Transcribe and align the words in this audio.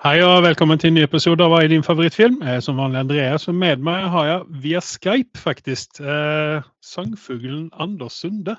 Hei 0.00 0.22
og 0.24 0.38
velkommen 0.46 0.78
til 0.80 0.88
en 0.88 0.94
ny 0.96 1.02
episode 1.04 1.44
av 1.44 1.50
Hva 1.52 1.58
er 1.60 1.68
din 1.68 1.82
favorittfilm? 1.84 2.38
Jeg 2.40 2.56
er 2.56 2.62
som 2.64 2.78
vanlig 2.80 3.02
Andreas, 3.02 3.42
og 3.50 3.56
med 3.60 3.82
meg 3.84 4.06
har 4.08 4.24
jeg 4.24 4.60
via 4.62 4.80
Skype 4.80 5.36
faktisk 5.36 5.98
eh, 6.00 6.62
sangfuglen 6.80 7.66
Anders 7.76 8.14
Sunde. 8.16 8.54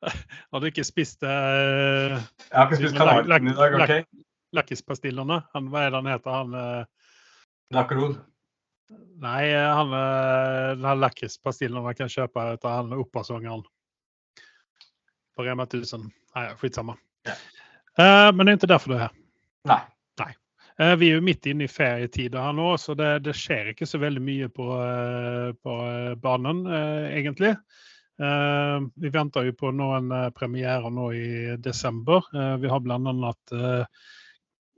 Har 0.00 0.62
du 0.62 0.66
ikke 0.70 0.86
spist 0.88 1.20
eh, 1.20 2.16
Jeg 2.16 2.56
har 2.56 2.64
ikke 2.70 2.78
spist 2.80 2.96
kanalen 2.96 3.50
i 3.52 3.54
dag, 3.58 3.76
OK? 3.84 3.92
lakkispastillene? 4.56 5.42
Han, 5.52 5.68
hva 5.68 5.82
er 5.84 5.92
det 5.92 6.00
han 6.00 6.08
heter? 6.14 6.30
Han 6.38 6.56
eh, 6.62 7.12
Lakkerol. 7.76 8.14
Nei, 9.20 9.52
han 9.52 9.92
eh, 10.00 10.80
den 10.80 11.04
lakrispastillen 11.04 11.84
man 11.84 12.00
kan 12.00 12.08
kjøpe 12.08 12.46
av 12.56 12.64
han 12.64 12.96
operasangeren. 12.96 13.68
På 15.36 15.46
Rema 15.46 15.66
1000. 15.68 16.08
Nei, 16.36 16.44
skitsamma. 16.60 16.96
Ja. 17.28 17.38
Uh, 17.98 18.28
men 18.34 18.46
det 18.46 18.52
er 18.52 18.60
ikke 18.60 18.72
derfor 18.74 18.92
du 18.92 18.96
er 18.98 19.06
her. 19.08 19.16
Nei. 19.68 19.80
Uh, 20.80 20.94
vi 20.96 21.10
er 21.10 21.18
jo 21.18 21.24
midt 21.26 21.44
inne 21.50 21.66
i 21.66 21.68
ferietider 21.68 22.40
her 22.40 22.54
nå, 22.56 22.70
så 22.80 22.94
det, 22.96 23.10
det 23.26 23.34
skjer 23.36 23.74
ikke 23.74 23.88
så 23.88 24.00
veldig 24.00 24.22
mye 24.24 24.48
på, 24.48 24.68
uh, 24.72 25.50
på 25.60 25.74
eh, 25.84 26.14
banen, 26.22 26.62
eh, 26.64 27.18
egentlig. 27.18 27.52
Eh, 28.20 28.80
vi 29.00 29.08
venter 29.08 29.46
jo 29.48 29.52
på 29.56 29.70
noen 29.72 30.10
eh, 30.12 30.26
premierer 30.36 30.92
nå 30.92 31.06
i 31.16 31.28
desember. 31.56 32.26
Eh, 32.36 32.56
vi 32.60 32.68
har 32.68 32.82
eh, 32.84 33.84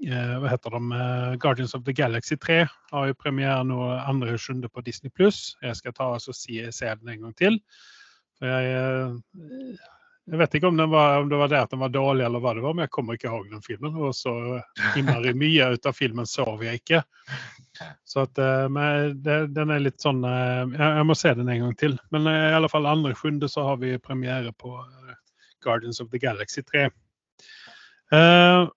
eh, 0.06 0.34
hva 0.38 0.52
heter 0.52 0.76
de, 0.76 0.82
eh, 0.98 1.34
Guardians 1.42 1.74
of 1.74 1.82
the 1.84 1.92
Galaxy 1.92 2.36
3 2.36 2.66
har 2.92 3.08
jo 3.08 3.18
premiere 3.18 3.64
nå 3.66 3.80
2.7. 4.06 4.68
på 4.68 4.80
Disney 4.86 5.10
Pluss. 5.10 5.56
Jeg 5.62 5.76
skal 5.76 5.92
ta 5.92 6.12
og 6.14 6.22
se, 6.22 6.70
se 6.70 6.94
den 7.00 7.08
en 7.08 7.26
gang 7.26 7.34
til. 7.34 7.58
For 8.38 8.46
jeg, 8.46 8.70
eh, 8.78 9.90
jeg 10.30 10.38
vet 10.38 10.54
ikke 10.54 10.70
om, 10.70 10.78
var, 10.92 11.16
om 11.20 11.28
det 11.28 11.38
var 11.40 11.50
det 11.50 11.60
at 11.64 11.72
den 11.72 11.82
var 11.82 11.90
dårlig, 11.90 12.24
eller 12.24 12.42
hva 12.42 12.52
det 12.54 12.62
var, 12.62 12.76
men 12.76 12.86
jeg 12.86 12.92
kommer 12.94 13.18
ikke 13.18 13.30
ihåg 13.30 13.48
den 13.50 13.64
filmen. 13.64 13.96
Og 13.98 14.14
så 14.14 14.34
innmari 14.98 15.32
mye 15.34 15.72
ut 15.74 15.88
av 15.88 15.96
filmen 15.98 16.28
sov 16.30 16.62
jeg 16.62 16.82
ikke. 16.82 17.00
Så 18.06 18.26
at, 18.28 18.38
eh, 18.38 18.68
men 18.70 19.16
det, 19.24 19.38
den 19.56 19.72
er 19.74 19.82
litt 19.82 19.98
sånn 20.04 20.22
eh, 20.28 20.60
jeg, 20.76 20.90
jeg 21.00 21.08
må 21.08 21.16
se 21.18 21.32
den 21.38 21.50
en 21.50 21.64
gang 21.64 21.74
til. 21.80 21.96
Men 22.14 22.30
eh, 22.30 22.44
i 22.52 22.54
alle 22.54 22.70
fall 22.70 22.86
2.7. 22.86 23.42
så 23.50 23.66
har 23.66 23.80
vi 23.82 23.96
premiere 23.98 24.54
på 24.54 24.76
eh, 24.78 25.16
Guardians 25.64 26.00
of 26.04 26.12
the 26.14 26.22
Galaxy 26.22 26.62
3. 26.62 26.86
Uh, 28.12 28.68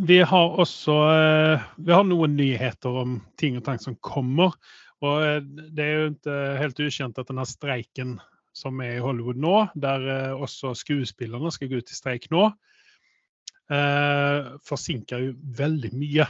vi 0.00 0.20
har 0.26 0.54
også 0.58 0.94
uh, 1.06 1.66
vi 1.78 1.92
har 1.92 2.06
noen 2.08 2.32
nyheter 2.34 2.96
om 3.04 3.20
ting 3.38 3.58
og 3.60 3.64
tang 3.66 3.80
som 3.80 3.96
kommer. 4.02 4.56
Og 5.00 5.22
eh, 5.24 5.38
det 5.72 5.84
er 5.84 5.94
jo 5.94 6.08
ikke 6.12 6.38
helt 6.60 6.82
ukjent 6.84 7.20
at 7.20 7.30
denne 7.30 7.46
streiken 7.48 8.18
som 8.56 8.80
er 8.82 8.96
i 8.96 9.02
Hollywood 9.04 9.38
nå, 9.40 9.54
der 9.78 10.06
eh, 10.10 10.42
også 10.42 10.74
skuespillerne 10.78 11.52
skal 11.54 11.70
gå 11.70 11.80
ut 11.80 11.92
i 11.92 11.96
streik 11.96 12.28
nå, 12.32 12.48
eh, 13.70 14.50
forsinker 14.66 15.24
jo 15.24 15.34
veldig 15.58 15.92
mye. 15.96 16.26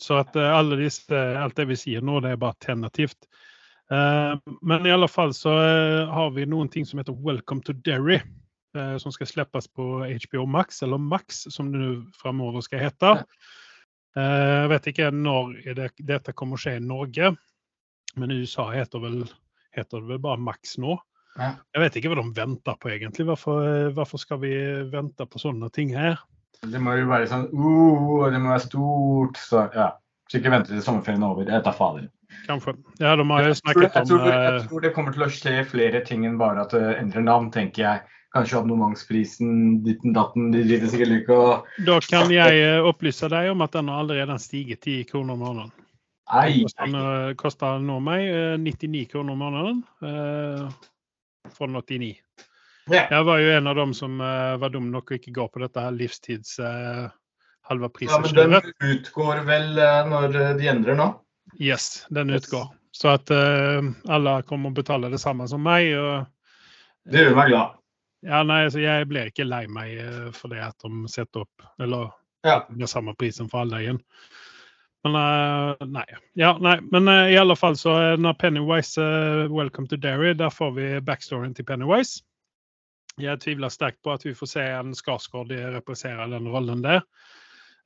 Så 0.00 0.20
at 0.20 0.36
eh, 0.36 0.76
disse, 0.78 1.22
alt 1.40 1.56
det 1.58 1.68
vi 1.70 1.78
sier 1.78 2.04
nå, 2.04 2.20
det 2.24 2.34
er 2.34 2.40
bare. 2.40 2.76
Eh, 2.76 4.32
men 4.62 4.86
i 4.86 4.94
alle 4.94 5.08
fall 5.10 5.34
så 5.34 5.54
har 6.12 6.34
vi 6.36 6.48
noen 6.48 6.70
ting 6.72 6.86
som 6.86 7.00
heter 7.02 7.16
Welcome 7.16 7.64
to 7.66 7.76
Derry. 7.84 8.20
som 9.00 9.08
skal 9.08 9.26
slippes 9.26 9.70
på 9.72 10.04
HBO 10.04 10.42
Max, 10.44 10.82
eller 10.82 10.98
Max 11.00 11.46
som 11.48 11.70
det 11.72 11.78
nå 11.80 11.92
framover 12.12 12.60
skal 12.60 12.82
hete. 12.82 13.12
Jeg 14.12 14.68
vet 14.68 14.88
ikke 14.90 15.06
når 15.16 15.54
det, 15.78 15.86
dette 15.96 16.34
kommer 16.36 16.58
å 16.58 16.60
skje 16.60 16.74
i 16.76 16.82
Norge, 16.84 17.30
men 18.20 18.34
i 18.34 18.36
USA 18.42 18.66
heter, 18.74 19.00
vel, 19.00 19.22
heter 19.72 20.04
det 20.04 20.10
vel 20.10 20.20
bare 20.26 20.44
Max 20.44 20.76
nå. 20.76 20.98
Ja. 21.36 21.52
Jeg 21.76 21.84
vet 21.84 21.98
ikke 21.98 22.12
hva 22.12 22.22
de 22.22 22.32
venter 22.36 22.80
på 22.80 22.90
egentlig. 22.92 23.26
Hvorfor, 23.28 23.90
hvorfor 23.96 24.22
skal 24.22 24.40
vi 24.42 24.54
vente 24.92 25.26
på 25.28 25.42
sånne 25.42 25.68
ting 25.74 25.92
her? 25.96 26.18
Det 26.64 26.80
må 26.80 26.96
jo 26.96 27.08
være 27.10 27.28
sånn 27.30 27.46
uh, 27.52 28.26
Det 28.32 28.40
må 28.40 28.52
være 28.54 28.64
stort. 28.64 29.40
Så 29.40 29.68
ja. 29.76 29.92
Sikkert 30.32 30.56
venter 30.56 30.74
til 30.74 30.82
sommerferien 30.82 31.22
er 31.22 31.32
over. 31.32 31.46
Jeg 31.46 31.62
tar 31.62 31.76
fader. 31.76 32.08
Kanskje. 32.48 32.74
Ja, 32.98 33.14
de 33.16 33.24
har 33.30 33.44
jo 33.44 33.52
Jeg 33.52 33.62
tror, 33.62 33.82
jeg, 33.82 33.92
tror, 33.94 34.18
om 34.18 34.26
jeg 34.26 34.54
eh, 34.56 34.66
tror 34.66 34.82
det 34.82 34.92
kommer 34.96 35.14
til 35.14 35.24
å 35.26 35.30
skje 35.30 35.54
flere 35.70 36.00
ting 36.06 36.26
enn 36.26 36.38
bare 36.40 36.64
at 36.64 36.74
det 36.74 36.96
endrer 36.98 37.22
navn, 37.22 37.52
tenker 37.54 37.84
jeg. 37.84 38.02
Kanskje 38.34 38.58
abonnementsprisen, 38.58 39.52
ditten 39.86 40.12
datten, 40.16 40.50
de 40.52 40.64
driter 40.66 40.90
sikkert 40.92 41.14
ikke 41.20 41.36
og 41.40 41.68
Da 41.86 42.00
kan 42.04 42.32
jeg 42.34 42.58
eh, 42.60 42.82
opplyse 42.84 43.30
deg 43.32 43.52
om 43.52 43.62
at 43.64 43.78
den 43.78 43.88
har 43.92 44.02
allerede 44.02 44.36
stiget 44.42 44.82
10 44.82 45.06
kroner 45.12 45.38
måneden. 45.40 45.70
Nei, 46.26 46.66
Den 46.66 46.90
nei. 46.90 47.04
koster, 47.06 47.38
koster 47.44 47.80
nå 47.86 48.00
meg 48.02 48.26
eh, 48.26 48.58
99 48.58 49.06
kroner 49.14 49.38
måneden. 49.38 49.82
Eh, 51.46 51.52
Fra 51.54 51.68
89. 51.70 52.14
Ja. 52.92 53.06
Jeg 53.10 53.26
var 53.26 53.40
jo 53.42 53.52
en 53.56 53.66
av 53.66 53.78
dem 53.78 53.94
som 53.98 54.20
uh, 54.22 54.54
var 54.62 54.70
dum 54.70 54.92
nok 54.92 55.10
å 55.10 55.16
ikke 55.16 55.32
gå 55.34 55.46
på 55.50 55.62
dette 55.64 55.82
her 55.82 55.94
livstids 55.94 56.58
uh, 56.62 57.08
halva 57.66 57.90
Ja, 58.06 58.20
men 58.22 58.36
den 58.36 58.54
utgår 58.92 59.42
vel 59.48 59.72
uh, 59.74 60.04
når 60.06 60.36
de 60.60 60.68
endrer 60.70 60.98
nå? 60.98 61.08
Yes, 61.58 62.06
den 62.14 62.30
utgår. 62.30 62.68
Så 62.96 63.08
at 63.08 63.30
eh, 63.30 63.82
alle 64.08 64.42
kommer 64.42 64.72
og 64.72 64.78
betaler 64.78 65.12
det 65.12 65.20
samme 65.20 65.44
som 65.48 65.60
meg. 65.62 65.90
Og, 66.00 66.24
Det 67.04 67.26
gjør 67.26 67.36
meg 67.36 67.50
glad. 67.52 67.74
ja, 68.26 68.42
nei, 68.42 68.62
så 68.72 68.80
jeg 68.80 69.08
blir 69.10 69.28
ikke 69.30 69.44
lei 69.44 69.66
meg 69.68 69.98
eh, 70.00 70.30
for 70.34 70.50
det 70.50 70.62
at 70.64 70.80
de 70.82 71.10
setter 71.12 71.44
opp 71.44 71.66
Eller 71.82 72.08
Ja. 72.46 72.64
er 72.70 72.86
samme 72.86 73.14
prisen 73.18 73.50
for 73.50 73.60
alle 73.60 73.82
igjen. 73.82 74.00
Men 75.06 75.70
eh, 75.80 75.86
nei. 75.86 76.04
Ja, 76.32 76.58
nei. 76.60 76.80
Men 76.80 77.08
uh, 77.08 77.30
i 77.30 77.36
alle 77.38 77.56
fall 77.56 77.76
så 77.76 78.16
når 78.16 78.34
Pennywise 78.34 79.02
uh, 79.02 79.52
Welcome 79.52 79.88
to 79.88 79.96
Derry, 79.96 80.34
der 80.34 80.50
får 80.50 80.70
vi 80.74 80.86
backstoryen 81.00 81.54
til 81.54 81.64
Pennywise. 81.64 82.24
Jeg 83.20 83.40
tviler 83.40 83.72
sterkt 83.72 84.02
på 84.04 84.12
at 84.12 84.26
vi 84.26 84.34
får 84.36 84.50
se 84.50 84.64
en 84.76 84.94
Skarsgård 84.96 85.52
reprisere 85.76 86.26
den 86.32 86.48
rollen 86.50 86.82
der. 86.84 87.04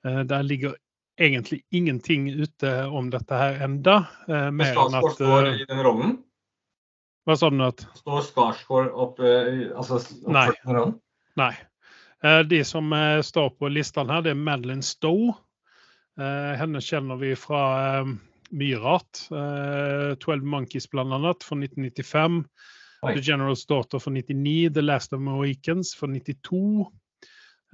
Uh, 0.06 0.22
der 0.24 0.42
ligger 0.42 0.74
egentlig 1.20 1.60
ingenting 1.70 2.30
ute 2.40 2.72
om 2.88 3.10
dette 3.12 3.36
her 3.36 3.60
enda. 3.64 3.98
Men 4.26 4.64
Skarsgård 4.72 5.18
står 5.18 5.48
i 5.50 5.66
den 5.68 5.82
rollen? 5.84 6.16
Hva 7.28 7.36
sa 7.36 7.50
du 7.52 7.58
nå? 7.60 7.68
Står 8.00 8.24
Skarsgård 8.30 8.88
opp, 8.96 9.20
altså, 9.20 10.00
Nei. 10.24 10.46
i 10.48 10.56
den 10.64 10.78
rollen? 10.78 10.96
Nei. 11.36 11.52
De 12.48 12.64
som 12.64 12.88
står 13.24 13.52
på 13.60 13.68
listen 13.68 14.08
her, 14.08 14.24
det 14.24 14.32
er 14.32 14.40
Madeline 14.40 14.84
Stowe. 14.84 15.36
Eh, 16.18 16.52
Henne 16.58 16.80
kjenner 16.82 17.20
vi 17.20 17.34
fra 17.38 17.62
mye 18.50 18.78
rart. 18.82 19.26
Eh, 19.30 20.14
12 20.18 20.42
Monkeys 20.42 20.90
blant 20.90 21.12
annet, 21.14 21.44
fra 21.46 21.56
1995. 21.56 22.44
Oi. 23.02 23.14
The 23.14 23.20
General's 23.20 23.66
Daughter 23.66 23.98
fra 23.98 24.10
99. 24.10 24.70
The 24.74 24.82
Last 24.82 25.12
of 25.12 25.20
Mohicans 25.20 25.94
fra 25.94 26.06
92. 26.06 26.90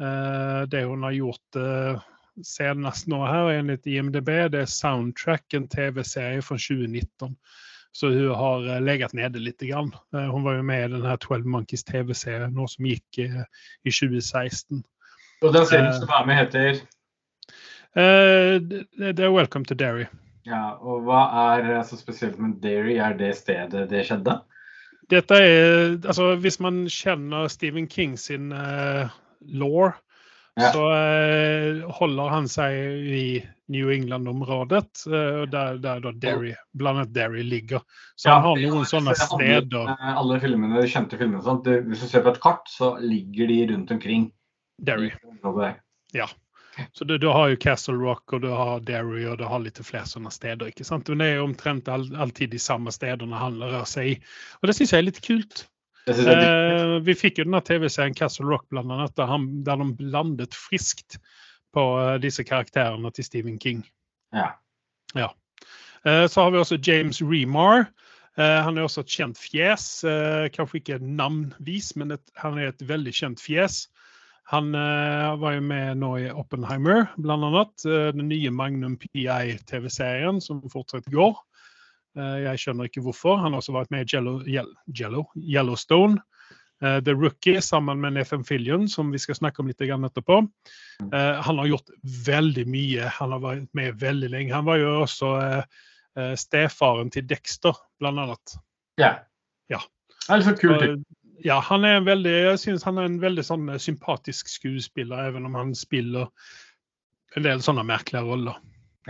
Eh, 0.00 0.62
Det 0.68 0.84
hun 0.84 1.02
har 1.02 1.12
gjort 1.12 1.56
eh, 1.56 2.00
senest 2.44 3.06
nå 3.08 3.22
her, 3.26 3.50
enligt 3.58 3.86
IMDb, 3.86 4.28
det 4.52 4.60
er 4.60 4.68
Soundtrack, 4.68 5.54
en 5.54 5.68
TV-serie 5.68 6.42
fra 6.42 6.58
2019. 6.60 7.36
Så 7.96 8.10
hun 8.12 8.34
har 8.36 8.66
eh, 8.68 8.82
legat 8.84 9.14
nede 9.16 9.40
litt. 9.40 9.64
Grann. 9.64 9.94
Hun 10.12 10.44
var 10.44 10.58
jo 10.58 10.62
med 10.62 10.84
i 10.84 10.92
denne 10.92 11.08
her 11.08 11.16
12 11.16 11.48
Monkeys 11.48 11.84
TV-serien 11.84 12.52
nå 12.54 12.68
som 12.68 12.84
gikk 12.86 13.18
i 13.24 13.30
2016. 13.90 14.84
Og 15.42 15.52
den 15.52 15.66
serien 15.68 15.94
som 15.96 16.12
er 16.12 16.28
med, 16.28 16.38
heter 16.44 16.84
Det 17.96 18.84
det 19.16 19.24
er 19.24 19.32
Welcome 19.32 19.64
to 19.64 19.74
Derry. 19.74 20.06
Ja, 20.46 20.76
og 20.78 21.02
hva 21.08 21.22
er 21.56 21.82
så 21.88 21.96
spesielt 21.98 22.38
med 22.38 22.60
Derry? 22.62 22.98
Er 23.02 23.16
det 23.18 23.32
stedet 23.40 23.88
det 23.90 24.04
skjedde? 24.06 24.38
Dette 25.10 25.38
er 25.38 25.96
Altså, 25.96 26.34
hvis 26.42 26.58
man 26.62 26.84
kjenner 26.90 27.48
Stephen 27.50 27.86
King 27.90 28.16
sin 28.18 28.52
uh, 28.52 29.08
law, 29.46 29.92
Ja. 30.56 30.70
så 30.72 30.84
uh, 30.88 31.90
holder 31.98 32.30
han 32.32 32.46
seg 32.48 32.72
i 33.12 33.24
New 33.68 33.90
England-området, 33.92 35.02
uh, 35.06 35.42
der, 35.52 35.76
der 35.84 36.00
da 36.00 36.12
Derry, 36.16 36.54
blant 36.72 37.02
annet 37.02 37.12
Derry 37.12 37.42
ligger. 37.44 37.82
Så 38.16 38.30
han 38.32 38.42
har 38.46 38.62
noen 38.62 38.86
sånne 38.88 39.12
alle- 39.12 39.26
steder. 39.26 39.90
eh, 39.92 40.14
Alle 40.16 40.38
filmene, 40.40 40.80
de 40.80 40.88
kjente 40.88 41.18
filmene, 41.20 41.42
sånn, 41.44 41.60
sånt, 41.60 41.88
hvis 41.90 42.00
du 42.00 42.08
ser 42.08 42.24
på 42.24 42.32
et 42.32 42.40
kart, 42.40 42.64
så 42.72 42.94
ligger 43.02 43.46
de 43.52 43.58
rundt 43.74 43.90
omkring. 43.98 44.30
Derry. 44.80 45.10
der. 45.42 45.76
Så 46.92 47.06
du, 47.08 47.14
du 47.18 47.28
har 47.32 47.48
jo 47.48 47.60
Castle 47.60 47.96
Rock, 48.00 48.32
og 48.36 48.42
du 48.44 48.50
har 48.52 48.82
Derry, 48.84 49.22
og 49.30 49.38
du 49.40 49.46
har 49.48 49.62
litt 49.64 49.80
flere 49.84 50.08
sånne 50.08 50.32
steder. 50.34 50.68
ikke 50.72 50.84
sant? 50.84 51.08
Men 51.08 51.22
det 51.22 51.30
er 51.30 51.40
jo 51.40 51.48
omtrent 51.48 51.88
all, 51.92 52.04
alltid 52.16 52.52
de 52.52 52.60
samme 52.60 52.92
stedene 52.92 53.40
han 53.40 53.56
rører 53.62 53.88
seg 53.88 54.12
i. 54.12 54.18
Og 54.60 54.68
det 54.68 54.76
syns 54.76 54.92
jeg 54.92 55.04
er 55.04 55.08
litt 55.08 55.22
kult. 55.24 55.64
Eh, 56.06 56.98
vi 57.02 57.16
fikk 57.18 57.40
jo 57.40 57.48
denne 57.48 57.62
TV-serien 57.66 58.14
Castle 58.14 58.46
Rock 58.46 58.68
blant 58.70 58.92
annet, 58.92 59.16
der, 59.18 59.26
han, 59.30 59.48
der 59.66 59.80
de 59.80 59.88
blandet 59.98 60.54
friskt 60.54 61.18
på 61.74 61.88
uh, 61.98 62.14
disse 62.22 62.44
karakterene 62.46 63.10
til 63.12 63.26
Stephen 63.26 63.58
King. 63.62 63.82
Ja. 65.16 65.32
Eh, 66.06 66.26
så 66.26 66.40
har 66.40 66.50
vi 66.50 66.58
også 66.58 66.78
James 66.86 67.22
Remar. 67.22 67.86
Eh, 68.38 68.58
han 68.62 68.78
er 68.78 68.86
også 68.86 69.02
et 69.02 69.12
kjent 69.12 69.40
fjes. 69.40 70.04
Eh, 70.04 70.46
kanskje 70.54 70.80
ikke 70.80 70.98
navnvis, 71.02 71.94
men 71.96 72.14
et, 72.14 72.22
han 72.38 72.58
er 72.60 72.70
et 72.70 72.84
veldig 72.88 73.14
kjent 73.16 73.42
fjes. 73.42 73.86
Han 74.52 74.74
eh, 74.78 75.32
var 75.40 75.56
jo 75.56 75.62
med 75.66 75.98
nå 75.98 76.12
i 76.22 76.28
Oppenheimer, 76.30 77.08
annet. 77.18 77.82
Eh, 77.82 78.12
den 78.14 78.28
nye 78.30 78.52
Magnum 78.54 78.94
PI-TV-serien 79.02 80.38
som 80.42 80.60
fortsatt 80.70 81.08
går. 81.10 81.34
Eh, 82.14 82.36
jeg 82.44 82.62
skjønner 82.62 82.86
ikke 82.86 83.02
hvorfor. 83.02 83.40
Han 83.42 83.56
har 83.56 83.62
også 83.64 83.74
vært 83.74 83.90
med 83.90 84.06
i 84.06 84.14
Jello, 84.14 84.38
Jello, 84.86 85.24
Yellowstone. 85.34 86.22
eh, 86.82 87.00
The 87.02 87.16
Rookie 87.16 87.60
sammen 87.60 88.00
med 88.00 88.14
Nathan 88.14 88.44
Fillion, 88.44 88.86
som 88.88 89.10
vi 89.10 89.18
skal 89.18 89.34
snakke 89.34 89.64
om 89.64 89.72
litt 89.72 89.82
etterpå. 89.82 90.38
Eh, 91.10 91.42
han 91.42 91.58
har 91.58 91.66
gjort 91.66 91.90
veldig 92.26 92.68
mye. 92.70 93.10
Han 93.18 93.34
har 93.34 93.42
vært 93.42 93.68
med 93.74 93.98
veldig 93.98 94.30
lenge. 94.30 94.54
Han 94.54 94.70
var 94.70 94.78
jo 94.78 94.94
også 95.02 95.32
eh, 95.42 95.62
eh, 96.16 96.34
stefaren 96.38 97.10
til 97.10 97.26
Dexter, 97.26 97.74
blant 97.98 98.22
annet. 98.22 98.58
Ja. 99.02 99.16
Ja. 99.68 99.82
Det 100.26 100.38
er 100.38 100.46
litt 100.46 100.62
kult. 100.62 101.15
Ja, 101.44 101.58
han 101.60 101.84
er 101.84 101.98
en 101.98 102.06
veldig, 102.06 102.32
jeg 102.32 102.58
synes 102.58 102.84
han 102.86 102.98
er 102.98 103.08
en 103.08 103.20
veldig 103.20 103.44
sånn 103.44 103.68
eh, 103.68 103.80
sympatisk 103.82 104.48
skuespiller, 104.48 105.28
even 105.28 105.48
om 105.48 105.58
han 105.58 105.74
spiller 105.76 106.30
en 107.36 107.44
del 107.44 107.62
sånne 107.64 107.84
merkelige 107.86 108.24
roller. 108.24 108.60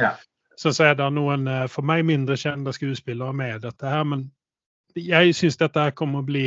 Ja. 0.00 0.16
Så, 0.56 0.72
så 0.72 0.88
er 0.88 0.96
det 0.98 1.06
noen 1.14 1.46
eh, 1.50 1.66
for 1.70 1.86
meg 1.86 2.06
mindre 2.08 2.38
kjente 2.40 2.74
skuespillere 2.74 3.36
med 3.36 3.62
dette 3.66 3.92
her, 3.92 4.04
men 4.08 4.26
jeg 4.96 5.34
syns 5.36 5.58
dette 5.60 5.82
her 5.82 5.94
kommer 5.94 6.24
å 6.24 6.26
bli 6.26 6.46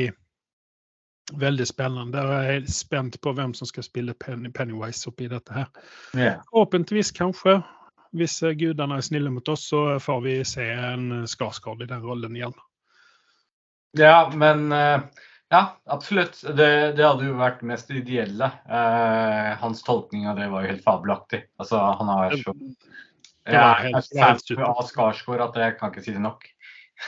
veldig 1.38 1.68
spennende. 1.70 2.22
Og 2.26 2.34
jeg 2.34 2.62
er 2.62 2.72
spent 2.74 3.20
på 3.22 3.34
hvem 3.38 3.54
som 3.58 3.70
skal 3.70 3.86
spille 3.86 4.16
Penny, 4.18 4.50
Pennywise 4.50 5.10
oppi 5.12 5.30
dette 5.30 5.54
her. 5.54 5.70
Ja. 6.18 6.40
Forhåpentligvis, 6.50 7.14
kanskje. 7.16 7.60
Hvis 8.18 8.40
eh, 8.44 8.58
gudene 8.58 8.98
er 8.98 9.06
snille 9.06 9.32
mot 9.34 9.54
oss, 9.54 9.68
så 9.70 10.00
får 10.02 10.22
vi 10.26 10.36
se 10.48 10.66
en 10.74 11.28
Skarsgård 11.30 11.86
i 11.86 11.90
den 11.92 12.02
rollen 12.06 12.36
igjen. 12.36 12.58
Ja, 13.98 14.30
men 14.36 14.72
eh, 14.72 15.02
Ja, 15.50 15.62
absolutt. 15.90 16.38
Det, 16.44 16.70
det 16.98 17.06
hadde 17.06 17.26
jo 17.26 17.40
vært 17.40 17.64
mest 17.66 17.90
ideelle. 17.90 18.52
Eh, 18.70 19.50
hans 19.58 19.82
tolkning 19.86 20.28
av 20.30 20.38
det 20.38 20.50
var 20.52 20.66
jo 20.66 20.74
helt 20.76 20.86
fabelaktig. 20.86 21.42
Altså, 21.62 21.82
han 21.98 22.12
har 22.14 22.36
så 22.38 22.54
Jeg 23.50 23.58
er 23.58 24.06
fan 24.14 24.66
av 24.68 24.84
Skarsgård 24.86 25.42
at 25.48 25.58
jeg 25.58 25.78
kan 25.80 25.90
ikke 25.90 26.06
si 26.06 26.14
det 26.14 26.22
nok. 26.22 26.46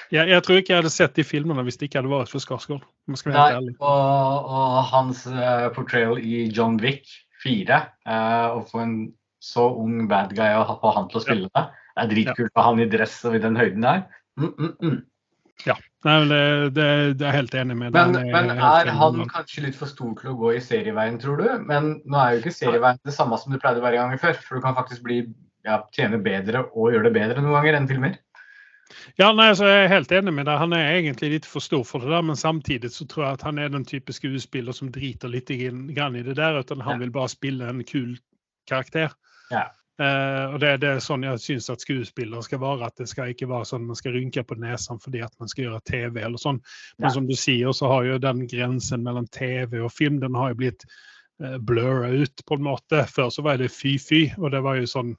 Jeg, 0.10 0.30
jeg 0.32 0.44
tror 0.46 0.58
ikke 0.58 0.74
jeg 0.74 0.82
hadde 0.82 0.94
sett 0.94 1.18
de 1.20 1.26
filmene 1.28 1.66
hvis 1.68 1.78
det 1.78 1.90
ikke 1.90 2.00
hadde 2.00 2.14
vært 2.14 2.32
for 2.34 2.42
Skarsgård. 2.42 2.88
Nei, 3.30 3.76
og, 3.78 4.50
og 4.58 4.78
hans 4.90 5.26
uh, 5.30 5.68
portrayal 5.76 6.18
i 6.18 6.48
John 6.50 6.80
Wick 6.82 7.12
4, 7.44 7.82
uh, 8.10 8.58
å 8.58 8.64
få 8.72 8.82
en 8.82 8.96
så 9.42 9.68
ung 9.84 10.08
bad 10.10 10.34
guy 10.38 10.56
å 10.56 10.66
ha 10.70 10.78
få 10.82 10.96
han 10.96 11.08
til 11.12 11.20
å 11.20 11.24
spille 11.26 11.50
det, 11.50 11.64
det 11.92 12.04
er 12.04 12.12
dritkult 12.12 12.52
for 12.54 12.66
han 12.66 12.82
i 12.82 12.90
dress 12.90 13.20
og 13.28 13.38
i 13.38 13.42
den 13.44 13.58
høyden 13.60 13.86
der. 13.86 14.04
Mm, 14.40 14.52
mm, 14.54 14.76
mm. 14.82 15.00
Nei, 16.02 16.16
det, 16.26 16.38
det, 16.74 16.86
det 17.20 17.26
er 17.28 17.32
jeg 17.32 17.36
helt 17.36 17.56
enig 17.62 17.76
med. 17.78 17.92
Men, 17.94 18.14
Den 18.16 18.32
men 18.34 18.50
helt 18.58 18.88
er 18.88 18.92
han 18.98 19.18
med. 19.20 19.28
kanskje 19.30 19.62
litt 19.68 19.76
for 19.78 19.86
stor 19.92 20.16
til 20.18 20.32
å 20.32 20.38
gå 20.40 20.56
i 20.58 20.62
serieveien, 20.66 21.20
tror 21.22 21.38
du? 21.38 21.46
Men 21.68 22.02
nå 22.10 22.18
er 22.18 22.32
jo 22.34 22.40
ikke 22.42 22.56
serieveien 22.56 22.98
det 23.06 23.14
samme 23.14 23.38
som 23.38 23.54
det 23.54 23.62
pleide 23.62 23.78
å 23.78 23.86
være 23.86 24.00
ganger 24.00 24.18
før. 24.24 24.34
For 24.42 24.58
du 24.58 24.62
kan 24.66 24.74
faktisk 24.80 25.04
bli, 25.06 25.20
ja, 25.68 25.84
tjene 25.94 26.18
bedre 26.26 26.64
og 26.74 26.90
gjøre 26.96 27.06
det 27.12 27.14
bedre 27.20 27.42
noen 27.44 27.54
ganger 27.60 27.78
enn 27.78 27.88
filmer. 27.92 28.18
Ja, 29.22 29.30
nei, 29.32 29.52
altså, 29.54 29.68
Jeg 29.70 29.86
er 29.86 29.94
helt 29.94 30.12
enig 30.12 30.34
med 30.36 30.46
deg. 30.50 30.58
Han 30.60 30.74
er 30.76 30.90
egentlig 30.98 31.30
litt 31.36 31.46
for 31.48 31.64
stor 31.64 31.84
for 31.88 32.04
det 32.04 32.10
der, 32.12 32.26
men 32.28 32.36
samtidig 32.36 32.90
så 32.92 33.06
tror 33.08 33.26
jeg 33.28 33.38
at 33.38 33.46
han 33.48 33.60
er 33.62 33.70
den 33.72 33.86
type 33.86 34.12
skuespiller 34.14 34.74
som 34.76 34.90
driter 34.92 35.30
litt 35.32 35.50
i- 35.54 35.70
det 35.70 36.36
der, 36.36 36.60
utan 36.60 36.82
han 36.82 36.98
Ja. 36.98 37.00
vil 37.06 37.12
bare 37.12 37.30
spille 37.30 37.70
en 37.70 37.84
kul 37.84 38.18
karakter. 38.68 39.14
Ja. 39.52 39.68
Eh, 40.02 40.54
og 40.54 40.58
det, 40.64 40.72
det 40.82 40.90
er 40.96 41.04
sånn 41.04 41.26
jeg 41.28 41.42
syns 41.44 41.70
at 41.70 41.84
skuespillere 41.84 42.42
skal 42.46 42.62
være. 42.64 42.88
At 42.90 42.98
det 43.02 43.10
skal 43.12 43.34
ikke 43.34 43.50
være 43.52 43.70
sånn 43.70 43.86
man 43.90 44.00
skal 44.00 44.16
rynke 44.18 44.44
på 44.48 44.58
nesen 44.62 45.02
fordi 45.04 45.22
at 45.26 45.34
man 45.42 45.52
skal 45.52 45.68
gjøre 45.68 45.86
TV 45.92 46.22
eller 46.24 46.42
sånn. 46.42 46.62
Men 46.98 47.10
Ja. 47.10 47.16
som 47.18 47.30
du 47.30 47.36
sier, 47.38 47.72
så 47.78 47.92
har 47.92 48.10
jo 48.10 48.20
den 48.22 48.46
grensen 48.50 49.06
mellom 49.06 49.28
TV 49.30 49.82
og 49.84 49.92
film 49.94 50.20
den 50.24 50.38
har 50.38 50.54
jo 50.54 50.62
blitt 50.64 50.86
uh, 51.44 51.58
blurra 51.58 52.10
ut 52.10 52.46
på 52.48 52.58
en 52.58 52.66
måte. 52.66 53.04
Før 53.12 53.30
så 53.30 53.46
var 53.46 53.62
det 53.62 53.72
fy-fy, 53.74 54.32
og 54.40 54.52
det 54.56 54.64
var 54.66 54.80
jo 54.82 54.90
sånn 54.90 55.18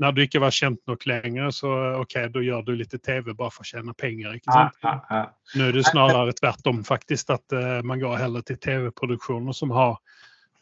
Når 0.00 0.12
du 0.16 0.20
ikke 0.22 0.40
var 0.40 0.54
kjent 0.56 0.80
nok 0.88 1.02
lenger, 1.04 1.50
så 1.52 1.68
OK, 2.00 2.14
da 2.32 2.40
gjør 2.40 2.62
du 2.64 2.70
litt 2.78 2.94
TV 3.04 3.34
bare 3.34 3.52
for 3.52 3.60
å 3.60 3.68
tjene 3.68 3.92
penger. 3.92 4.38
ikke 4.38 4.52
sant? 4.54 4.78
ja, 4.80 4.94
ja. 5.10 5.26
Nå 5.60 5.66
er 5.68 5.76
det 5.76 5.84
snarere 5.84 6.32
tvert 6.32 6.70
om, 6.70 6.80
faktisk. 6.84 7.28
At 7.36 7.52
uh, 7.52 7.82
man 7.84 8.00
går 8.00 8.16
heller 8.16 8.40
til 8.40 8.56
TV-produksjoner 8.56 9.52
som 9.52 9.70
har 9.76 9.98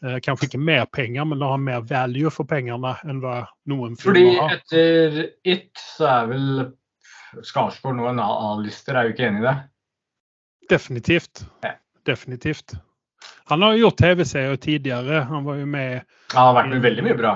eh, 0.05 0.19
kanskje 0.25 0.49
ikke 0.49 0.61
mer 0.61 0.85
penger, 0.85 1.25
men 1.25 1.41
å 1.43 1.53
har 1.53 1.61
mer 1.63 1.81
value 1.81 2.31
for 2.33 2.45
pengene 2.49 2.95
enn 3.05 3.21
hva 3.23 3.41
noen 3.69 3.97
Fordi 3.99 4.25
filmer 4.25 4.41
har. 4.41 4.59
etter 4.59 5.19
It 5.43 5.71
så 5.97 6.07
er 6.13 6.29
vel 6.33 6.45
Skarsgård 7.45 7.95
nå 7.99 8.07
en 8.09 8.19
A-lister, 8.23 8.95
er 8.97 9.05
jo 9.05 9.13
ikke 9.13 9.27
enig 9.27 9.43
i 9.43 9.45
det? 9.45 9.57
Definitivt. 10.69 11.43
Ja. 11.63 11.75
Definitivt. 12.05 12.73
Han 13.49 13.61
har 13.61 13.73
jo 13.73 13.83
gjort 13.85 13.97
TV-serier 13.97 14.55
tidligere. 14.61 15.23
Han 15.29 15.43
var 15.45 15.55
jo 15.59 15.65
med 15.65 16.01
Han 16.33 16.47
har 16.47 16.55
vært 16.57 16.69
med 16.73 16.81
veldig 16.81 17.03
mye 17.05 17.17
bra. 17.17 17.35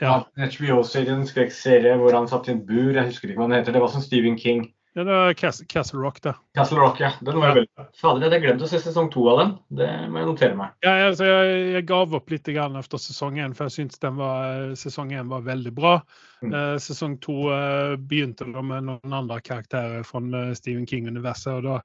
ja, 0.00 0.24
Ja. 0.36 0.46
HBO-serien, 0.48 1.26
skrekkserie 1.26 1.96
hvor 2.00 2.12
han 2.12 2.28
satt 2.28 2.48
i 2.48 2.52
en 2.52 2.64
bur, 2.66 2.92
jeg 2.94 3.06
husker 3.06 3.28
ikke 3.28 3.38
hva 3.40 3.48
den 3.48 3.58
heter. 3.60 3.72
Det 3.72 3.80
var 3.80 3.88
som 3.88 4.02
Stephen 4.02 4.38
King. 4.38 4.73
Ja, 4.94 5.04
det 5.04 5.36
Cas- 5.40 5.62
Castle 5.68 5.98
Rock, 6.00 6.20
det. 6.22 6.34
Castle 6.54 6.78
Rock, 6.78 7.00
ja. 7.00 7.12
Den 7.20 7.36
var 7.40 7.48
Ja. 7.48 7.54
veldig 7.54 7.68
bra. 7.76 7.86
Fader, 8.00 8.20
jeg 8.20 8.30
hadde 8.30 8.40
glemt 8.46 8.62
å 8.62 8.68
se 8.70 8.78
sesong 8.78 9.10
to 9.12 9.24
av 9.28 9.38
den. 9.40 9.54
Det 9.80 9.88
må 10.10 10.18
jeg 10.22 10.26
notere 10.28 10.56
meg. 10.56 10.70
Ja, 10.86 10.92
altså, 11.08 11.24
jeg, 11.26 11.72
jeg 11.74 11.86
gav 11.86 12.14
opp 12.14 12.30
litt 12.30 12.44
grann 12.54 12.76
etter 12.76 12.98
sesong 13.02 13.38
én, 13.42 13.54
for 13.54 13.64
jeg 13.68 13.76
syntes 13.88 13.98
den 14.04 14.16
var, 14.16 14.74
sesong 14.78 15.10
én 15.12 15.28
var 15.28 15.42
veldig 15.42 15.72
bra. 15.74 15.96
Mm. 16.42 16.52
Eh, 16.54 16.76
sesong 16.78 17.18
to 17.24 17.50
eh, 17.50 17.96
begynte 17.96 18.46
med 18.46 18.84
noen 18.86 19.12
andre 19.12 19.40
karakterer 19.40 20.04
fra 20.06 20.20
eh, 20.20 20.52
Stephen 20.54 20.86
King-universet, 20.86 21.58
og 21.58 21.62
da 21.64 21.80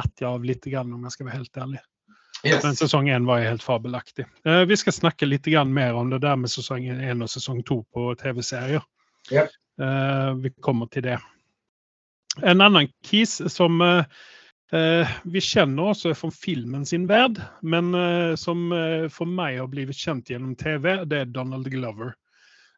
datt 0.00 0.20
jeg 0.20 0.28
av 0.30 0.44
litt, 0.44 0.62
grann, 0.64 0.92
om 0.94 1.02
jeg 1.08 1.12
skal 1.16 1.26
være 1.26 1.42
helt 1.42 1.56
ærlig. 1.66 1.82
Men 2.44 2.74
sesong 2.76 3.06
én 3.08 3.24
var 3.24 3.40
helt 3.40 3.62
fabelaktig. 3.64 4.26
Eh, 4.44 4.64
vi 4.68 4.76
skal 4.76 4.92
snakke 4.92 5.26
litt 5.26 5.46
grann 5.48 5.72
mer 5.72 5.94
om 5.96 6.10
det 6.12 6.20
der 6.20 6.36
med 6.36 6.50
sesong 6.52 6.84
én 6.84 7.22
og 7.24 7.28
sesong 7.32 7.62
to 7.64 7.82
på 7.94 8.10
TV-serier. 8.20 8.82
Yep. 9.32 9.48
Eh, 9.80 10.34
vi 10.44 10.50
kommer 10.60 10.86
til 10.92 11.02
det. 11.08 11.18
En 12.42 12.60
annen 12.60 12.88
kis 13.06 13.52
som 13.52 13.80
eh, 13.80 14.04
eh, 14.72 15.08
vi 15.24 15.40
kjenner 15.40 15.92
også 15.92 16.14
fra 16.18 16.30
filmen 16.34 16.86
sin 16.86 17.06
verd, 17.10 17.38
men 17.62 17.94
eh, 17.94 18.34
som 18.40 18.66
for 19.14 19.30
meg 19.30 19.60
har 19.60 19.70
blitt 19.70 19.94
kjent 19.94 20.30
gjennom 20.32 20.56
TV, 20.58 21.04
det 21.06 21.18
er 21.20 21.32
Donald 21.34 21.70
Glover. 21.70 22.14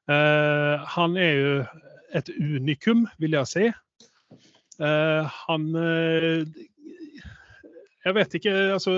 Han 0.06 1.16
er 1.18 1.32
jo 1.34 1.54
et 2.14 2.28
unikum, 2.38 3.08
vil 3.18 3.32
jeg 3.34 3.48
si. 3.50 3.64
Han 4.78 5.64
Jeg 8.06 8.14
vet 8.14 8.36
ikke, 8.38 8.52
altså 8.76 8.94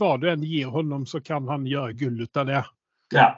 Hva 0.00 0.16
du 0.18 0.26
enn 0.32 0.42
gir 0.42 0.72
honom, 0.74 1.06
så 1.06 1.20
kan 1.22 1.46
han 1.46 1.68
gjøre 1.70 1.94
gull 2.00 2.18
ut 2.24 2.42
av 2.42 2.50
det 2.50 2.64
Ja. 3.14 3.28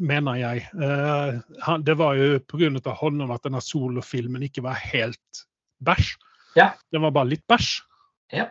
Mener 0.00 0.38
jeg. 0.40 0.66
Eh, 0.74 1.40
han, 1.66 1.84
det 1.86 1.96
var 1.98 2.18
jo 2.18 2.38
pga. 2.48 2.94
honom 3.00 3.32
at 3.34 3.46
denne 3.46 3.62
solofilmen 3.64 4.46
ikke 4.46 4.64
var 4.66 4.78
helt 4.80 5.42
bæsj. 5.84 6.14
Ja. 6.56 6.72
Den 6.92 7.04
var 7.04 7.14
bare 7.16 7.32
litt 7.34 7.46
bæsj. 7.48 7.80
Ja. 8.32 8.48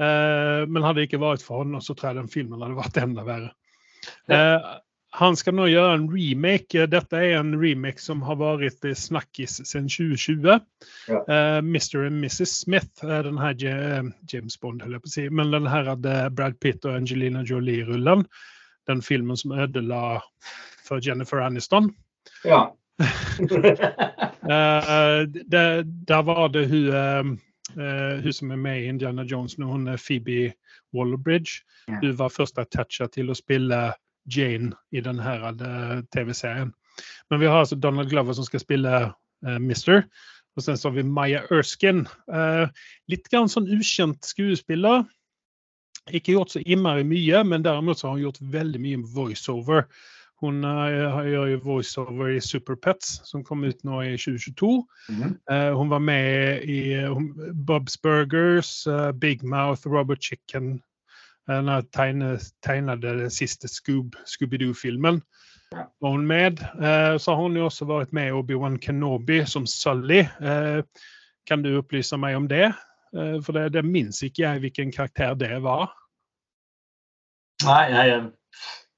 Eh, 0.00 0.62
men 0.68 0.82
hadde 0.82 1.02
det 1.02 1.10
ikke 1.10 1.22
vært 1.22 1.44
for 1.44 1.62
honom, 1.62 1.82
så 1.84 1.94
tror 1.94 2.12
jeg 2.12 2.22
den 2.22 2.32
filmen 2.32 2.62
hadde 2.62 2.78
vært 2.78 3.02
enda 3.02 3.26
verre. 3.26 3.52
Ja. 4.28 4.38
Eh, 4.38 4.72
han 5.12 5.36
skal 5.36 5.52
nå 5.58 5.66
gjøre 5.68 5.96
en 5.98 6.06
remake. 6.08 6.86
Dette 6.88 7.18
er 7.20 7.34
en 7.36 7.52
remake 7.60 8.00
som 8.00 8.22
har 8.24 8.38
vært 8.40 8.86
snakkis 8.96 9.58
siden 9.60 9.90
2020. 9.92 10.62
Ja. 11.12 11.18
Uh, 11.28 11.60
Mr. 11.60 12.06
and 12.06 12.22
Mrs. 12.22 12.54
Smith, 12.62 13.04
uh, 13.04 13.20
den 13.26 13.36
her 13.36 13.52
Ja- 13.60 14.08
James 14.32 14.56
Bond, 14.56 14.80
holder 14.80 14.96
jeg 14.96 15.04
på 15.04 15.10
å 15.10 15.12
si. 15.12 15.26
Men 15.28 15.52
den 15.52 15.68
her 15.68 15.90
hadde 15.92 16.16
Brad 16.32 16.56
Pitt 16.64 16.88
og 16.88 16.96
Angelina 16.96 17.44
Jolie-rullen. 17.44 18.24
Den 18.90 19.02
filmen 19.02 19.36
som 19.36 19.52
ødela 19.52 20.20
for 20.86 21.00
Jennifer 21.02 21.42
Aniston. 21.42 21.94
ja. 22.44 22.70
Eh, 24.42 25.22
det, 25.28 25.84
der 26.08 26.22
var 26.22 26.48
det 26.48 26.66
hun, 26.66 26.88
eh, 26.88 27.26
eh, 27.78 28.22
hun 28.22 28.32
som 28.32 28.50
er 28.50 28.56
med 28.56 28.80
i 28.80 28.88
Indiana 28.90 29.22
Jones 29.22 29.54
nå, 29.58 29.66
hun 29.66 29.88
er 29.88 29.96
Phoebe 29.96 30.52
Waller-Bridge. 30.92 31.62
Ja. 31.86 32.00
Hun 32.00 32.18
var 32.18 32.28
først 32.28 32.58
attacha 32.58 33.06
til 33.06 33.30
å 33.30 33.38
spille 33.38 33.94
Jane 34.26 34.74
i 34.90 35.00
denne 35.00 35.54
TV-serien. 36.10 36.72
Men 37.30 37.40
vi 37.40 37.46
har 37.46 37.62
altså 37.62 37.78
Donald 37.78 38.10
Glover 38.10 38.34
som 38.34 38.44
skal 38.44 38.60
spille 38.60 38.92
uh, 39.46 39.58
Mister. 39.58 40.02
Og 40.56 40.66
sen 40.66 40.76
så 40.76 40.90
har 40.90 40.98
vi 40.98 41.06
Maya 41.06 41.40
Erskine. 41.50 42.04
Uh, 42.26 42.66
litt 43.08 43.30
grann 43.30 43.48
sånn 43.48 43.70
ukjent 43.72 44.26
skuespiller. 44.26 45.06
Ikke 46.10 46.34
gjort 46.34 46.50
så 46.50 46.62
innmari 46.66 47.04
mye, 47.06 47.44
men 47.46 47.62
derimot 47.62 48.00
så 48.00 48.08
har 48.08 48.16
hun 48.16 48.24
gjort 48.24 48.42
veldig 48.52 48.80
mye 48.82 49.04
voiceover. 49.14 49.86
Hun 50.42 50.64
eh, 50.66 51.18
gjør 51.30 51.50
jo 51.52 51.58
voiceover 51.62 52.32
i 52.34 52.40
Super 52.42 52.74
Pets, 52.74 53.20
som 53.28 53.44
kom 53.46 53.62
ut 53.62 53.84
nå 53.86 54.00
i 54.02 54.16
2022. 54.18 54.70
Mm 55.08 55.20
-hmm. 55.22 55.34
uh, 55.52 55.76
hun 55.78 55.90
var 55.90 55.98
med 55.98 56.62
i 56.64 56.94
uh, 57.04 57.20
Bob's 57.68 57.96
Burgers, 58.02 58.86
uh, 58.86 59.12
Big 59.12 59.44
Mouth, 59.44 59.86
Robert 59.86 60.22
Chicken. 60.22 60.82
Hun 61.46 61.66
tegne, 61.92 62.38
tegnede 62.62 63.18
den 63.18 63.30
siste 63.30 63.68
Scoob, 63.68 64.16
Scooby-Doo-filmen. 64.26 65.22
Var 66.00 66.10
hun 66.10 66.26
med. 66.26 66.58
Så 67.20 67.34
har 67.34 67.42
hun 67.42 67.56
jo 67.56 67.64
også 67.64 67.84
vært 67.84 68.12
med 68.12 68.28
i 68.28 68.30
Obi-Wan 68.30 68.78
Kenobi 68.78 69.44
som 69.46 69.66
Sully. 69.66 70.24
Kan 71.46 71.62
du 71.62 71.78
opplyse 71.78 72.16
meg 72.16 72.36
om 72.36 72.48
det? 72.48 72.72
Eh, 73.16 73.38
for 73.44 73.52
det, 73.56 73.66
det 73.76 73.82
minnes 73.84 74.22
ikke 74.24 74.44
jeg 74.46 74.62
hvilken 74.66 74.92
karakter 74.94 75.34
det 75.38 75.56
var. 75.64 75.90
Nei, 77.62 77.82
jeg, 77.92 78.08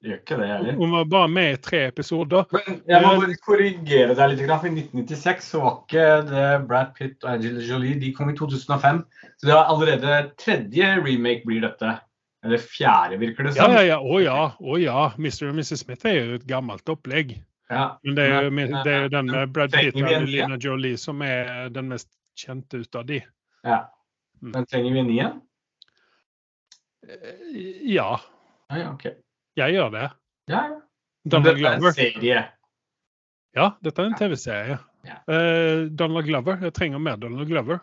jeg 0.04 0.08
gjør 0.10 0.20
ikke 0.22 0.36
det 0.40 0.46
heller. 0.48 0.76
Hun 0.78 0.94
var 0.94 1.04
bare 1.12 1.28
med 1.32 1.50
i 1.52 1.60
tre 1.64 1.80
episoder. 1.90 2.46
Men 2.54 2.78
jeg 2.88 3.02
må 3.04 3.12
bare 3.20 3.36
korrigere 3.44 4.14
deg 4.16 4.32
litt. 4.32 4.44
for 4.48 4.68
I 4.70 4.72
1996 4.72 5.50
så 5.52 5.60
var 5.64 5.76
ikke 5.82 6.06
det 6.30 6.46
Brad 6.70 6.94
Pitt 6.96 7.24
og 7.26 7.30
Angela 7.34 7.64
Jolie. 7.68 7.98
De 8.00 8.12
kom 8.16 8.30
i 8.32 8.36
2005. 8.38 9.02
Så 9.36 9.48
det 9.50 9.54
var 9.54 9.68
allerede 9.72 10.18
tredje 10.40 10.94
remake 11.04 11.44
blir 11.48 11.64
dette. 11.66 11.96
Eller 12.44 12.60
fjerde, 12.60 13.16
virker 13.20 13.46
det 13.48 13.54
Ja, 13.56 13.64
som. 13.64 13.72
ja, 13.72 13.82
ja. 13.88 13.98
Å 14.00 14.20
ja. 14.20 14.40
Å 14.60 14.78
ja. 14.80 15.04
Mr. 15.16 15.48
og 15.50 15.58
Mrs. 15.58 15.80
Smith 15.84 16.06
er 16.08 16.18
jo 16.18 16.38
et 16.38 16.46
gammelt 16.48 16.88
opplegg. 16.92 17.36
Ja. 17.72 17.94
Men 18.04 18.16
det 18.18 18.24
er 18.28 18.44
jo, 18.44 18.50
det 18.84 18.92
er 18.92 19.06
jo 19.06 19.12
den 19.14 19.30
med 19.32 19.52
Brad 19.56 19.72
Pitt 19.72 19.96
og? 19.96 20.04
Angelina 20.04 20.58
Jolie 20.60 20.98
som 21.00 21.22
er 21.24 21.70
den 21.72 21.88
mest 21.92 22.10
kjente 22.38 22.82
ut 22.84 22.96
av 23.00 23.06
de. 23.08 23.20
ja. 23.64 23.82
Mm. 24.44 24.50
Men 24.52 24.66
trenger 24.68 24.92
vi 24.92 25.00
en 25.00 25.06
ny 25.08 25.18
en? 25.24 25.36
Eh, 27.08 27.94
Ja, 27.94 28.20
Ja, 28.70 28.90
okay. 28.92 29.14
jeg 29.56 29.72
gjør 29.76 29.90
det. 29.94 30.08
Ja, 30.48 30.66
ja. 30.68 30.80
Donald 31.24 31.56
Dette 31.56 31.70
er 31.70 31.80
en 31.80 31.96
serie. 31.96 32.40
Ja, 33.56 33.70
dette 33.80 34.02
er 34.02 34.06
en 34.10 34.16
TV-serie. 34.18 34.78
Ja. 35.06 35.16
Uh, 35.28 35.86
Donald 35.88 36.26
Glover. 36.26 36.58
Jeg 36.60 36.74
trenger 36.76 37.00
mer 37.00 37.16
Donald 37.16 37.48
Glover. 37.48 37.78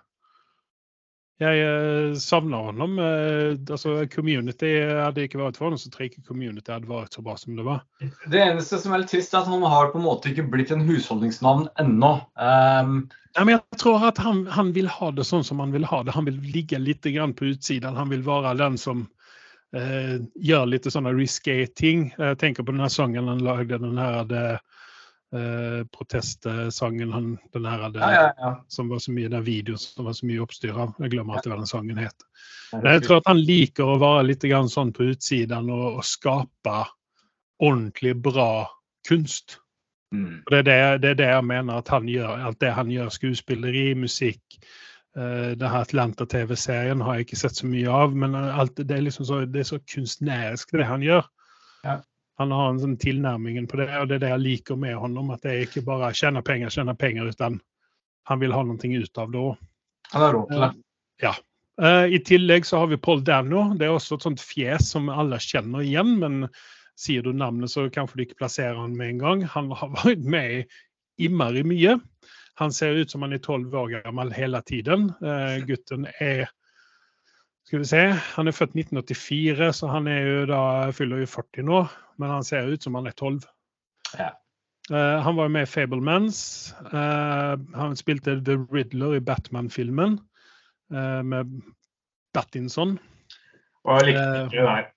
Jeg 1.42 1.62
eh, 1.66 2.18
savner 2.22 2.68
han 2.70 2.84
om, 2.86 3.00
altså, 3.02 3.96
community 4.14 4.76
hadde 4.86 5.26
ikke 5.26 5.40
vært 5.42 5.58
for 5.58 5.72
ham, 5.72 5.80
så 5.82 5.90
tror 5.90 6.06
jeg 6.06 6.12
ikke 6.14 6.28
community 6.30 6.70
hadde 6.70 6.90
vært 6.92 7.18
så 7.18 7.24
bra 7.26 7.34
som 7.40 7.58
det 7.58 7.66
var. 7.66 7.82
Det 8.30 8.44
eneste 8.44 8.78
som 8.84 8.94
er 8.94 9.02
litt 9.02 9.10
trist, 9.14 9.34
er 9.34 9.42
at 9.42 9.50
han 9.50 9.66
har 9.66 9.90
på 9.90 9.98
en 9.98 10.06
måte 10.06 10.30
ikke 10.30 10.46
blitt 10.54 10.74
en 10.76 10.86
husholdningsnavn 10.86 11.66
ennå. 11.82 12.14
Um, 12.38 13.02
Ja, 13.36 13.46
men 13.46 13.56
jeg 13.56 13.80
tror 13.80 14.04
at 14.10 14.20
han, 14.20 14.44
han 14.52 14.74
vil 14.76 14.90
ha 14.92 15.12
det 15.16 15.24
sånn 15.28 15.46
som 15.48 15.62
han 15.64 15.72
vil 15.72 15.88
ha 15.88 16.02
det. 16.04 16.16
Han 16.16 16.28
vil 16.28 16.40
ligge 16.52 16.80
litt 16.82 17.08
grann 17.08 17.34
på 17.38 17.54
utsiden. 17.54 17.96
Han 17.96 18.12
vil 18.12 18.26
være 18.28 18.58
den 18.60 18.76
som 18.80 19.06
uh, 19.78 20.18
gjør 20.36 20.68
litt 20.68 20.90
sånne 20.92 21.14
risky 21.16 21.64
ting. 21.80 22.10
Jeg 22.20 22.40
tenker 22.42 22.68
på 22.68 22.76
denne 22.76 22.92
sangen 22.92 23.32
han 23.32 23.44
lagde, 23.46 23.80
den 23.80 24.02
her 24.02 24.28
det, 24.28 24.44
eh, 25.36 25.82
protestsangen 25.96 27.14
han, 27.14 27.32
den 27.54 27.66
her 27.66 27.88
det, 27.90 28.00
ja, 28.00 28.12
ja, 28.12 28.34
ja. 28.38 28.52
som 28.68 28.90
var 28.92 29.00
så 29.04 29.14
mye 29.16 29.32
den 29.32 29.46
videoen 29.46 29.80
som 29.82 30.06
var 30.06 30.18
så 30.18 30.28
mye 30.30 30.44
oppstyr 30.44 30.76
av. 30.76 30.94
Jeg 31.00 31.14
glemmer 31.16 31.38
at 31.38 31.48
det 31.48 31.54
var 31.54 31.62
den 31.62 31.72
sangen 31.72 32.02
het. 32.02 32.28
Men 32.74 32.94
jeg 32.96 33.06
tror 33.08 33.22
at 33.22 33.32
han 33.32 33.42
liker 33.42 33.90
å 33.94 34.00
være 34.02 34.28
litt 34.30 34.46
grann 34.48 34.72
sånn 34.72 34.94
på 34.96 35.12
utsiden 35.12 35.72
og, 35.72 35.88
og 36.00 36.06
skape 36.08 36.78
ordentlig 37.62 38.16
bra 38.24 38.68
kunst. 39.08 39.60
Mm. 40.16 40.44
Det, 40.50 40.58
er 40.58 40.64
det, 40.64 40.78
det 41.02 41.10
er 41.10 41.20
det 41.20 41.30
jeg 41.32 41.48
mener 41.48 41.82
at 41.82 41.92
han 41.92 42.08
gjør. 42.10 42.46
Alt 42.50 42.62
det 42.64 42.72
han 42.76 42.92
gjør, 42.92 43.12
skuespilleri, 43.14 43.92
musikk. 43.96 44.42
Uh, 45.18 45.52
det 45.60 45.68
her 45.68 45.84
Atlanta-TV-serien 45.84 47.02
har 47.04 47.18
jeg 47.18 47.28
ikke 47.28 47.42
sett 47.42 47.60
så 47.60 47.68
mye 47.68 47.92
av, 47.92 48.14
men 48.16 48.36
alt, 48.36 48.78
det, 48.80 48.96
er 48.96 49.04
liksom 49.04 49.28
så, 49.28 49.42
det 49.44 49.66
er 49.66 49.68
så 49.68 49.80
kunstnerisk, 49.92 50.72
det 50.80 50.88
han 50.88 51.04
gjør. 51.04 51.28
Ja. 51.84 51.98
Han 52.42 52.54
har 52.56 52.72
en 52.72 52.82
sånn 52.82 52.98
tilnærmingen 53.02 53.68
på 53.70 53.78
det, 53.80 53.88
og 54.00 54.10
det 54.10 54.18
er 54.18 54.26
det 54.26 54.32
jeg 54.34 54.46
liker 54.46 54.80
med 54.82 54.98
honom. 54.98 55.30
At 55.36 55.46
det 55.46 55.54
er 55.54 55.68
ikke 55.68 55.86
bare 55.88 56.12
tjene 56.18 56.42
penger, 56.46 56.74
tjene 56.74 56.96
penger, 56.98 57.30
utan 57.30 57.60
han 58.30 58.42
vil 58.42 58.56
ha 58.56 58.64
noe 58.66 58.78
ut 59.02 59.22
av 59.22 59.32
det 59.34 59.42
òg. 59.42 59.62
Han 60.12 60.26
har 60.26 60.36
råd 60.36 60.52
til 60.52 60.66
det. 60.66 60.72
Eh, 61.82 62.06
I 62.14 62.20
tillegg 62.20 62.66
så 62.66 62.82
har 62.82 62.88
vi 62.92 62.98
Paul 62.98 63.24
Dano. 63.24 63.72
Det 63.78 63.88
er 63.88 63.96
også 63.96 64.18
et 64.18 64.28
sånt 64.28 64.44
fjes 64.44 64.92
som 64.94 65.10
alle 65.10 65.40
kjenner 65.42 65.86
igjen, 65.86 66.18
men 66.22 66.46
sier 67.00 67.26
du 67.26 67.32
navnet, 67.34 67.72
så 67.72 67.88
kanskje 67.90 68.20
du 68.20 68.26
ikke 68.26 68.42
plasserer 68.44 68.78
han 68.78 68.98
med 68.98 69.16
en 69.16 69.22
gang. 69.24 69.46
Han 69.56 69.72
har 69.78 69.94
vært 70.04 70.26
med 70.26 70.58
i 70.60 71.28
innmari 71.28 71.64
mye. 71.68 71.98
Han 72.60 72.74
ser 72.76 73.00
ut 73.00 73.12
som 73.14 73.24
han 73.26 73.34
er 73.34 73.42
tolv 73.42 73.74
år 73.74 73.96
gammel 74.02 74.34
hele 74.36 74.62
tiden. 74.68 75.10
Eh, 75.26 75.62
gutten 75.66 76.10
er 76.20 76.50
skal 77.72 77.80
vi 77.80 77.88
se, 77.88 78.00
Han 78.36 78.52
er 78.52 78.52
født 78.52 78.74
1984, 78.76 79.72
så 79.80 79.88
han 79.88 80.08
er 80.12 80.26
jo 80.28 80.40
da, 80.50 80.62
fyller 80.92 81.22
jo 81.22 81.28
40 81.32 81.64
nå. 81.64 81.78
Men 82.20 82.34
han 82.34 82.44
ser 82.44 82.68
ut 82.68 82.84
som 82.84 82.98
han 83.00 83.08
er 83.08 83.16
12. 83.16 83.46
Ja. 84.20 84.34
Uh, 84.92 85.22
han 85.24 85.38
var 85.38 85.48
med 85.48 85.64
i 85.64 85.70
Fablemans. 85.72 86.42
Uh, 86.92 87.56
han 87.78 87.96
spilte 87.96 88.36
The 88.44 88.58
Riddler 88.76 89.16
i 89.16 89.24
Batman-filmen 89.24 90.20
uh, 90.92 91.22
med 91.24 91.62
Battinson. 92.36 92.98
Og 93.88 94.02
jeg 94.02 94.10
likte 94.10 94.26
den 94.28 94.52
ikke 94.52 94.68
der. 94.68 94.90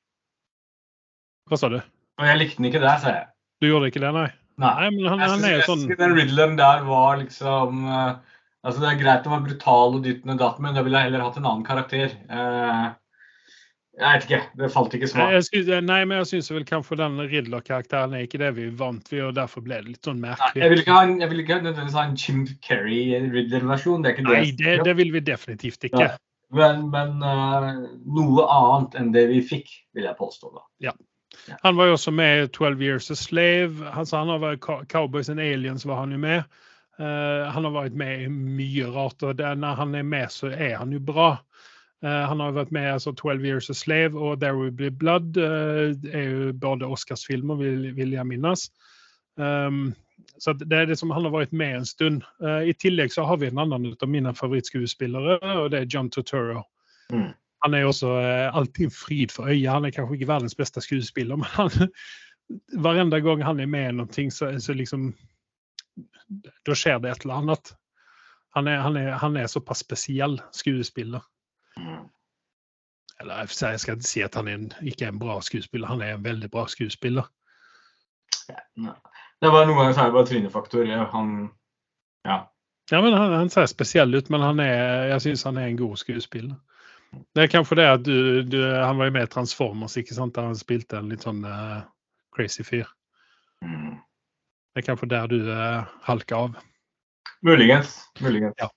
Hva 1.46 1.60
sa 1.60 1.70
du? 1.70 1.78
Og 2.18 2.26
jeg 2.26 2.40
likte 2.42 2.58
den 2.58 2.72
ikke 2.72 2.82
der, 2.82 2.98
sa 3.04 3.14
jeg. 3.20 3.28
Du 3.62 3.70
gjorde 3.70 3.92
ikke 3.92 4.02
det, 4.02 4.10
nei? 4.18 4.28
Nei, 4.64 4.90
men 4.96 5.06
han, 5.12 5.22
Jeg 5.22 5.30
han 5.30 5.46
er 5.46 5.56
jo 5.60 5.62
sånn 5.68 5.86
synes 5.86 6.02
den 6.02 6.18
Riddleren 6.18 6.58
der 6.58 6.82
var 6.90 7.22
liksom 7.22 7.86
eh, 7.86 8.33
Altså, 8.64 8.80
det 8.80 8.90
er 8.90 9.00
greit 9.00 9.26
å 9.28 9.32
være 9.34 9.48
brutal 9.50 9.98
og 9.98 10.04
dyttende 10.06 10.38
datt, 10.40 10.60
men 10.64 10.76
da 10.76 10.84
ville 10.84 11.00
jeg 11.00 11.10
heller 11.10 11.24
hatt 11.26 11.36
en 11.36 11.48
annen 11.48 11.64
karakter. 11.66 12.14
Eh, 12.32 12.84
jeg 13.94 14.16
vet 14.16 14.24
ikke. 14.26 14.40
Det 14.58 14.70
falt 14.74 14.94
ikke 14.96 15.08
svar. 15.10 15.34
smak. 15.44 15.68
nei, 15.86 16.00
men 16.08 16.18
jeg 16.22 16.30
syns 16.32 16.50
vel 16.50 16.64
kanskje 16.66 16.98
den 16.98 17.20
Ridler-karakteren 17.20 18.16
er 18.16 18.24
ikke 18.26 18.40
det 18.42 18.50
vi 18.56 18.66
vant 18.74 19.12
ved, 19.12 19.22
og 19.28 19.36
derfor 19.36 19.62
ble 19.66 19.78
det 19.84 19.92
litt 19.92 20.08
sånn 20.08 20.18
Nei, 20.18 20.32
merkelig. 20.32 20.62
jeg 20.64 20.72
vil 20.72 20.82
ikke 20.82 20.96
ha 20.96 21.04
en, 21.06 21.14
jeg 21.22 21.30
vil 21.30 21.42
ikke 21.44 21.60
nødvendigvis 21.60 21.98
ha 22.00 22.06
en 22.08 22.16
Jim 22.18 22.42
Carrey-ridler-versjon. 22.66 24.02
Det 24.02 24.10
er 24.10 24.16
ikke 24.16 24.26
det. 24.26 24.38
Nei, 24.40 24.54
det, 24.58 24.76
det 24.88 24.96
vil 24.98 25.14
vi 25.14 25.24
definitivt 25.28 25.90
ikke. 25.90 26.08
Ja. 26.08 26.16
Men, 26.54 26.86
men 26.90 27.22
uh, 27.22 27.70
noe 28.16 28.48
annet 28.50 28.98
enn 28.98 29.14
det 29.14 29.28
vi 29.30 29.40
fikk, 29.44 29.70
vil 29.94 30.08
jeg 30.08 30.18
påstå. 30.18 30.54
da. 30.56 30.94
Han 31.62 31.76
var 31.76 31.90
jo 31.90 31.96
også 31.96 32.12
med 32.14 32.44
i 32.44 32.46
12 32.48 32.82
Years 32.82 33.10
a 33.10 33.16
Slave. 33.18 33.82
Altså, 33.92 34.20
han 34.22 34.30
har 34.32 34.42
vært 34.42 34.88
Cowboys 34.90 35.30
and 35.30 35.42
Aliens 35.42 35.86
var 35.86 36.02
han 36.02 36.14
jo 36.14 36.20
med. 36.22 36.44
Eh, 36.98 37.50
han 37.50 37.66
har 37.66 37.74
vært 37.74 37.96
med 37.98 38.22
i 38.22 38.28
mye 38.30 38.86
rart, 38.94 39.22
og 39.26 39.38
det, 39.38 39.50
når 39.58 39.80
han 39.80 39.96
er 39.98 40.06
med, 40.06 40.30
så 40.30 40.52
er 40.52 40.76
han 40.78 40.94
jo 40.94 41.02
bra. 41.02 41.34
Uh, 42.04 42.26
han 42.28 42.40
har 42.42 42.52
vært 42.52 42.72
med 42.74 42.84
i 42.84 42.92
altså, 42.98 43.14
12 43.16 43.46
Years 43.48 43.70
a 43.72 43.74
Slave 43.74 44.18
og 44.20 44.42
There 44.42 44.58
Will 44.58 44.74
Be 44.76 44.90
Blood. 44.92 45.30
det 45.32 46.10
er 46.12 46.24
jo 46.28 46.50
både 46.52 46.84
Oscarsfilmer, 46.84 47.56
vil, 47.56 47.86
vil 47.96 48.12
jeg 48.12 48.26
minnes. 48.28 48.66
Um, 49.40 49.94
så 50.38 50.52
det 50.52 50.76
er 50.76 50.90
det 50.90 50.98
som 51.00 51.14
han 51.14 51.24
har 51.24 51.32
vært 51.32 51.54
med 51.56 51.78
en 51.78 51.86
stund. 51.88 52.22
I 52.42 52.74
tillegg 52.76 53.12
så 53.14 53.24
har 53.24 53.38
vi 53.40 53.48
en 53.48 53.58
annen 53.62 53.94
av 53.94 54.10
mine 54.10 54.34
favorittskuespillere, 54.34 55.38
og 55.62 55.70
det 55.72 55.80
er 55.80 55.88
John 55.88 56.10
Turturro. 56.10 56.64
Mm. 57.12 57.30
Han 57.64 57.74
er 57.74 57.86
også 57.88 58.10
alltid 58.52 58.92
fryd 58.92 59.32
for 59.32 59.48
øyet. 59.48 59.70
Han 59.70 59.86
er 59.86 59.94
kanskje 59.94 60.18
ikke 60.18 60.32
verdens 60.32 60.58
beste 60.58 60.82
skuespiller, 60.84 61.38
men 61.40 61.48
han, 61.54 61.88
varenda 62.86 63.22
gang 63.24 63.44
han 63.46 63.62
er 63.62 63.70
med 63.70 63.88
i 63.88 63.96
noe, 63.96 64.30
så, 64.34 64.50
så 64.60 64.76
liksom 64.76 65.14
Da 66.66 66.74
skjer 66.74 66.98
det 67.02 67.10
et 67.12 67.24
eller 67.24 67.40
annet. 67.42 67.74
Han 68.54 68.68
er, 68.70 68.80
han 68.84 68.96
er, 68.96 69.10
han 69.18 69.36
er 69.36 69.46
såpass 69.50 69.82
spesiell 69.82 70.38
skuespiller. 70.54 71.22
Eller 73.20 73.34
jeg 73.44 73.48
skal- 73.80 73.96
ikke 73.96 74.02
si 74.02 74.22
at 74.22 74.34
han 74.34 74.48
er 74.48 74.54
en, 74.54 74.72
ikke 74.82 75.04
er 75.04 75.08
en 75.12 75.18
bra 75.18 75.40
skuespiller, 75.40 75.86
han 75.88 76.02
er 76.02 76.14
en 76.14 76.24
veldig 76.24 76.50
bra 76.50 76.66
skuespiller. 76.66 77.28
Ja, 78.48 78.94
det 79.40 79.50
var 79.52 79.66
noen 79.66 79.78
ganger 79.78 79.92
så 79.94 80.00
er 80.00 80.10
det 80.10 80.16
bare 80.18 80.26
trynefaktor. 80.26 80.84
Han 81.12 81.50
Ja. 82.24 82.44
Ja, 82.90 83.00
men 83.00 83.12
han, 83.14 83.32
han 83.32 83.50
ser 83.50 83.66
spesiell 83.66 84.14
ut, 84.14 84.30
men 84.30 84.40
han 84.40 84.60
er, 84.60 85.06
jeg 85.08 85.20
syns 85.20 85.42
han 85.42 85.56
er 85.56 85.66
en 85.70 85.76
god 85.76 85.96
skuespiller. 85.96 86.56
Det 87.34 87.42
er 87.44 87.46
kanskje 87.52 87.76
det 87.78 87.84
at 87.88 88.02
du, 88.04 88.42
du 88.42 88.58
Han 88.74 88.98
var 88.98 89.04
jo 89.06 89.12
med 89.12 89.22
i 89.22 89.30
Transformers, 89.32 89.96
ikke 89.96 90.14
sant? 90.14 90.34
der 90.34 90.42
han 90.42 90.56
spilte 90.58 90.98
en 90.98 91.08
litt 91.08 91.22
sånn 91.22 91.44
uh, 91.46 91.80
crazy 92.34 92.62
fyr. 92.66 92.84
Mm. 93.62 94.00
Det 94.74 94.82
er 94.82 94.88
kanskje 94.88 95.10
der 95.12 95.30
du 95.30 95.38
eh, 95.54 95.90
halker 96.02 96.36
av. 96.36 96.56
Muligens. 97.46 97.96
Muligens. 98.20 98.54
Ja. 98.58 98.70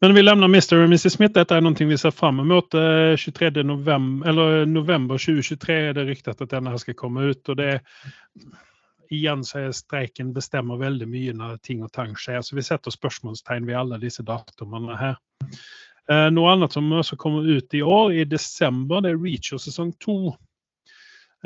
Men 0.00 0.14
vi 0.14 0.22
lämnar 0.22 0.48
Mr. 0.48 0.74
och 0.74 0.84
Mrs 0.84 1.12
Smith. 1.12 1.34
Detta 1.34 1.56
är 1.56 1.60
någonting 1.60 1.88
vi 1.88 1.98
ser 1.98 2.10
fram 2.10 2.40
emot. 2.40 2.74
Eh, 2.74 3.16
23 3.16 3.62
november, 3.62 4.28
eller 4.28 4.66
november 4.66 5.14
2023 5.14 5.74
är 5.74 5.92
det 5.92 6.04
ryktet 6.04 6.40
att 6.40 6.50
denne 6.50 6.78
skal 6.78 6.94
komme 6.94 7.22
ut. 7.22 7.48
Och 7.48 7.56
det, 7.56 7.80
igjen 9.10 9.44
så 9.44 9.58
er 9.58 9.72
streiken 9.72 10.32
bestemmer 10.34 10.80
veldig 10.80 11.08
mye 11.08 11.34
når 11.36 11.58
ting 11.62 11.84
og 11.86 11.92
tang 11.94 12.16
skjer. 12.18 12.42
Så 12.42 12.56
vi 12.56 12.64
setter 12.66 12.90
spørsmålstegn 12.90 13.66
ved 13.66 13.78
alle 13.78 14.00
disse 14.02 14.26
datumene 14.26 14.98
her. 14.98 15.20
Eh, 16.10 16.28
noe 16.34 16.52
annet 16.52 16.74
som 16.74 16.92
også 16.92 17.18
kommer 17.18 17.46
ut 17.46 17.74
i 17.74 17.82
år, 17.82 18.12
i 18.12 18.24
desember, 18.24 19.02
det 19.02 19.14
er 19.14 19.22
Reacher 19.22 19.62
sesong 19.62 19.94
to. 20.02 20.34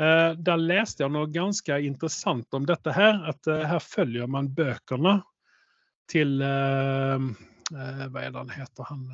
Eh, 0.01 0.31
der 0.41 0.57
leste 0.57 1.03
jeg 1.03 1.13
noe 1.13 1.29
ganske 1.29 1.77
interessant 1.85 2.57
om 2.57 2.65
dette 2.69 2.93
her. 2.95 3.19
At 3.29 3.49
eh, 3.51 3.65
her 3.69 3.83
følger 3.83 4.29
man 4.31 4.49
bøkene 4.55 5.19
til 6.11 6.41
eh, 6.45 7.27
Hva 7.71 8.23
er 8.23 8.33
det 8.33 8.41
han 8.41 8.55
heter? 8.55 8.89
Han, 8.89 9.05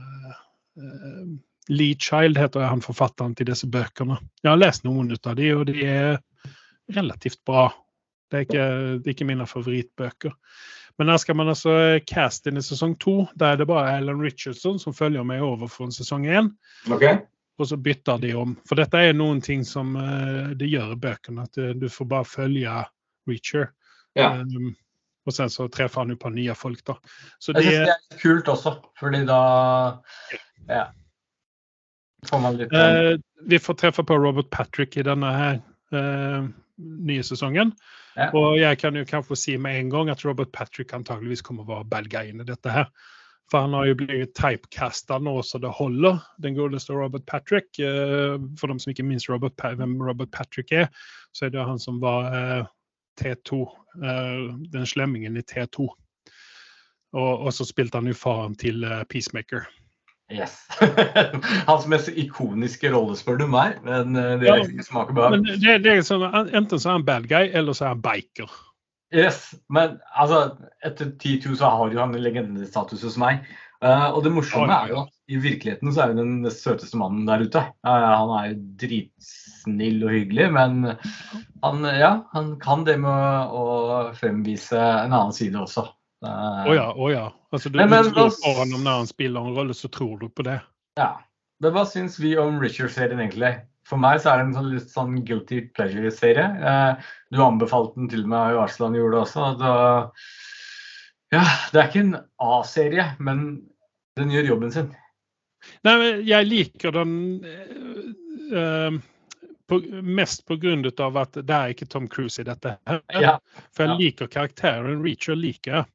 Lee 1.69 1.97
Child 1.99 2.39
heter 2.39 2.69
han 2.69 2.81
forfatteren 2.85 3.35
til 3.37 3.49
disse 3.49 3.67
bøkene. 3.69 4.17
Jeg 4.43 4.49
har 4.53 4.61
lest 4.61 4.85
noen 4.87 5.11
av 5.17 5.35
de, 5.37 5.51
og 5.53 5.67
de 5.69 5.83
er 5.83 6.17
relativt 6.95 7.43
bra. 7.45 7.67
Det 8.31 8.39
er 8.39 8.47
ikke, 8.47 8.65
det 8.97 9.09
er 9.09 9.15
ikke 9.15 9.27
mine 9.27 9.47
favorittbøker. 9.47 10.33
Men 10.97 11.11
her 11.11 11.19
skal 11.21 11.37
man 11.37 11.51
altså 11.51 11.99
caste 12.09 12.49
inn 12.49 12.57
i 12.57 12.65
sesong 12.65 12.95
to. 13.01 13.27
Der 13.37 13.53
er 13.53 13.59
det 13.59 13.67
bare 13.69 13.97
Alan 13.99 14.23
Richardson 14.23 14.79
som 14.81 14.95
følger 14.97 15.27
meg 15.27 15.43
over 15.45 15.69
en 15.83 15.93
sesong 15.93 16.25
én. 16.25 16.49
Ok? 16.89 17.05
Og 17.57 17.67
så 17.67 17.77
bytter 17.81 18.19
de 18.21 18.33
om. 18.37 18.53
For 18.69 18.77
dette 18.77 18.99
er 19.01 19.15
noen 19.17 19.39
ting 19.41 19.63
som 19.65 19.95
det 19.97 20.59
de 20.61 20.69
gjør 20.69 20.93
i 20.93 20.99
bøkene. 21.07 21.47
At 21.47 21.57
eh, 21.57 21.73
du 21.73 21.87
får 21.89 22.09
bare 22.11 22.29
følge 22.29 22.83
Reacher. 23.27 23.71
Ja. 24.17 24.35
Um, 24.41 24.75
og 25.27 25.35
sen 25.35 25.49
så 25.51 25.67
treffer 25.71 26.03
han 26.03 26.13
jo 26.13 26.19
på 26.21 26.31
nye 26.31 26.53
folk, 26.55 26.79
da. 26.87 26.95
Så 27.43 27.51
Jeg 27.51 27.57
det, 27.57 27.63
syns 27.65 27.73
det 27.81 27.95
er 27.95 28.03
litt 28.03 28.21
kult 28.21 28.53
også, 28.53 28.77
fordi 28.99 29.25
da 29.27 29.41
Ja. 30.69 30.85
Får 32.27 32.39
man 32.41 32.55
litt 32.57 32.73
eh, 32.73 33.17
vi 33.45 33.59
får 33.61 33.77
treffe 33.77 34.03
på 34.03 34.15
Robert 34.17 34.49
Patrick 34.49 34.97
i 34.97 35.03
denne 35.05 35.29
her 35.31 35.59
uh, 35.93 36.47
nye 36.77 37.23
sesongen. 37.23 37.75
Ja. 38.17 38.31
Og 38.33 38.57
jeg 38.57 38.79
kan 38.81 38.97
jo 38.97 39.05
kanskje 39.05 39.37
si 39.37 39.57
med 39.61 39.77
en 39.77 39.91
gang 39.93 40.09
at 40.09 40.23
Robert 40.25 40.51
Patrick 40.51 40.93
antageligvis 40.95 41.45
kommer 41.45 41.67
å 41.67 41.75
være 41.75 41.89
bad 41.91 42.09
guy 42.09 42.31
i 42.31 42.47
dette 42.47 42.73
her. 42.73 42.89
For 43.51 43.63
han 43.63 43.73
har 43.73 43.85
jo 43.87 43.95
blitt 44.01 44.33
typecasta 44.35 45.19
nå 45.23 45.37
så 45.45 45.59
det 45.63 45.71
holder, 45.77 46.19
den 46.43 46.57
godeste 46.57 46.95
Robert 46.97 47.25
Patrick. 47.25 47.79
Eh, 47.79 48.35
for 48.59 48.67
de 48.67 48.79
som 48.83 48.91
ikke 48.91 49.07
minst 49.07 49.29
Robert, 49.31 49.55
hvem 49.55 49.95
Robert 50.03 50.33
Patrick 50.35 50.73
er, 50.75 50.89
så 51.31 51.47
er 51.47 51.55
det 51.55 51.63
han 51.63 51.79
som 51.79 52.01
var 52.03 52.27
eh, 52.35 52.67
T2. 53.21 53.63
Eh, 54.03 54.43
den 54.75 54.85
slemmingen 54.85 55.39
i 55.39 55.45
T2. 55.47 55.87
Og, 57.15 57.33
og 57.39 57.51
så 57.55 57.63
spilte 57.65 58.01
han 58.01 58.11
jo 58.11 58.17
faren 58.19 58.55
til 58.59 58.83
Peacemaker. 59.07 59.63
Yes. 60.27 60.59
Hans 61.69 61.85
mest 61.87 62.11
ikoniske 62.11 62.91
rolle, 62.91 63.15
spør 63.15 63.39
du 63.39 63.47
meg. 63.47 63.79
Men 63.87 64.11
det 64.11 64.51
er 64.51 64.65
ikke 64.65 64.83
smak 64.83 65.13
og 65.13 65.21
behag. 65.21 65.47
Det, 65.63 65.77
det, 65.85 66.01
sånn, 66.03 66.27
enten 66.51 66.83
så 66.83 66.91
er 66.91 66.97
han 66.99 67.07
bad 67.07 67.29
guy, 67.31 67.47
eller 67.55 67.77
så 67.77 67.87
er 67.87 67.95
han 67.95 68.03
biker. 68.03 68.51
Yes, 69.15 69.53
men 69.71 70.01
altså, 70.19 70.57
etter 70.85 71.13
10-2 71.13 71.55
så 71.59 71.69
har 71.71 71.93
jo 71.93 72.01
han 72.01 72.15
legendestatus 72.19 73.05
hos 73.07 73.15
meg. 73.21 73.45
Uh, 73.77 74.09
og 74.17 74.23
det 74.25 74.31
morsomme 74.33 74.73
er 74.73 74.89
jo 74.89 75.03
at 75.03 75.11
i 75.29 75.37
virkeligheten 75.37 75.91
så 75.93 76.01
er 76.01 76.13
han 76.15 76.19
den 76.41 76.51
søteste 76.51 76.97
mannen 76.97 77.27
der 77.29 77.43
ute. 77.45 77.61
Uh, 77.85 77.91
han 77.93 78.33
er 78.39 78.47
jo 78.49 78.57
dritsnill 78.81 80.01
og 80.01 80.15
hyggelig, 80.15 80.47
men 80.55 80.79
han, 81.61 81.85
ja, 81.93 82.11
han 82.33 82.55
kan 82.63 82.87
det 82.87 82.97
med 83.03 83.53
å 83.53 83.67
fremvise 84.17 84.81
en 84.81 85.13
annen 85.13 85.35
side 85.35 85.61
også. 85.61 85.85
Å 86.25 86.31
uh, 86.31 86.71
oh 86.71 86.73
ja, 86.73 86.87
oh 86.97 87.13
ja. 87.13 87.27
Altså, 87.53 87.69
du, 87.69 87.77
men, 87.77 87.93
men, 87.93 88.09
du 88.09 88.17
tror 88.17 88.63
han 88.63 88.73
når 88.73 89.03
han 89.03 89.09
spiller 89.13 89.45
en 89.45 89.59
rolle, 89.61 89.77
så 89.77 89.91
tror 89.93 90.17
du 90.23 90.27
på 90.33 90.47
det? 90.47 90.57
Ja. 90.99 91.13
Men 91.63 91.73
hva 91.73 91.87
syns 91.89 92.17
vi 92.21 92.35
om 92.37 92.59
Richard-serien 92.61 93.21
egentlig? 93.21 93.55
For 93.87 93.99
meg 94.01 94.19
så 94.19 94.33
er 94.33 94.41
det 94.41 94.47
en 94.47 94.55
sånn, 94.57 94.69
litt 94.73 94.91
sånn 94.91 95.17
guilty 95.27 95.61
pleasure-serie. 95.77 96.47
Eh, 96.71 97.09
du 97.31 97.41
anbefalte 97.43 97.99
den 98.01 98.11
til 98.11 98.25
meg, 98.27 98.57
og 98.57 98.65
Arslan 98.65 98.97
gjorde 98.97 99.15
det 99.15 99.21
også. 99.23 99.49
Da, 99.61 99.73
ja, 101.37 101.43
det 101.71 101.81
er 101.81 101.89
ikke 101.89 102.03
en 102.03 102.15
A-serie, 102.43 103.09
men 103.23 103.45
den 104.19 104.33
gjør 104.33 104.53
jobben 104.53 104.73
sin. 104.75 104.89
Nei, 105.87 105.93
men 105.99 106.23
jeg 106.27 106.47
liker 106.47 106.93
den 106.95 107.13
uh, 108.53 108.99
på, 109.67 109.79
mest 110.05 110.45
pga. 110.47 110.75
at 111.23 111.39
det 111.39 111.57
er 111.57 111.73
ikke 111.73 111.89
Tom 111.91 112.07
Cruise 112.11 112.39
i 112.41 112.47
dette. 112.47 112.77
her. 112.87 113.01
Ja, 113.11 113.35
For 113.75 113.87
jeg 113.87 113.93
ja. 113.93 113.99
liker 114.03 114.31
karakteren. 114.31 115.03
Reacher 115.03 115.35
liker 115.35 115.79
jeg. 115.79 115.91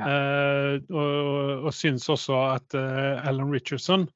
Ja. 0.00 0.08
Eh, 0.08 0.74
og, 0.90 1.66
og 1.68 1.74
syns 1.76 2.08
også 2.10 2.38
at 2.56 2.74
uh, 2.74 3.22
Alan 3.28 3.52
Richardson, 3.52 4.08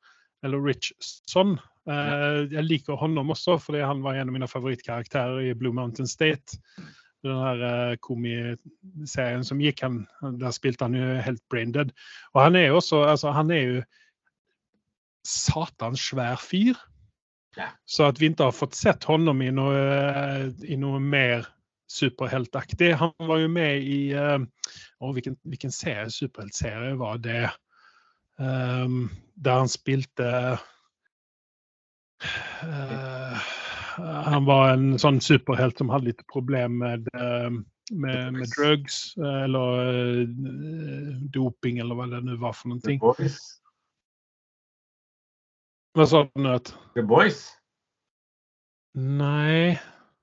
eller 0.43 0.63
Richson, 0.65 1.59
Eh, 1.61 1.76
jeg 1.87 2.65
liker 2.67 2.99
honom 2.99 3.31
også, 3.31 3.59
fordi 3.63 3.85
han 3.87 4.01
var 4.03 4.17
en 4.19 4.31
av 4.31 4.35
mine 4.35 4.49
favorittkarakterer 4.51 5.45
i 5.47 5.55
Blue 5.55 5.75
Mountain 5.77 6.09
State. 6.11 6.59
Den 7.27 7.39
her 7.41 7.63
uh, 7.63 7.97
komiserien 8.05 9.45
som 9.47 9.61
gikk, 9.63 9.83
han, 9.85 10.03
der 10.41 10.55
spilte 10.55 10.87
han 10.87 10.97
jo 10.97 11.15
helt 11.25 11.43
braindead. 11.51 11.93
Og 12.35 12.43
han 12.45 12.59
er 12.59 12.69
jo 12.69 12.81
også 12.81 13.03
altså, 13.07 13.33
Han 13.35 13.51
er 13.51 13.63
jo 13.63 13.83
satans 15.27 16.05
svær 16.11 16.39
fyr. 16.41 16.79
Så 17.89 18.05
at 18.05 18.21
vi 18.21 18.29
ikke 18.29 18.51
har 18.51 18.55
fått 18.55 18.77
sett 18.77 19.07
honom 19.09 19.41
i 19.41 19.49
noe, 19.55 19.77
eh, 19.81 20.49
i 20.69 20.77
noe 20.77 21.01
mer 21.01 21.47
superheltaktig. 21.89 22.93
Han 23.01 23.15
var 23.25 23.41
jo 23.41 23.49
med 23.49 23.87
i 23.87 24.01
uh, 24.13 24.43
å, 25.01 25.13
hvilken, 25.17 25.39
hvilken 25.49 25.73
serie, 25.73 26.11
superheltserie 26.13 26.99
var 27.01 27.23
det? 27.25 27.47
Um, 28.37 29.07
der 29.41 29.63
han 29.63 29.71
spilte 29.73 30.29
Uh, 32.25 33.39
han 34.25 34.45
var 34.45 34.71
en 34.75 34.97
sånn 35.01 35.21
superhelt 35.25 35.79
som 35.79 35.91
hadde 35.93 36.11
litt 36.11 36.25
problem 36.33 36.79
med, 36.83 37.09
uh, 37.17 37.51
med, 37.93 38.33
med 38.37 38.49
drugs 38.57 39.15
uh, 39.21 39.45
eller 39.45 40.25
doping, 41.35 41.81
eller 41.83 41.99
hva 41.99 42.09
det 42.13 42.23
nå 42.25 42.39
var 42.41 42.57
for 42.57 42.73
noen 42.73 42.83
ting. 42.85 43.03
Hva 45.97 46.09
sa 46.09 46.25
du 46.29 46.43
nå? 46.45 46.59
The 46.97 47.05
Boys? 47.05 47.47
Nei 48.97 49.77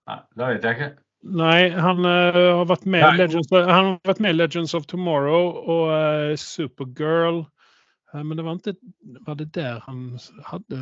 Nei, 0.10 0.20
Da 0.36 0.50
vet 0.50 0.66
jeg 0.66 0.78
ikke. 0.78 0.92
Nei, 1.24 1.70
han, 1.72 2.04
har 2.04 2.66
vært 2.68 2.84
med 2.84 3.06
Nei. 3.06 3.14
Legends, 3.22 3.52
han 3.54 3.70
har 3.72 3.92
vært 4.10 4.20
med 4.26 4.36
Legends 4.36 4.74
of 4.76 4.90
Tomorrow 4.92 5.54
og 5.72 6.34
Supergirl. 6.42 7.46
men 8.12 8.36
det 8.36 8.44
var 8.44 8.60
ikke 8.60 8.76
Var 9.30 9.38
det 9.40 9.48
der 9.56 9.80
han 9.86 10.02
hadde 10.50 10.82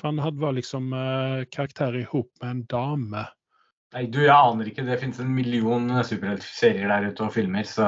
for 0.00 0.10
han 0.10 0.22
hadde 0.22 0.42
var 0.42 0.56
liksom 0.56 0.92
uh, 0.92 1.44
karakter 1.52 1.96
i 2.00 2.06
hop 2.08 2.30
med 2.42 2.50
en 2.50 2.64
dame. 2.70 3.26
Nei, 3.92 4.06
du, 4.08 4.22
jeg 4.24 4.32
aner 4.32 4.70
ikke. 4.70 4.86
Det 4.86 4.98
finnes 5.02 5.20
en 5.20 5.34
million 5.36 5.90
superheltserier 6.06 6.88
der 6.88 7.10
ute 7.10 7.28
og 7.28 7.34
filmer, 7.34 7.68
så 7.68 7.86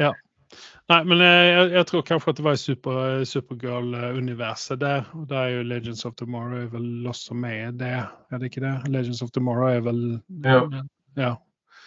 Ja. 0.00 0.14
Nei, 0.90 1.04
men 1.06 1.20
eh, 1.22 1.44
jeg, 1.46 1.66
jeg, 1.76 1.86
tror 1.86 2.02
kanskje 2.06 2.32
at 2.32 2.38
det 2.40 2.44
var 2.44 2.56
i 2.56 2.60
super, 2.60 2.96
Supergirl-universet 3.28 4.80
der. 4.80 5.04
Og 5.14 5.28
da 5.30 5.44
er 5.44 5.60
jo 5.60 5.68
Legends 5.70 6.02
of 6.08 6.16
Tomorrow 6.18 6.64
er 6.64 6.72
vel 6.72 7.06
også 7.06 7.36
med 7.38 7.78
det, 7.82 7.92
er 8.00 8.42
det 8.42 8.50
ikke 8.50 8.64
det? 8.64 8.74
Legends 8.90 9.22
of 9.22 9.30
Tomorrow 9.34 9.70
er 9.70 9.84
vel 9.86 10.02
Ja. 10.42 10.64
ja. 11.20 11.36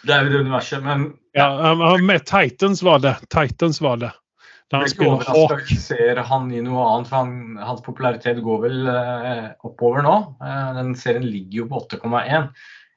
Det 0.03 0.15
er 0.15 0.23
jo 0.23 0.31
det 0.31 0.39
universet, 0.45 0.83
men 0.83 1.09
Ja, 1.35 1.73
med 1.99 2.25
Titans 2.27 2.83
var 2.83 2.99
det. 3.03 3.15
Titans 3.31 3.81
var 3.81 3.99
det. 3.99 4.11
Da 4.73 4.79
han 4.81 4.89
spiller 4.89 5.21
Hawk. 5.29 5.67
Ser 5.77 6.17
han 6.25 6.47
i 6.49 6.61
noe 6.65 6.83
annet, 6.89 7.09
for 7.11 7.21
han, 7.21 7.57
hans 7.61 7.83
popularitet 7.85 8.39
går 8.41 8.63
vel 8.63 8.87
eh, 8.89 9.51
oppover 9.69 10.01
nå. 10.01 10.13
Eh, 10.41 10.71
den 10.79 10.95
serien 10.97 11.27
ligger 11.29 11.59
jo 11.59 11.67
på 11.69 11.81
8,1. 11.83 12.47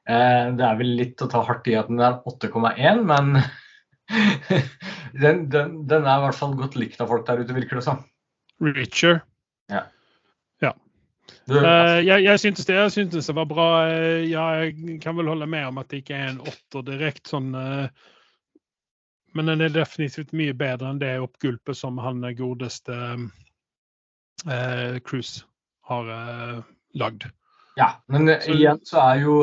Eh, 0.09 0.47
det 0.57 0.65
er 0.65 0.79
vel 0.79 0.95
litt 0.97 1.21
å 1.21 1.27
ta 1.29 1.43
hardt 1.45 1.69
i 1.69 1.75
at 1.77 1.91
den 1.91 2.01
er 2.01 2.17
8,1, 2.25 3.03
men 3.11 3.37
den, 5.21 5.45
den, 5.53 5.77
den, 5.85 6.01
er 6.01 6.15
i 6.15 6.25
hvert 6.25 6.39
fall 6.39 6.57
godt 6.57 6.79
likt 6.81 7.03
av 7.03 7.13
folk 7.13 7.29
der 7.29 7.45
ute, 7.45 7.59
virker 7.59 7.77
det 7.77 7.85
som. 7.85 8.01
Richer. 8.63 9.21
Ja. 9.69 9.85
ja. 10.65 10.73
Du, 11.45 11.59
uh, 11.61 12.01
jeg, 12.01 12.25
jeg, 12.25 12.41
syntes 12.41 12.65
det, 12.65 12.81
jeg 12.81 12.95
syntes 12.97 13.29
det 13.29 13.37
var 13.37 13.53
bra. 13.53 13.69
Jeg 14.25 14.97
kan 15.03 15.21
vel 15.21 15.29
holde 15.29 15.45
med 15.53 15.69
om 15.69 15.77
at 15.83 15.93
det 15.93 16.01
ikke 16.01 16.17
er 16.17 16.31
en 16.31 16.41
åtter 16.41 16.89
direkte 16.89 17.37
sånn 17.37 17.53
uh, 17.53 18.07
men 19.35 19.51
den 19.51 19.63
er 19.65 19.73
definitivt 19.73 20.33
mye 20.37 20.55
bedre 20.57 20.91
enn 20.91 21.01
det 21.01 21.15
oppgulpet 21.23 21.77
som 21.77 21.99
han 22.01 22.23
godeste 22.37 22.95
eh, 24.47 24.99
Cruise 25.07 25.43
har 25.87 26.11
eh, 26.13 26.61
lagd. 26.99 27.27
Ja, 27.77 27.91
men 28.11 28.29
så, 28.29 28.53
igjen 28.55 28.79
så 28.87 29.01
er 29.03 29.25
jo 29.25 29.39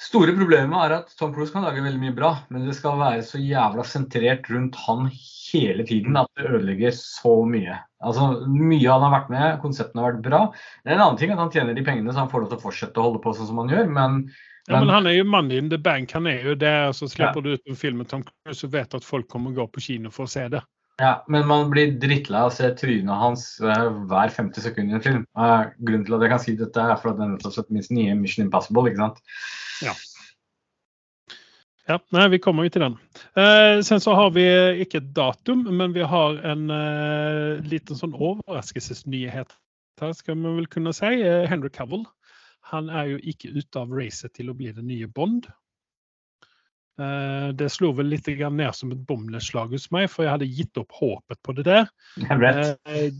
Store 0.00 0.32
problemet 0.32 0.80
er 0.80 0.94
at 0.96 1.10
Tom 1.18 1.34
Cruise 1.34 1.52
kan 1.52 1.66
lage 1.66 1.82
veldig 1.84 2.00
mye 2.00 2.14
bra, 2.16 2.30
men 2.48 2.64
det 2.64 2.72
skal 2.78 2.96
være 2.96 3.20
så 3.26 3.36
jævla 3.36 3.84
sentrert 3.84 4.46
rundt 4.48 4.78
han 4.86 5.10
hele 5.12 5.84
tiden 5.84 6.16
at 6.16 6.30
det 6.38 6.46
ødelegger 6.48 6.94
så 6.96 7.34
mye. 7.44 7.76
Altså, 8.00 8.30
Mye 8.48 8.88
han 8.88 9.04
har 9.04 9.12
vært 9.12 9.28
med, 9.34 9.58
konseptene 9.60 10.00
har 10.00 10.14
vært 10.14 10.24
bra. 10.24 10.40
Det 10.80 10.88
er 10.88 10.96
en 10.96 11.04
annen 11.04 11.20
ting 11.20 11.34
at 11.34 11.42
han 11.42 11.52
tjener 11.52 11.76
de 11.76 11.84
pengene 11.84 12.14
så 12.14 12.22
han 12.22 12.32
får 12.32 12.46
lov 12.46 12.48
til 12.48 12.56
å 12.56 12.64
fortsette 12.64 13.02
å 13.02 13.04
holde 13.10 13.20
på 13.26 13.34
sånn 13.36 13.50
som 13.50 13.60
han 13.60 13.74
gjør, 13.74 13.92
men 13.92 14.16
Ja, 14.68 14.80
men 14.80 14.90
han 14.92 15.06
er 15.08 15.16
jo 15.16 15.24
mannen 15.24 15.56
in 15.56 15.70
the 15.70 15.78
bank. 15.78 16.12
Han 16.12 16.28
er 16.30 16.44
jo 16.44 16.54
der, 16.58 16.92
så 16.92 17.08
slipper 17.08 17.40
ja. 17.40 17.46
du 17.46 17.56
ut 17.56 17.72
en 17.72 17.78
film 17.78 18.02
med 18.02 18.10
Tom 18.10 18.22
Cruise 18.26 18.66
og 18.66 18.74
vet 18.74 18.94
at 18.94 19.06
folk 19.06 19.28
kommer 19.30 19.54
og 19.54 19.62
går 19.62 19.70
på 19.74 19.82
kino 19.86 20.12
for 20.14 20.28
å 20.28 20.30
se 20.30 20.44
det. 20.52 20.60
Ja, 21.00 21.14
men 21.32 21.46
man 21.48 21.70
blir 21.72 21.94
drittlei 21.96 22.42
av 22.42 22.50
å 22.50 22.52
se 22.52 22.68
trynet 22.76 23.22
hans 23.22 23.44
uh, 23.64 23.88
hver 24.10 24.32
50 24.36 24.66
sekund 24.66 24.92
i 24.92 24.98
en 24.98 25.04
film. 25.04 25.22
Uh, 25.38 25.70
grunnen 25.80 26.04
til 26.04 26.16
at 26.16 26.26
jeg 26.26 26.32
kan 26.34 26.42
si 26.42 26.54
dette, 26.58 26.84
er 26.84 27.00
for 27.00 27.14
at 27.14 27.20
den 27.22 27.38
har 27.40 27.54
sett 27.54 27.72
minst 27.72 27.92
nye 27.94 28.16
Mission 28.18 28.44
Impossible. 28.44 28.84
ikke 28.90 29.00
sant? 29.00 29.22
Ja. 29.86 29.96
Ja, 31.88 31.96
nei, 32.14 32.28
Vi 32.36 32.42
kommer 32.44 32.68
jo 32.68 32.74
til 32.74 32.84
den. 32.84 32.98
Uh, 33.32 33.80
sen 33.86 34.04
så 34.04 34.12
har 34.18 34.34
vi 34.36 34.44
ikke 34.84 35.00
et 35.00 35.08
datum, 35.16 35.64
men 35.72 35.96
vi 35.96 36.04
har 36.04 36.36
en 36.52 36.68
liten 37.64 37.96
sånn 37.96 38.14
overraskelsesnyhet 38.14 39.56
her, 40.00 40.14
skal 40.16 40.36
man 40.36 40.60
vel 40.60 40.68
kunne 40.70 40.92
si. 40.96 41.16
Henry 41.48 41.72
Cavill 41.72 42.04
han 42.70 42.90
er 42.90 43.14
jo 43.14 43.18
ikke 43.32 43.50
ute 43.56 43.82
av 43.82 43.90
racet 43.94 44.34
til 44.36 44.50
å 44.50 44.56
bli 44.56 44.70
den 44.74 44.88
nye 44.90 45.08
Bond. 45.10 45.48
Uh, 47.00 47.50
det 47.56 47.70
slo 47.72 47.92
vel 47.96 48.10
litt 48.12 48.28
ned 48.28 48.76
som 48.76 48.92
et 48.92 49.02
bomleslag 49.08 49.72
hos 49.72 49.88
meg, 49.94 50.10
for 50.12 50.26
jeg 50.26 50.34
hadde 50.34 50.50
gitt 50.50 50.80
opp 50.80 50.92
håpet 50.98 51.40
på 51.42 51.54
det 51.56 51.66
der. 51.68 51.88
Jeg, 52.20 53.12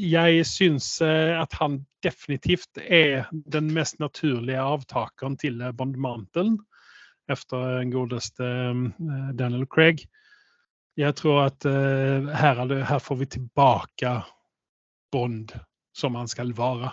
jeg 0.00 0.44
syns 0.48 0.88
uh, 1.02 1.40
at 1.40 1.56
han 1.58 1.82
definitivt 2.04 2.78
er 2.84 3.26
den 3.32 3.72
mest 3.74 3.98
naturlige 4.00 4.62
avtakeren 4.62 5.36
til 5.40 5.60
Bond-mantelen 5.76 6.60
etter 7.32 7.78
den 7.80 7.92
godeste 7.92 8.46
Daniel 9.36 9.64
Craig. 9.72 10.02
Jeg 11.00 11.16
tror 11.16 11.46
at 11.46 11.64
her, 11.64 12.60
det, 12.68 12.82
her 12.86 13.00
får 13.02 13.16
vi 13.22 13.26
tilbake 13.32 14.10
Bond 15.10 15.54
som 15.96 16.18
han 16.20 16.28
skal 16.28 16.52
være. 16.54 16.92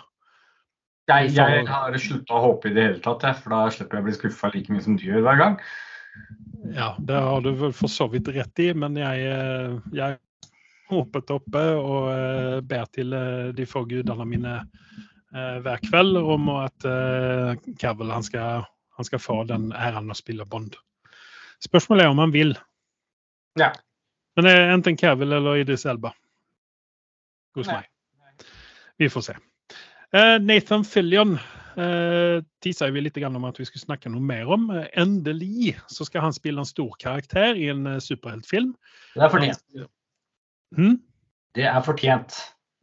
Jeg, 1.12 1.32
jeg 1.36 1.64
har 1.68 1.96
slutta 2.00 2.36
å 2.36 2.42
håpe 2.46 2.70
i 2.70 2.74
det 2.76 2.84
hele 2.86 3.00
tatt, 3.04 3.24
for 3.42 3.54
da 3.54 3.62
slipper 3.74 3.98
jeg 3.98 4.04
å 4.04 4.08
bli 4.08 4.14
skuffa 4.16 4.52
like 4.54 4.72
mye 4.72 4.84
som 4.84 4.96
du 4.98 5.04
gjør 5.08 5.24
hver 5.26 5.40
gang. 5.40 5.56
Ja, 6.72 6.96
det 6.98 7.14
har 7.14 7.40
du 7.40 7.50
vel 7.58 7.72
for 7.76 7.90
så 7.90 8.06
vidt 8.12 8.30
rett 8.32 8.62
i, 8.62 8.70
men 8.74 8.96
jeg, 9.00 9.24
eh, 9.26 9.76
jeg 9.96 10.18
håpet 10.92 11.32
oppe 11.34 11.62
og 11.80 12.10
eh, 12.12 12.58
ber 12.68 12.88
til 12.94 13.14
eh, 13.16 13.50
de 13.56 13.66
få 13.68 13.84
gudene 13.88 14.28
mine 14.28 14.60
hver 15.32 15.80
kveld 15.80 16.18
om 16.20 16.50
at 16.52 16.84
Cavill 17.80 18.10
han 18.12 18.24
skal, 18.26 18.66
han 18.98 19.06
skal 19.08 19.20
få 19.24 19.38
den 19.48 19.70
æren 19.72 20.12
å 20.12 20.16
spille 20.18 20.44
Bond. 20.44 20.74
Spørsmålet 21.64 22.04
er 22.04 22.12
om 22.12 22.20
han 22.20 22.34
vil. 22.34 22.52
Ja. 23.56 23.70
Men 24.36 24.44
det 24.44 24.52
er 24.52 24.74
enten 24.74 24.98
Cavill 25.00 25.32
eller 25.32 25.62
Idris 25.62 25.86
Elba. 25.88 26.12
hos 27.56 27.72
meg. 27.72 27.88
Vi 29.00 29.08
får 29.08 29.24
se. 29.30 29.38
Eh, 30.12 30.38
Nathan 30.40 30.84
Fillion 30.84 31.38
eh, 31.76 32.44
tisa 32.60 32.90
vi 32.90 33.00
litt 33.00 33.16
om 33.16 33.44
at 33.48 33.60
vi 33.60 33.64
skulle 33.64 33.86
snakke 33.86 34.12
noe 34.12 34.20
mer 34.20 34.48
om. 34.52 34.68
Eh, 34.70 34.88
endelig 35.00 35.76
så 35.88 36.04
skal 36.04 36.26
han 36.26 36.36
spille 36.36 36.60
en 36.60 36.68
stor 36.68 36.92
karakter 37.00 37.56
i 37.56 37.70
en 37.72 37.86
eh, 37.86 38.00
superheltfilm. 38.02 38.74
Det 39.14 39.24
er 39.24 39.32
fortjent. 39.32 39.86
Mm? 40.76 40.98
Det 41.56 41.64
er 41.68 41.80
fortjent. 41.86 42.42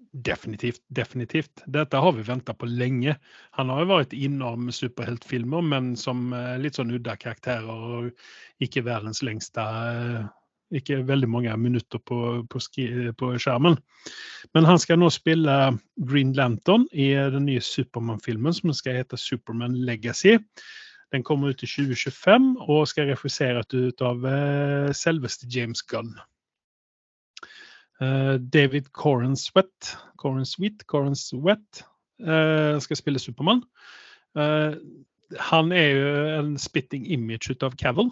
Definitivt. 0.09 0.81
definitivt. 0.89 1.61
Dette 1.69 1.99
har 2.01 2.15
vi 2.17 2.25
venta 2.25 2.55
på 2.57 2.65
lenge. 2.65 3.13
Han 3.53 3.69
har 3.69 3.83
jo 3.83 3.91
vært 3.91 4.15
innom 4.17 4.71
superheltfilmer, 4.73 5.61
men 5.61 5.91
som 6.01 6.33
litt 6.57 6.79
sånn 6.79 6.95
udda 6.97 7.13
karakterer 7.21 7.69
og 7.69 8.63
ikke 8.65 8.87
verdens 8.87 9.21
lengste 9.21 9.61
Ikke 10.75 10.99
veldig 11.07 11.29
mange 11.29 11.55
minutter 11.57 12.01
på, 12.05 12.17
på, 12.49 12.59
på 13.17 13.29
skjermen. 13.41 13.77
Men 14.53 14.67
han 14.69 14.79
skal 14.81 14.99
nå 15.01 15.09
spille 15.13 15.55
Green 16.09 16.35
Lantern 16.37 16.85
i 16.93 17.11
den 17.33 17.47
nye 17.49 17.63
Supermann-filmen 17.63 18.53
som 18.53 18.73
skal 18.77 18.99
hete 19.01 19.17
Superman 19.17 19.79
Legacy. 19.87 20.37
Den 21.09 21.25
kommer 21.25 21.49
ut 21.49 21.63
i 21.65 21.69
2025 21.69 22.51
og 22.69 22.87
skal 22.87 23.09
refuseres 23.09 23.73
ut 23.73 24.01
av 24.05 24.25
eh, 24.29 24.91
selveste 24.93 25.49
James 25.49 25.81
Gunn. 25.81 26.13
Eh, 27.99 28.35
David 28.39 28.91
Coren 28.93 29.35
Sweat, 29.37 29.97
Coren 30.21 30.45
Sweet, 30.45 30.85
Coren 30.87 31.15
Sweat 31.17 31.83
eh, 32.21 32.77
skal 32.79 32.99
spille 32.99 33.19
Supermann. 33.19 33.63
Eh, 34.37 34.77
han 35.49 35.71
er 35.71 35.89
jo 35.89 36.13
en 36.39 36.53
spitting 36.57 37.07
image 37.11 37.51
ut 37.51 37.65
av 37.65 37.75
Cavill, 37.77 38.09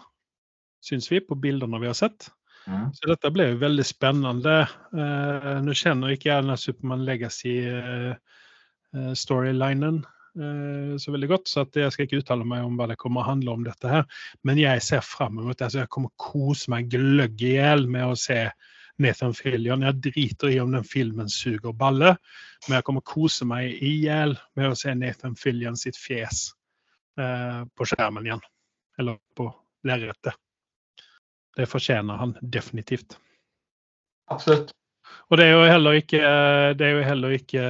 syns 0.83 1.07
vi, 1.11 1.21
på 1.21 1.37
bildene 1.39 1.79
vi 1.81 1.89
har 1.89 1.97
sett. 1.97 2.29
Så 2.67 3.07
dette 3.07 3.29
ble 3.31 3.45
jo 3.51 3.57
veldig 3.61 3.85
spennende. 3.87 4.67
Uh, 4.91 5.61
Nå 5.63 5.71
kjenner 5.77 6.09
ikke 6.13 6.29
jeg 6.31 6.41
denne 6.43 6.57
Supermann 6.59 7.05
Legacy-storylinen 7.07 9.97
eh, 10.03 10.97
så 11.01 11.07
veldig 11.13 11.29
godt, 11.31 11.47
så 11.49 11.59
jeg 11.73 11.91
skal 11.93 12.05
ikke 12.05 12.19
uttale 12.21 12.45
meg 12.47 12.65
om 12.65 12.75
hva 12.77 12.85
det 12.91 13.01
kommer 13.01 13.19
å 13.23 13.29
handle 13.31 13.49
om 13.55 13.63
dette 13.65 13.87
her. 13.91 14.03
Men 14.45 14.55
jeg 14.61 14.85
ser 14.85 15.03
fram 15.05 15.33
mot 15.39 15.57
det. 15.57 15.69
så 15.71 15.77
jeg 15.83 15.93
kommer 15.93 16.09
å 16.11 16.23
kose 16.29 16.65
meg 16.73 16.81
gløgg 16.93 17.35
i 17.41 17.55
hjel 17.55 17.81
med 17.89 18.03
å 18.05 18.19
se 18.19 18.39
Nathan 19.01 19.35
Fillion. 19.37 19.85
Jeg 19.85 20.01
driter 20.09 20.53
i 20.53 20.59
om 20.61 20.73
den 20.73 20.87
filmen 20.87 21.29
suger 21.29 21.73
balle, 21.73 22.15
men 22.67 22.77
jeg 22.77 22.87
kommer 22.87 23.05
å 23.05 23.11
kose 23.13 23.47
meg 23.49 23.81
i 23.81 23.93
hjel 24.03 24.37
med 24.57 24.71
å 24.71 24.77
se 24.77 24.93
Nathan 24.97 25.37
Fillion 25.39 25.77
sitt 25.79 25.97
fjes 25.99 26.49
eh, 27.19 27.61
på 27.73 27.89
skjermen 27.89 28.29
igjen. 28.29 28.43
Eller 28.97 29.21
på 29.37 29.51
lerretet. 29.85 30.37
Det 31.57 31.65
fortjener 31.65 32.19
han 32.21 32.35
definitivt. 32.41 33.17
Absolutt. 34.29 34.71
Og 35.31 35.39
det 35.39 35.47
er 35.47 35.55
jo 35.55 35.67
heller 35.67 35.97
ikke 35.99 36.19
Det 36.77 36.85
er 36.85 36.95
jo 36.95 37.03
heller 37.05 37.35
ikke 37.35 37.63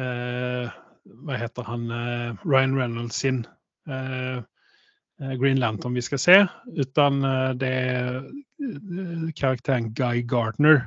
eh, 0.00 0.78
Hva 1.24 1.38
heter 1.40 1.68
han 1.68 1.84
eh, 1.94 2.40
Ryan 2.44 2.76
Reynolds 2.76 3.20
sin 3.22 3.44
eh, 3.88 4.40
eh, 5.20 5.34
Green 5.40 5.60
Lantern 5.60 5.94
vi 5.96 6.02
skal 6.04 6.20
se, 6.20 6.36
utan 6.76 7.24
eh, 7.24 7.50
det 7.60 7.70
er 7.70 9.32
karakteren 9.36 9.90
Guy 9.96 10.20
Gardner. 10.28 10.82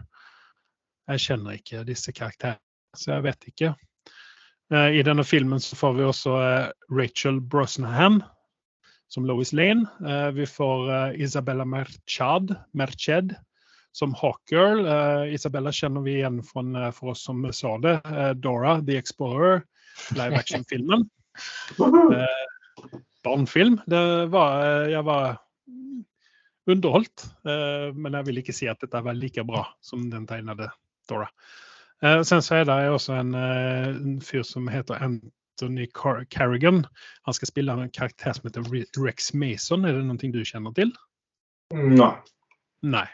Jeg 1.10 1.24
kjenner 1.26 1.58
ikke 1.58 1.84
disse 1.88 2.14
karakterene, 2.14 2.62
så 2.96 3.16
jeg 3.16 3.26
vet 3.26 3.48
ikke. 3.50 3.74
I 4.74 5.02
denne 5.06 5.26
filmen 5.28 5.62
så 5.62 5.76
får 5.78 5.98
vi 5.98 6.06
også 6.08 6.38
Rachel 6.94 7.42
Brosnahan 7.42 8.22
som 9.14 9.26
Lois 9.26 9.54
Lane. 9.54 9.86
Eh, 10.08 10.32
vi 10.32 10.46
får 10.46 10.92
eh, 10.92 11.22
Isabella 11.22 11.66
Merchad, 11.66 12.56
Merched 12.72 13.36
som 13.92 14.14
Hawkgirl. 14.14 14.86
Eh, 14.86 15.34
Isabella 15.34 15.72
kjenner 15.72 16.02
vi 16.02 16.16
igjen 16.18 16.40
fra, 16.44 16.92
for 16.92 17.14
oss 17.14 17.24
som 17.24 17.46
så 17.54 17.78
det. 17.78 18.00
Dora 18.42 18.80
the 18.82 18.98
Explorer, 18.98 19.62
live 20.18 20.40
action-filmen. 20.40 21.10
barnfilm. 23.24 23.80
var, 23.86 24.66
jeg 24.90 25.04
var 25.06 25.38
underholdt, 26.68 27.24
men 27.96 28.18
jeg 28.18 28.26
vil 28.28 28.42
ikke 28.42 28.56
si 28.56 28.68
at 28.68 28.82
dette 28.84 29.00
var 29.06 29.16
like 29.16 29.46
bra 29.48 29.64
som 29.82 30.10
den 30.12 30.26
tegnede 30.28 30.68
Dora. 31.10 31.30
Sen 32.02 32.44
så 32.44 32.60
er 32.60 32.68
det 32.68 32.76
også 32.92 33.16
en, 33.16 33.32
en 33.38 34.20
fyr 34.22 34.44
som 34.48 34.68
heter 34.68 35.00
Anthony 35.54 35.88
Car 35.94 36.26
Carrigan. 36.30 36.86
Han 37.22 37.34
skal 37.34 37.48
spille 37.48 37.72
en 37.72 37.90
karakter 37.90 38.34
som 38.34 38.48
heter 38.48 39.04
Rex 39.06 39.34
Mason. 39.34 39.86
Er 39.86 39.94
det 39.94 40.06
noe 40.08 40.32
du 40.32 40.44
kjenner 40.46 40.74
til? 40.74 40.94
Nei. 41.74 42.16
Nei. 42.84 43.08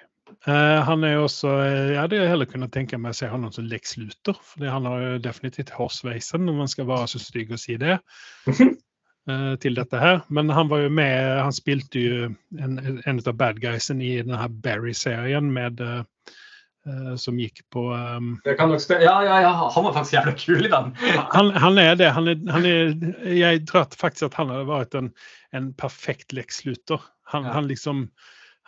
Uh, 0.45 0.80
han 0.86 1.04
er 1.04 1.15
jo 1.15 1.23
også 1.25 1.49
eh, 1.65 1.88
Jeg 1.89 1.97
hadde 1.97 2.19
heller 2.30 2.45
kunnet 2.45 2.69
tenke 2.71 2.99
meg 3.02 3.15
å 3.15 3.17
se 3.17 3.28
han 3.28 3.47
som 3.52 3.65
Lex 3.65 3.97
Luthor. 3.97 4.38
For 4.45 4.65
han 4.69 4.86
har 4.88 5.02
jo 5.04 5.23
definitivt 5.25 5.73
hårsveisen, 5.73 6.49
om 6.49 6.62
man 6.63 6.69
skal 6.69 6.88
være 6.89 7.10
så 7.15 7.21
stygg 7.23 7.52
å 7.54 7.60
si 7.60 7.80
det. 7.82 7.97
eh, 8.47 9.56
til 9.62 9.75
dette 9.75 9.99
her. 9.99 10.21
Men 10.30 10.49
han 10.54 10.69
var 10.71 10.86
jo 10.86 10.93
med 10.93 11.41
Han 11.43 11.56
spilte 11.56 12.04
jo 12.04 12.30
en, 12.60 13.02
en 13.06 13.23
av 13.25 13.36
bad 13.38 13.60
guysen 13.62 14.02
i 14.06 14.15
denne 14.21 14.39
her 14.39 14.54
Barry-serien 14.63 15.52
med 15.54 15.82
eh, 15.84 15.99
eh, 15.99 16.38
Som 17.20 17.38
gikk 17.38 17.60
på 17.76 17.82
um, 17.92 18.30
Det 18.46 18.56
kan 18.58 18.72
nok. 18.72 18.82
Ja, 18.89 19.18
ja, 19.26 19.42
ja. 19.44 19.50
Han 19.76 19.84
var 19.84 19.94
faktisk 19.94 20.13
jævla 20.15 20.32
kul 20.39 20.65
i 20.65 20.72
den. 20.72 20.94
han, 21.36 21.52
han 21.52 21.78
er 21.78 21.96
det. 22.00 22.08
Han 22.15 22.28
er, 22.32 22.39
han 22.50 22.65
er, 22.65 22.94
jeg 23.36 23.65
tror 23.70 23.86
faktisk 24.00 24.30
at 24.30 24.38
han 24.39 24.50
hadde 24.50 24.65
vært 24.70 24.96
en, 24.98 25.12
en 25.54 25.68
perfekt 25.78 26.34
Lex 26.34 26.63
Luthor. 26.65 27.04
Han, 27.34 27.46
Ja. 27.46 27.54
han 27.60 27.68
liksom 27.70 28.08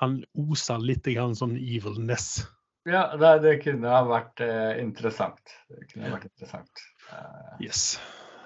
Han 0.02 0.24
oser 0.34 0.82
litt 0.82 1.06
grann 1.06 1.36
sånn 1.38 1.56
evilness. 1.58 2.44
Ja, 2.90 3.12
det, 3.18 3.36
det 3.44 3.60
kunne 3.62 3.90
ha 3.94 4.02
vært 4.10 4.42
eh, 4.42 4.80
interessant. 4.82 5.54
Det 5.70 5.86
kunne 5.92 6.10
ha 6.10 6.16
vært 6.18 6.26
interessant. 6.32 6.82
Uh, 7.12 7.62
Yes. 7.62 8.00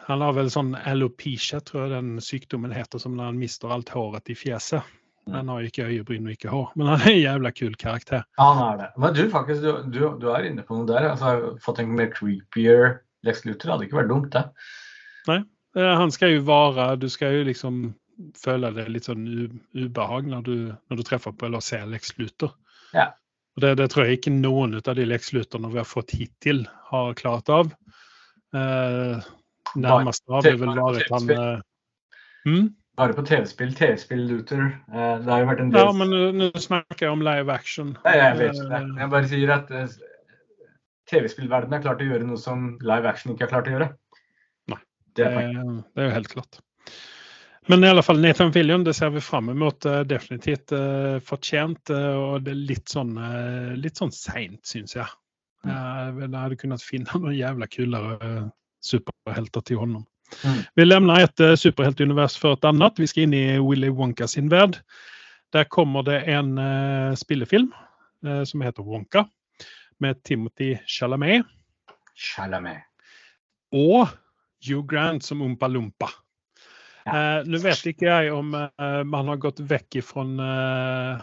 Han 0.05 0.21
har 0.21 0.35
vel 0.37 0.51
sånn 0.53 0.75
alopecia, 0.75 1.61
tror 1.65 1.85
jeg 1.87 1.93
den 1.95 2.19
sykdommen 2.21 2.75
heter, 2.75 2.99
som 3.01 3.15
når 3.17 3.31
han 3.31 3.39
mister 3.41 3.71
alt 3.73 3.89
håret 3.95 4.29
i 4.29 4.35
fjeset. 4.37 4.83
Han 5.33 5.49
har 5.49 5.61
jo 5.61 5.71
ikke 5.71 5.87
øyebryn 5.89 6.27
og 6.29 6.35
ikke 6.35 6.51
hår, 6.53 6.67
men 6.77 6.89
han 6.91 7.01
er 7.01 7.11
en 7.11 7.19
jævla 7.21 7.51
kul 7.55 7.75
karakter. 7.81 8.23
Ja, 8.37 8.45
han 8.45 8.61
er 8.65 8.77
det. 8.81 8.89
Men 9.01 9.15
du, 9.17 9.23
faktisk, 9.33 9.63
du, 9.63 9.71
du, 9.89 9.99
du 10.21 10.27
er 10.29 10.45
inne 10.45 10.65
på 10.65 10.77
noe 10.77 10.85
der. 10.89 11.09
Altså, 11.15 11.55
fått 11.65 11.81
en 11.81 11.95
mer 11.97 12.11
creepier 12.13 12.99
Lex 13.25 13.41
Luthor 13.47 13.73
hadde 13.73 13.87
ikke 13.87 13.97
vært 14.03 14.11
dumt, 14.11 14.31
det. 14.35 14.45
Nei. 15.31 15.41
Han 15.75 16.13
skal 16.13 16.31
jo 16.31 16.43
være 16.47 16.93
Du 17.01 17.09
skal 17.11 17.33
jo 17.35 17.47
liksom 17.49 17.79
føle 18.39 18.69
det 18.71 18.85
litt 18.93 19.09
sånn 19.09 19.25
ubehag 19.75 20.29
når 20.31 20.43
du, 20.45 20.55
når 20.87 20.99
du 20.99 21.03
treffer 21.03 21.33
på 21.35 21.49
eller 21.49 21.63
ser 21.63 21.83
Lex 21.89 22.13
Luthor. 22.19 22.53
Ja. 22.95 23.09
Og 23.55 23.63
det, 23.63 23.73
det 23.79 23.89
tror 23.91 24.05
jeg 24.05 24.19
ikke 24.19 24.33
noen 24.35 24.77
av 24.77 24.95
de 24.95 25.07
Lex 25.07 25.33
Luthorene 25.35 25.71
vi 25.73 25.81
har 25.81 25.87
fått 25.87 26.13
hittil, 26.15 26.63
har 26.91 27.17
klart 27.19 27.51
av. 27.51 27.73
Eh, 28.55 29.27
nærmest 29.75 30.23
har 30.31 30.45
det 30.45 30.55
vel 30.61 30.73
vært 30.77 31.11
han 31.11 31.31
eh, 31.33 31.61
hm? 32.47 32.65
Bare 32.95 33.13
på 33.17 33.25
TV-spill, 33.27 33.73
TV-spill 33.75 34.21
Luthor. 34.29 34.65
Eh, 34.93 35.15
det 35.19 35.27
har 35.31 35.41
jo 35.41 35.47
vært 35.49 35.61
en 35.65 35.71
del 35.73 35.81
Ja, 35.83 35.91
men 35.91 36.13
nå- 36.39 36.51
snakker 36.63 37.05
jeg 37.07 37.11
om 37.11 37.23
live 37.25 37.51
action. 37.51 37.97
Nei, 38.05 38.13
jeg 38.21 38.37
vet 38.39 38.53
ikke 38.55 38.69
det. 38.69 38.81
Eh, 38.81 39.01
Jeg 39.01 39.09
bare 39.11 39.27
sier 39.31 39.51
at 39.57 39.71
eh, 39.71 39.87
TV-spillverdenen 41.11 41.73
har 41.75 41.83
klart 41.83 42.01
å 42.05 42.07
gjøre 42.07 42.27
noe 42.29 42.39
som 42.39 42.77
live 42.81 43.09
action 43.11 43.33
ikke 43.33 43.45
har 43.47 43.51
klart 43.51 43.67
å 43.67 43.75
gjøre. 43.75 43.89
Nei. 44.71 44.79
Det 45.15 45.25
er 45.27 45.51
det 45.51 46.01
er 46.01 46.07
jo 46.09 46.15
helt 46.15 46.31
klart. 46.31 46.61
Men 47.67 47.83
i 47.83 47.89
alle 47.89 48.03
fall 48.05 48.19
Nathan 48.21 48.51
Fillion, 48.53 48.83
det 48.85 48.93
ser 48.95 49.09
vi 49.09 49.19
fram 49.25 49.45
mot. 49.57 49.79
Definitivt 50.05 50.69
fortjent. 51.25 51.89
Og 51.89 52.43
det 52.45 52.51
er 52.53 52.59
litt 52.69 52.91
sånn, 52.93 53.15
litt 53.81 53.97
sånn 53.97 54.11
seint, 54.13 54.61
syns 54.69 54.93
jeg. 54.93 55.07
Mm. 55.65 56.19
Jeg 56.21 56.29
hadde 56.37 56.59
kunnet 56.61 56.83
finne 56.85 57.09
noen 57.17 57.33
jævla 57.33 57.65
kulere 57.73 58.51
superhelter 58.85 59.65
til 59.65 59.81
honom. 59.81 60.05
Mm. 60.43 60.57
Vi 60.73 60.85
lämnar 60.85 61.19
ett 61.19 61.39
eh, 61.39 61.55
superheltunivers 61.55 62.37
för 62.37 62.53
ett 62.53 62.63
annat. 62.63 62.93
Vi 62.97 63.07
ska 63.07 63.21
in 63.21 63.33
i 63.33 63.69
Willy 63.69 63.89
Wonka 63.89 64.27
sin 64.27 64.49
värld. 64.49 64.77
Där 65.51 65.63
kommer 65.63 66.03
det 66.03 66.19
en 66.19 66.57
eh, 66.57 67.15
spillefilm 67.15 67.71
eh, 68.25 68.43
som 68.43 68.61
heter 68.61 68.83
Wonka 68.83 69.27
med 69.97 70.23
Timothy 70.23 70.77
Chalamet 70.85 71.45
Chalamet. 72.15 72.83
og 73.71 74.07
Hugh 74.67 74.85
Grant 74.87 75.23
som 75.23 75.41
Oompa 75.41 75.67
Loompa. 75.67 76.09
Ja. 77.05 77.39
Eh, 77.39 77.45
nu 77.45 77.57
vet 77.61 77.85
ikke 77.85 78.07
jeg 78.07 78.33
om 78.33 78.53
eh, 78.55 79.01
man 79.03 79.27
har 79.29 79.37
gått 79.41 79.59
vekk 79.59 79.99
ifrån 80.01 80.39
eh, 80.39 81.21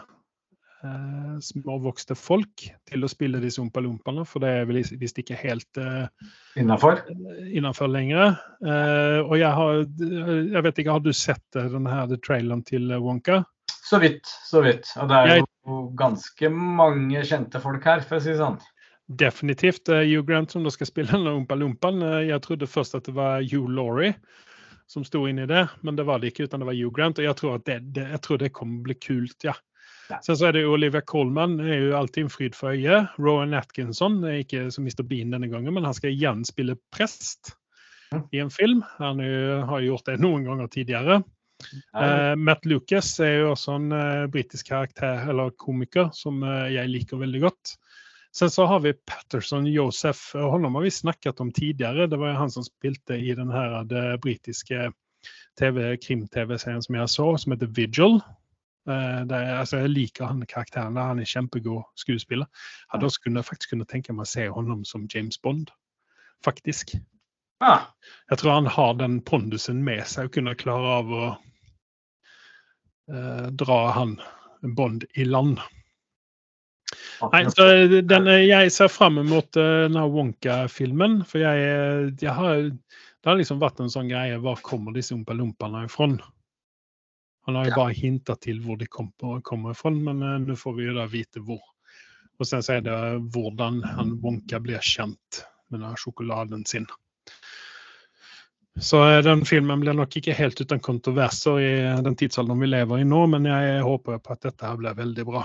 eh, 0.85 1.37
småvokste 1.43 2.15
folk 2.17 2.65
til 2.89 3.05
å 3.05 3.09
spille 3.11 3.41
disse 3.43 3.61
Oompa 3.61 3.83
Loompene, 3.83 4.25
for 4.27 4.43
det 4.43 4.51
er 4.59 4.67
vel 4.69 4.81
visst 5.01 5.19
ikke 5.21 5.37
helt 5.39 5.79
eh, 5.81 6.05
Innafor? 6.59 7.01
innenfor 7.49 7.91
lenger. 7.91 8.35
Eh, 8.65 9.19
og 9.23 9.37
jeg 9.39 9.51
har 9.59 9.81
Jeg 9.83 10.65
vet 10.67 10.83
ikke, 10.83 10.97
har 10.97 11.03
du 11.03 11.13
sett 11.13 11.43
denne 11.55 11.73
den 11.73 11.89
her 11.89 12.15
traileren 12.25 12.63
til 12.67 12.91
eh, 12.91 13.01
Wonka? 13.01 13.43
Så 13.83 13.99
vidt, 13.99 14.27
så 14.47 14.61
vidt. 14.63 14.87
Og 15.01 15.09
det 15.11 15.17
er 15.17 15.41
jo 15.41 15.79
ganske 15.99 16.49
mange 16.49 17.25
kjente 17.27 17.59
folk 17.63 17.83
her, 17.85 18.05
for 18.07 18.19
å 18.19 18.23
si 18.23 18.31
det 18.31 18.39
sånn. 18.39 18.61
Definitivt 19.07 19.89
er 19.91 20.05
Hugh 20.07 20.23
Grant 20.25 20.53
som 20.53 20.63
da 20.63 20.71
skal 20.71 20.87
spille 20.87 21.11
denne 21.11 21.35
Oompa 21.35 21.57
Loompan. 21.59 22.01
Eh, 22.01 22.29
jeg 22.31 22.43
trodde 22.45 22.69
først 22.69 22.95
at 22.99 23.09
det 23.09 23.15
var 23.17 23.43
Hugh 23.43 23.69
Laurie 23.71 24.15
som 24.87 25.03
sto 25.07 25.23
inni 25.27 25.45
i 25.45 25.49
det, 25.49 25.63
men 25.81 25.95
det 25.95 26.05
var 26.05 26.19
det 26.19 26.31
ikke, 26.31 26.47
utan 26.47 26.61
det 26.61 26.67
var 26.69 26.77
Hugh 26.77 26.93
Grant. 26.95 27.19
Og 27.19 27.27
jeg 27.27 27.37
tror 27.39 27.61
det, 27.65 27.79
det, 27.95 28.07
jeg 28.13 28.21
tror 28.23 28.41
det 28.41 28.53
kommer 28.55 28.83
bli 28.85 28.95
kult, 28.99 29.37
ja. 29.45 29.55
Sen 30.25 30.37
så 30.37 30.49
er 30.49 30.57
det 30.57 30.65
Olivia 30.67 31.01
Colman, 31.01 31.57
er 31.63 31.79
jo 31.79 31.97
alltid 31.97 32.25
en 32.25 32.31
fryd 32.33 32.55
for 32.57 32.75
øyet. 32.75 33.13
Rowan 33.17 33.55
Atkinson 33.57 34.19
er 34.27 34.41
ikke 34.43 34.67
som 34.73 34.83
Mr. 34.83 35.03
Bean 35.07 35.31
denne 35.31 35.47
gangen, 35.51 35.73
men 35.73 35.87
han 35.87 35.95
skal 35.95 36.11
igjen 36.11 36.43
spille 36.47 36.75
prest 36.91 37.55
Mm. 38.13 38.27
i 38.31 38.39
en 38.39 38.49
film. 38.49 38.83
Han 38.97 39.19
jo, 39.19 39.61
har 39.61 39.79
jo 39.79 39.93
gjort 39.93 40.11
det 40.11 40.19
noen 40.21 40.45
ganger 40.45 40.69
tidligere. 40.71 41.21
Uh, 41.95 42.33
Matt 42.35 42.65
Lucas 42.67 43.13
er 43.23 43.37
jo 43.39 43.53
også 43.53 43.77
en 43.79 43.93
uh, 43.95 44.25
britisk 44.31 44.67
karakter, 44.73 45.23
eller 45.31 45.53
komiker, 45.57 46.09
som 46.15 46.41
uh, 46.43 46.67
jeg 46.71 46.91
liker 46.91 47.21
veldig 47.21 47.43
godt. 47.45 47.75
Sen 48.33 48.49
så 48.49 48.65
har 48.65 48.81
vi 48.81 48.95
Patterson 49.05 49.67
Joseph, 49.69 50.33
Han 50.33 50.49
honom 50.57 50.79
har 50.79 50.87
vi 50.87 50.93
snakket 50.93 51.39
om 51.39 51.51
tidligere. 51.53 52.09
Det 52.09 52.17
var 52.17 52.33
jo 52.33 52.39
han 52.41 52.51
som 52.51 52.65
spilte 52.65 53.17
i 53.17 53.35
den 53.37 53.51
her 53.53 53.83
det 53.85 54.17
britiske 54.23 54.89
TV, 55.59 55.93
krim-TV-serien 56.01 56.81
som 56.81 56.97
jeg 56.97 57.11
så, 57.13 57.27
som 57.37 57.53
heter 57.53 57.69
Vigil. 57.77 58.17
Eh, 58.89 59.21
er, 59.23 59.49
altså, 59.59 59.79
jeg 59.83 59.93
liker 59.93 60.27
han 60.27 60.43
karakteren, 60.49 60.99
han 60.99 61.21
er 61.21 61.29
kjempegod 61.29 61.83
skuespiller. 61.99 62.49
Hadde 62.91 63.07
også 63.07 63.25
kunne, 63.27 63.45
faktisk 63.45 63.75
kunnet 63.75 63.91
tenke 63.91 64.15
meg 64.15 64.27
å 64.27 64.31
se 64.33 64.47
ham 64.51 64.83
som 64.87 65.07
James 65.13 65.39
Bond, 65.39 65.71
faktisk. 66.45 66.95
Ah, 67.63 67.93
Jeg 68.29 68.41
tror 68.41 68.57
han 68.57 68.67
har 68.67 68.97
den 68.99 69.21
pondusen 69.23 69.83
med 69.85 70.03
seg 70.09 70.27
og 70.27 70.33
kunne 70.35 70.55
klare 70.59 70.97
av 70.99 71.13
å 71.15 71.23
eh, 73.07 73.47
dra 73.55 73.79
han 73.95 74.17
Bond 74.75 75.05
i 75.15 75.23
land. 75.27 75.61
Nei, 77.31 77.43
så 77.51 77.65
den, 77.87 78.27
eh, 78.27 78.45
jeg 78.49 78.71
ser 78.75 78.91
fram 78.91 79.15
mot 79.27 79.57
eh, 79.59 79.87
den 79.87 79.97
Wonka-filmen. 80.13 81.21
For 81.27 81.43
jeg, 81.43 81.63
eh, 81.63 82.11
jeg 82.19 82.35
har, 82.35 82.67
det 82.67 83.31
har 83.31 83.39
liksom 83.39 83.61
vært 83.63 83.79
en 83.79 83.91
sånn 83.91 84.11
greie 84.11 84.39
Hvor 84.43 84.59
kommer 84.65 84.95
disse 84.95 85.15
Ompa-Lompaene 85.15 85.85
ifra? 85.87 86.11
Han 87.45 87.55
har 87.59 87.65
jo 87.65 87.71
Ja. 87.73 87.75
bare 87.75 87.93
hinta 87.93 88.35
til 88.39 88.59
hvor 88.63 88.77
de 88.79 88.85
kom, 88.87 89.11
kommer 89.43 89.73
fra, 89.75 89.91
men 89.91 90.23
uh, 90.23 90.37
nå 90.39 90.55
får 90.55 90.75
vi 90.77 90.85
jo 90.87 90.93
da 90.95 91.05
vite 91.11 91.39
hvor. 91.43 91.61
Og 92.39 92.47
sen 92.47 92.63
så 92.63 92.77
er 92.77 92.81
det 92.81 92.97
hvordan 93.35 93.81
han 93.83 94.15
Wonka 94.23 94.59
blir 94.59 94.79
kjent 94.81 95.43
med 95.69 95.81
den 95.83 95.95
sjokoladen 95.99 96.65
sin. 96.65 96.87
Så 98.79 99.03
eh, 99.05 99.21
den 99.21 99.43
filmen 99.45 99.79
blir 99.83 99.93
nok 99.93 100.15
ikke 100.17 100.33
helt 100.33 100.57
uten 100.61 100.79
kontroverser 100.81 101.59
i 101.61 101.73
den 102.03 102.15
tidsalderen 102.17 102.59
vi 102.63 102.71
lever 102.71 103.03
i 103.03 103.05
nå, 103.05 103.19
men 103.29 103.45
jeg 103.45 103.83
håper 103.85 104.17
på 104.23 104.33
at 104.33 104.41
dette 104.47 104.65
her 104.65 104.79
blir 104.81 104.95
veldig 104.97 105.25
bra. 105.29 105.43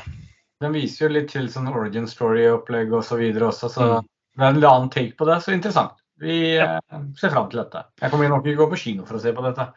Den 0.65 0.73
viser 0.75 1.07
jo 1.07 1.13
litt 1.19 1.29
til 1.35 1.51
sånn 1.53 1.69
origin 1.71 2.09
story-opplegg 2.09 2.93
og 2.97 3.05
så 3.05 3.19
videre 3.21 3.51
også, 3.53 3.69
så 3.71 3.89
Mm. 4.01 4.09
det 4.39 4.45
er 4.45 4.49
en 4.55 4.65
annen 4.65 4.91
take 4.91 5.15
på 5.19 5.27
det. 5.29 5.37
Så 5.45 5.53
interessant. 5.53 5.93
Vi 6.19 6.57
ja. 6.57 6.81
ser 7.21 7.31
fram 7.31 7.51
til 7.51 7.61
dette. 7.61 7.85
Jeg 8.01 8.11
kommer 8.11 8.29
nok 8.29 8.47
ikke 8.47 8.65
gå 8.65 8.71
på 8.73 8.79
kino 8.81 9.05
for 9.05 9.19
å 9.19 9.21
se 9.23 9.33
på 9.33 9.45
dette. 9.45 9.69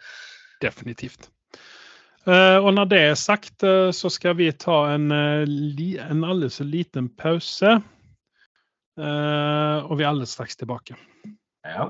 Definitivt. 0.62 1.30
Eh, 2.28 2.58
og 2.62 2.74
når 2.74 2.86
det 2.86 3.00
er 3.02 3.16
sagt, 3.18 3.64
eh, 3.64 3.90
så 3.92 4.10
skal 4.10 4.38
vi 4.38 4.52
ta 4.52 4.94
en, 4.94 5.12
eh, 5.12 5.48
en 6.12 6.24
alldeles 6.24 6.60
liten 6.60 7.10
pause. 7.10 7.82
Eh, 9.00 9.78
og 9.90 9.98
vi 9.98 10.04
er 10.04 10.10
alldeles 10.10 10.30
straks 10.30 10.56
tilbake. 10.56 10.96
Ja. 11.66 11.90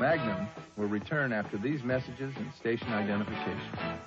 Magnum 0.00 0.46
will 0.76 0.88
return 0.88 1.32
after 1.32 1.58
these 1.58 1.84
messages 1.84 2.34
and 2.36 2.52
station 2.54 2.88
identification. 2.92 3.98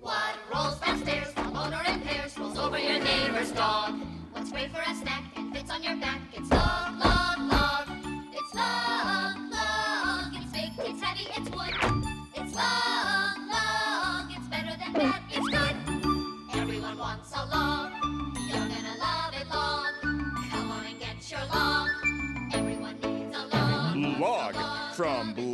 What 0.00 0.34
rolls 0.52 0.80
downstairs, 0.80 1.32
the 1.34 1.44
motor 1.44 1.82
and 1.86 2.02
pairs, 2.02 2.38
rolls 2.38 2.58
over 2.58 2.78
your 2.78 2.98
neighbor's 2.98 3.52
dog. 3.52 3.94
What's 4.32 4.50
great 4.50 4.70
for 4.72 4.80
a 4.80 4.94
snack 4.94 5.21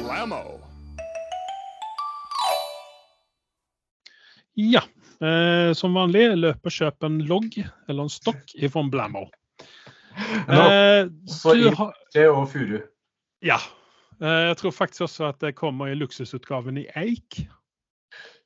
Blammo. 0.09 0.61
Ja, 4.55 4.81
eh, 5.21 5.73
som 5.77 5.95
vanlig, 5.95 6.25
løp 6.41 6.65
og 6.65 6.73
kjøp 6.73 7.05
en 7.07 7.19
logg 7.29 7.59
eller 7.61 8.07
en 8.07 8.13
stokk 8.13 8.55
fra 8.73 8.85
Blammo. 8.89 9.27
Nå, 10.49 10.63
Eh, 10.65 11.11
så 11.31 11.53
IT 11.55 12.17
og 12.27 12.49
furu. 12.51 12.81
ja. 13.45 13.61
Eh, 14.21 14.49
jeg 14.49 14.57
tror 14.59 14.73
faktisk 14.75 15.05
også 15.07 15.29
at 15.29 15.39
det 15.45 15.55
kommer 15.55 15.93
i 15.93 15.95
luksusutgaven 15.95 16.81
i 16.81 16.89
eik. 16.97 17.45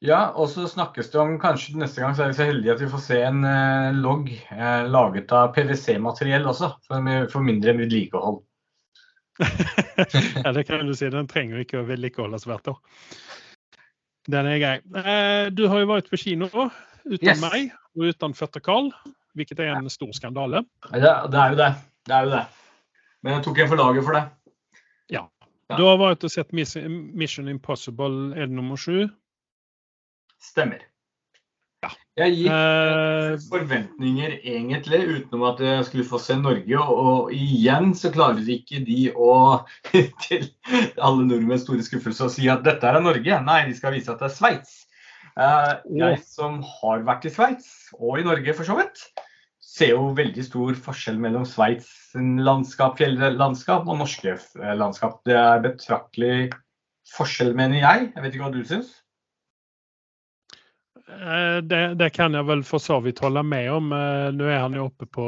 Ja, 0.02 0.32
og 0.34 0.50
så 0.50 0.66
snakkes 0.68 1.12
det 1.14 1.20
om 1.20 1.38
kanskje 1.40 1.78
neste 1.78 2.02
gang 2.02 2.16
så 2.18 2.24
er 2.24 2.32
vi 2.32 2.40
så 2.40 2.48
heldige 2.50 2.74
at 2.74 2.82
vi 2.82 2.90
får 2.90 3.04
se 3.06 3.22
en 3.22 3.44
eh, 3.46 3.94
logg 3.94 4.28
eh, 4.34 4.82
laget 4.90 5.32
av 5.32 5.54
PwC-materiell 5.54 6.44
også, 6.44 6.74
for, 6.88 7.08
for 7.32 7.46
mindre 7.46 7.78
vedlikehold. 7.78 8.42
Det 10.56 10.64
kan 10.68 10.86
du 10.86 10.94
si. 10.96 11.08
Den 11.12 11.28
trenger 11.30 11.58
jo 11.58 11.66
ikke 11.66 11.80
å 11.82 11.86
vedlikeholdes 11.88 12.46
hvert 12.48 12.72
år. 12.72 12.80
Den 14.30 14.46
er 14.46 14.60
grei. 14.62 14.74
Eh, 15.02 15.50
du 15.50 15.64
har 15.68 15.82
jo 15.82 15.90
vært 15.90 16.10
på 16.12 16.20
kino 16.20 16.48
uten 17.02 17.26
Yes. 17.26 17.40
meg 17.42 17.72
og 17.98 18.12
uten 18.12 18.36
Føtter 18.38 18.62
Carl, 18.62 18.92
hvilket 19.34 19.58
er 19.64 19.72
en 19.74 19.90
stor 19.90 20.12
skandale. 20.14 20.62
Det, 20.92 21.00
det 21.02 21.40
er 21.40 21.54
jo 21.54 21.58
det. 21.58 21.70
Det 22.06 22.14
er 22.14 22.28
jo 22.28 22.34
det. 22.36 22.44
Men 23.22 23.36
jeg 23.36 23.44
tok 23.46 23.58
en 23.62 23.72
for 23.72 23.80
laget 23.80 24.06
for 24.06 24.18
det. 24.18 24.22
Ja. 25.10 25.26
Du 25.78 25.84
har 25.86 25.98
vært 25.98 26.24
og 26.26 26.32
sett 26.34 26.52
Mission 26.54 27.50
Impossible, 27.50 28.32
er 28.36 28.46
det 28.46 28.54
nummer 28.54 28.78
sju? 28.78 29.08
Stemmer. 30.42 30.82
Ja. 31.82 31.90
Jeg 32.22 32.36
gikk 32.36 32.52
Eh, 33.32 33.38
forventninger 33.48 34.34
egentlig, 34.38 35.00
utenom 35.16 35.44
at 35.48 35.60
jeg 35.64 35.86
skulle 35.88 36.06
få 36.06 36.20
se 36.20 36.36
Norge. 36.38 36.78
Og, 36.78 37.32
igjen 37.34 37.92
så 37.98 38.12
klarer 38.14 38.48
ikke 38.56 38.82
de 38.86 39.08
å, 39.16 39.32
til 40.26 40.46
alle 40.98 41.26
nordmenns 41.26 41.64
store 41.66 41.84
skuffelse, 41.86 42.28
å 42.28 42.32
si 42.32 42.48
at 42.52 42.64
dette 42.66 42.88
er 42.88 43.00
Norge. 43.02 43.40
Nei, 43.46 43.60
de 43.68 43.76
skal 43.78 43.96
vise 43.96 44.12
at 44.12 44.22
det 44.22 44.30
er 44.30 44.36
Sveits. 44.36 44.78
Eh, 45.32 45.74
jeg 45.96 46.22
som 46.28 46.60
har 46.80 47.04
vært 47.08 47.28
i 47.28 47.32
Sveits, 47.32 47.68
og 47.98 48.20
i 48.20 48.26
Norge 48.26 48.56
for 48.58 48.68
så 48.68 48.76
vidt, 48.78 49.06
ser 49.72 49.94
jo 49.94 50.10
veldig 50.16 50.44
stor 50.44 50.76
forskjell 50.84 51.16
mellom 51.20 51.46
Sveits 51.48 51.88
landskap, 52.18 52.98
fjelllandskap 53.00 53.88
og 53.88 54.02
norske 54.02 54.36
eh, 54.36 54.74
landskap. 54.76 55.22
Det 55.28 55.38
er 55.38 55.64
betraktelig 55.64 56.36
forskjell, 57.16 57.56
mener 57.56 57.80
jeg. 57.80 58.10
Jeg 58.12 58.24
vet 58.24 58.36
ikke 58.36 58.50
hva 58.50 58.52
du 58.52 58.60
syns? 58.68 58.92
Eh, 61.12 61.58
det, 61.64 61.80
det 62.00 62.08
kan 62.16 62.34
jeg 62.34 62.46
vel 62.48 62.62
for 62.66 62.82
så 62.82 62.98
vidt 63.04 63.20
holde 63.24 63.42
med 63.46 63.68
om. 63.72 63.90
Eh, 63.96 64.28
Nå 64.34 64.46
er 64.48 64.62
han 64.64 64.76
jo 64.78 64.86
oppe 64.88 65.06
på 65.06 65.26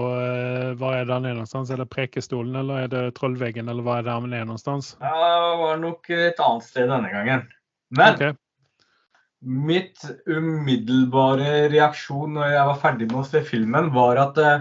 Hva 0.78 0.94
er 0.98 1.04
det 1.04 1.14
han 1.14 1.28
er 1.28 1.36
någonstans? 1.36 1.70
Er 1.70 1.82
det 1.82 1.90
Prekestolen, 1.92 2.56
eller 2.60 2.84
er 2.84 2.88
det 2.92 3.02
Trollveggen, 3.18 3.68
eller 3.68 3.86
hva 3.86 3.98
er 4.00 4.06
det 4.06 4.16
han 4.16 4.32
er 4.32 4.48
någonstans? 4.48 4.94
Det 5.02 5.12
var 5.60 5.78
nok 5.82 6.10
et 6.14 6.40
annet 6.40 6.66
sted 6.66 6.88
denne 6.90 7.12
gangen. 7.12 7.44
Men 7.94 8.16
okay. 8.16 8.32
mitt 9.44 10.02
umiddelbare 10.26 11.68
reaksjon 11.72 12.34
når 12.38 12.54
jeg 12.54 12.70
var 12.70 12.82
ferdig 12.82 13.10
med 13.12 13.20
å 13.20 13.28
se 13.28 13.44
filmen, 13.46 13.92
var 13.94 14.22
at 14.22 14.40
ja, 14.40 14.56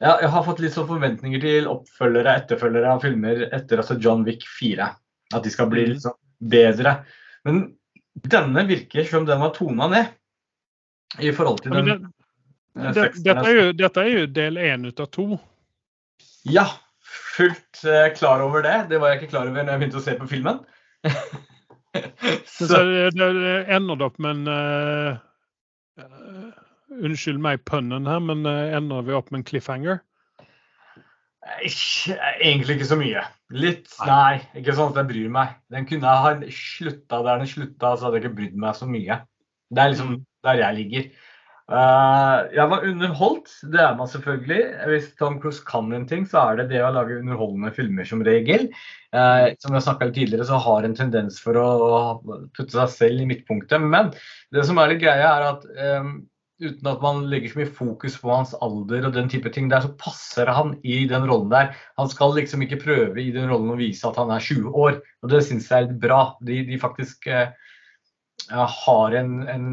jeg, 0.00 0.14
jeg 0.22 0.32
har 0.32 0.46
fått 0.46 0.62
litt 0.64 0.76
sånn 0.76 0.88
forventninger 0.88 1.42
til 1.42 1.68
oppfølgere 1.68 2.38
etterfølgere 2.40 2.94
av 2.94 3.02
filmer 3.04 3.42
etter 3.50 3.82
altså 3.82 3.98
John 4.00 4.24
Wick 4.24 4.46
4. 4.60 4.86
At 5.34 5.44
de 5.44 5.52
skal 5.52 5.68
bli 5.70 5.84
Mhm. 5.84 5.92
litt 5.92 6.06
sånn 6.06 6.16
bedre. 6.40 6.94
Men 7.44 7.60
denne 8.26 8.64
virker 8.68 9.04
som 9.06 9.26
den 9.28 9.40
var 9.40 9.52
tona 9.54 9.88
ned. 9.88 10.08
I 11.18 11.32
forhold 11.34 11.62
til 11.64 11.72
den 11.74 11.88
det, 11.88 11.96
den 12.78 12.94
det, 12.94 13.06
dette, 13.24 13.46
er 13.48 13.56
jo, 13.56 13.72
dette 13.74 14.00
er 14.04 14.10
jo 14.12 14.26
del 14.30 14.60
én 14.62 14.86
ut 14.86 15.00
av 15.02 15.08
to. 15.10 15.26
Ja, 16.46 16.66
fullt 17.36 17.82
eh, 17.84 18.12
klar 18.14 18.44
over 18.44 18.62
det. 18.62 18.76
Det 18.92 19.00
var 19.02 19.10
jeg 19.10 19.22
ikke 19.22 19.32
klar 19.34 19.48
over 19.50 19.64
når 19.64 19.74
jeg 19.74 19.82
begynte 19.82 19.98
å 19.98 20.04
se 20.04 20.14
på 20.20 20.28
filmen. 20.30 20.60
Så 22.46 22.68
Så, 22.70 22.78
det, 22.86 23.64
ender 23.74 23.98
det 23.98 24.06
opp 24.06 24.20
med 24.22 24.30
en 24.30 24.50
eh, 24.54 25.16
eh, 25.98 26.50
Unnskyld 27.00 27.40
meg 27.42 27.64
pønnen 27.66 28.06
her, 28.06 28.20
men 28.22 28.46
eh, 28.46 28.76
ender 28.78 29.02
vi 29.06 29.16
opp 29.18 29.32
med 29.32 29.40
en 29.42 29.48
cliffhanger? 29.50 29.98
ikke- 31.64 32.16
egentlig 32.44 32.76
ikke 32.76 32.86
så 32.86 32.96
mye. 33.00 33.22
Litt, 33.50 33.88
nei, 34.06 34.40
ikke 34.54 34.74
sånn 34.76 34.92
at 34.92 35.00
jeg 35.00 35.08
bryr 35.08 35.30
meg. 35.32 35.54
Den 35.72 35.86
kunne 35.88 36.06
ha 36.06 36.34
slutta 36.52 37.22
der 37.26 37.40
den 37.42 37.50
slutta, 37.50 37.96
så 37.96 38.06
hadde 38.06 38.20
jeg 38.20 38.24
ikke 38.24 38.36
brydd 38.36 38.58
meg 38.60 38.76
så 38.78 38.86
mye. 38.86 39.16
Det 39.70 39.82
er 39.82 39.90
liksom 39.90 40.12
Mm. 40.14 40.26
Der 40.46 40.62
jeg 40.62 40.78
ligger. 40.78 41.10
Uh, 41.70 42.50
jeg 42.50 42.66
var 42.66 42.82
underholdt, 42.82 43.52
det 43.70 43.78
er 43.78 43.92
man 43.94 44.08
selvfølgelig. 44.10 44.62
Hvis 44.90 45.12
Tom 45.20 45.36
Cruise 45.42 45.62
kan 45.66 45.92
en 45.94 46.06
ting, 46.10 46.24
så 46.26 46.42
er 46.42 46.58
det 46.58 46.72
det 46.72 46.80
å 46.82 46.90
lage 46.96 47.20
underholdende 47.20 47.70
filmer 47.76 48.08
som 48.08 48.24
regel. 48.26 48.66
Uh, 49.14 49.54
som 49.62 49.76
jeg 49.76 49.86
snakka 49.86 50.08
om 50.08 50.16
tidligere, 50.16 50.48
så 50.48 50.58
har 50.58 50.86
en 50.86 50.98
tendens 50.98 51.38
for 51.42 51.60
å 51.60 51.70
putte 52.56 52.74
seg 52.74 52.90
selv 52.96 53.22
i 53.22 53.28
midtpunktet. 53.30 53.86
Men 53.86 54.10
det 54.50 54.66
som 54.66 54.82
er 54.82 54.90
litt 54.90 55.04
greia, 55.04 55.30
er 55.30 55.46
at 55.52 55.68
um, 56.02 56.16
uten 56.60 56.90
at 56.90 57.02
man 57.02 57.22
legger 57.30 57.52
så 57.52 57.60
mye 57.62 57.72
fokus 57.78 58.18
på 58.20 58.32
hans 58.32 58.52
alder 58.66 59.06
og 59.08 59.14
den 59.14 59.30
type 59.32 59.50
ting 59.54 59.70
der, 59.70 59.84
så 59.84 59.94
passer 60.00 60.50
han 60.50 60.74
i 60.82 61.04
den 61.10 61.24
rollen 61.28 61.52
der. 61.52 61.72
Han 62.00 62.10
skal 62.10 62.34
liksom 62.36 62.66
ikke 62.66 62.82
prøve 62.82 63.22
i 63.22 63.30
den 63.34 63.48
rollen 63.50 63.72
å 63.72 63.78
vise 63.80 64.08
at 64.08 64.18
han 64.20 64.32
er 64.34 64.44
20 64.44 64.74
år, 64.74 65.00
og 65.22 65.32
det 65.32 65.44
syns 65.46 65.70
jeg 65.70 65.78
er 65.78 65.88
litt 65.88 66.02
bra. 66.02 66.22
De, 66.44 66.60
de 66.68 66.82
faktisk 66.82 67.30
eh, 67.30 67.54
eh, 67.54 67.69
har 68.48 69.14
en, 69.18 69.34
en 69.48 69.66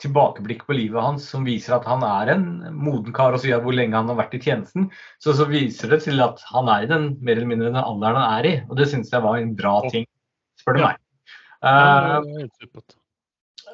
tilbakeblikk 0.00 0.62
på 0.68 0.76
livet 0.76 1.02
hans 1.02 1.26
som 1.32 1.46
viser 1.46 1.76
at 1.76 1.88
han 1.88 2.04
er 2.06 2.32
en 2.34 2.46
moden 2.76 3.14
kar, 3.16 3.34
og 3.36 3.46
ja, 3.48 3.58
hvor 3.62 3.76
lenge 3.76 3.98
han 3.98 4.08
har 4.12 4.20
vært 4.20 4.38
i 4.38 4.42
tjenesten. 4.44 4.88
Så, 5.22 5.34
så 5.38 5.48
viser 5.50 5.92
det 5.92 6.02
til 6.06 6.22
at 6.24 6.42
han 6.52 6.70
er 6.72 6.86
i 6.86 6.90
den 6.90 7.12
mer 7.20 7.38
eller 7.38 7.50
mindre 7.50 7.72
den 7.72 7.82
alderen 7.82 8.20
han 8.20 8.38
er 8.38 8.50
i. 8.50 8.54
Og 8.70 8.78
det 8.80 8.88
syns 8.92 9.12
jeg 9.12 9.26
var 9.26 9.40
en 9.40 9.54
bra 9.58 9.76
ting, 9.90 10.08
spør 10.62 10.78
du 10.78 10.86
meg. 10.86 11.04
Supert. 12.60 12.96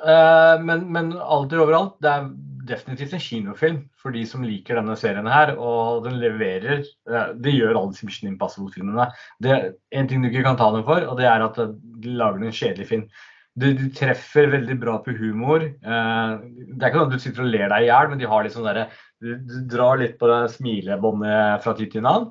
Eh, 0.05 0.57
men, 0.63 0.85
men 0.93 1.13
alder 1.17 1.63
overalt, 1.65 1.95
det 2.05 2.11
er 2.11 2.27
definitivt 2.67 3.15
en 3.15 3.23
kinofilm 3.23 3.79
for 4.01 4.15
de 4.15 4.25
som 4.29 4.45
liker 4.45 4.79
denne 4.79 4.97
serien 4.99 5.29
her. 5.31 5.55
Og 5.57 6.05
den 6.07 6.19
leverer 6.23 6.83
uh, 7.09 7.33
Det 7.39 7.55
gjør 7.55 7.77
alle 7.77 7.95
disse 7.95 8.09
Mission 8.09 8.33
Impossible-filmene. 8.33 9.09
Det 9.43 9.55
er 9.55 9.71
en 9.97 10.11
ting 10.11 10.23
du 10.23 10.31
ikke 10.31 10.45
kan 10.47 10.59
ta 10.61 10.73
dem 10.75 10.85
for, 10.89 11.07
og 11.07 11.17
det 11.21 11.31
er 11.31 11.47
at 11.47 11.63
de 12.03 12.19
lager 12.19 12.43
en 12.43 12.59
kjedelig 12.61 12.91
film. 12.91 13.09
De, 13.57 13.71
du, 13.73 13.87
treffer 13.97 14.51
veldig 14.53 14.77
bra 14.81 14.99
på 15.01 15.15
humor. 15.17 15.63
Eh, 15.65 16.33
det 16.45 16.77
er 16.77 16.91
ikke 16.91 16.99
noe 16.99 17.09
at 17.09 17.15
du 17.15 17.23
sitter 17.23 17.47
og 17.47 17.55
ler 17.55 17.71
deg 17.73 17.87
i 17.87 17.89
hjel, 17.89 18.11
men 18.13 18.21
de 18.21 18.29
har 18.29 18.45
litt 18.45 18.57
sånn 18.57 18.69
derre 18.69 18.91
du, 19.25 19.33
du 19.41 19.57
drar 19.73 19.97
litt 20.01 20.19
på 20.21 20.29
det 20.29 20.43
smilebåndet 20.59 21.65
fra 21.65 21.73
tid 21.79 21.95
til 21.95 22.05
annen. 22.05 22.29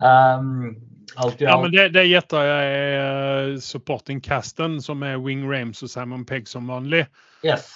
Um, 0.00 0.76
alt 1.18 1.42
i 1.42 1.48
Ja, 1.48 1.58
men 1.60 1.74
det, 1.74 1.90
det 1.96 2.06
gjetter 2.06 2.46
jeg 2.46 2.70
er 2.78 2.96
eh, 3.02 3.58
supporting 3.64 4.22
casten, 4.22 4.78
som 4.82 5.02
er 5.06 5.18
Wing 5.20 5.42
Rames 5.50 5.82
og 5.82 5.90
Simon 5.90 6.24
Pegg 6.28 6.48
som 6.48 6.70
vanlig. 6.70 7.02
Yes. 7.42 7.72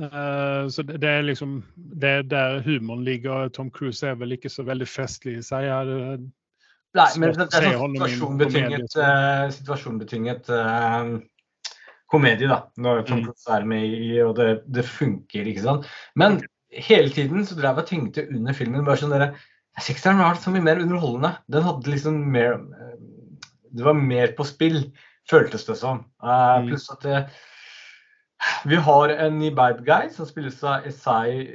Eh, 0.00 0.68
så 0.72 0.82
det, 0.88 0.98
det 1.02 1.08
er 1.08 1.26
liksom 1.26 1.58
Det 1.76 2.08
er 2.08 2.22
der 2.22 2.60
humoren 2.64 3.04
ligger. 3.04 3.48
Tom 3.48 3.70
Cruise 3.70 4.06
er 4.06 4.18
vel 4.18 4.34
ikke 4.34 4.50
så 4.50 4.64
veldig 4.66 4.88
festlig 4.88 5.38
i 5.38 5.44
seg. 5.46 5.68
Jeg 5.68 6.30
Nei, 6.92 7.08
men 7.16 7.30
det 7.32 7.46
er 7.56 7.70
sånn 7.72 7.94
situasjonbetynget, 7.96 8.94
uh, 9.00 9.46
situasjonbetynget 9.48 10.42
situasjonbetinget, 10.44 10.50
komedie, 12.12 12.46
eh, 12.46 12.50
eh, 12.50 12.54
da. 12.54 12.82
Når 12.84 13.04
Tom. 13.08 13.22
Cruise 13.26 13.54
er 13.56 13.64
med 13.68 13.86
i, 13.96 14.10
og 14.24 14.34
det, 14.38 14.48
det 14.72 14.84
funker, 14.88 15.48
ikke 15.48 15.64
sant. 15.64 15.88
Men 16.18 16.40
hele 16.72 17.12
tiden 17.12 17.46
så 17.48 17.56
drev 17.58 17.76
jeg 17.80 17.84
og 17.84 17.88
tenkte 17.90 18.26
under 18.32 18.56
filmen 18.56 18.84
bare 18.88 19.00
sånn 19.02 19.14
dere 19.16 19.32
Sekseren 19.80 20.18
var 20.20 20.36
så 20.36 20.50
mye 20.52 20.60
mer 20.66 20.82
underholdende. 20.82 21.30
Den 21.48 21.64
hadde 21.64 21.88
liksom 21.94 22.18
mer 22.34 22.58
eh, 22.58 22.98
Det 23.72 23.86
var 23.86 23.96
mer 23.96 24.34
på 24.36 24.44
spill, 24.44 24.82
føltes 25.30 25.64
det 25.68 25.78
som. 25.80 26.04
Eh, 26.22 26.60
Mm. 26.60 26.68
Pluss 26.68 26.90
at 26.92 27.00
det 27.06 27.22
vi 28.66 28.76
har 28.76 29.08
en 29.08 29.38
ny 29.38 29.50
bad 29.54 29.84
guy 29.86 30.08
som 30.10 30.26
spilles 30.26 30.58
av 30.66 30.86
Esai, 30.88 31.46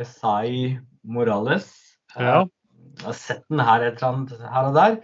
Esai 0.00 0.78
Morales. 1.04 1.68
Eh, 2.16 2.24
Ja. 2.24 2.44
Jeg 2.94 3.06
har 3.06 3.12
sett 3.18 3.42
den 3.50 3.58
her 3.60 3.82
et 3.82 3.96
eller 3.98 4.08
annet 4.08 4.40
her 4.40 4.66
og 4.68 4.74
der. 4.74 4.96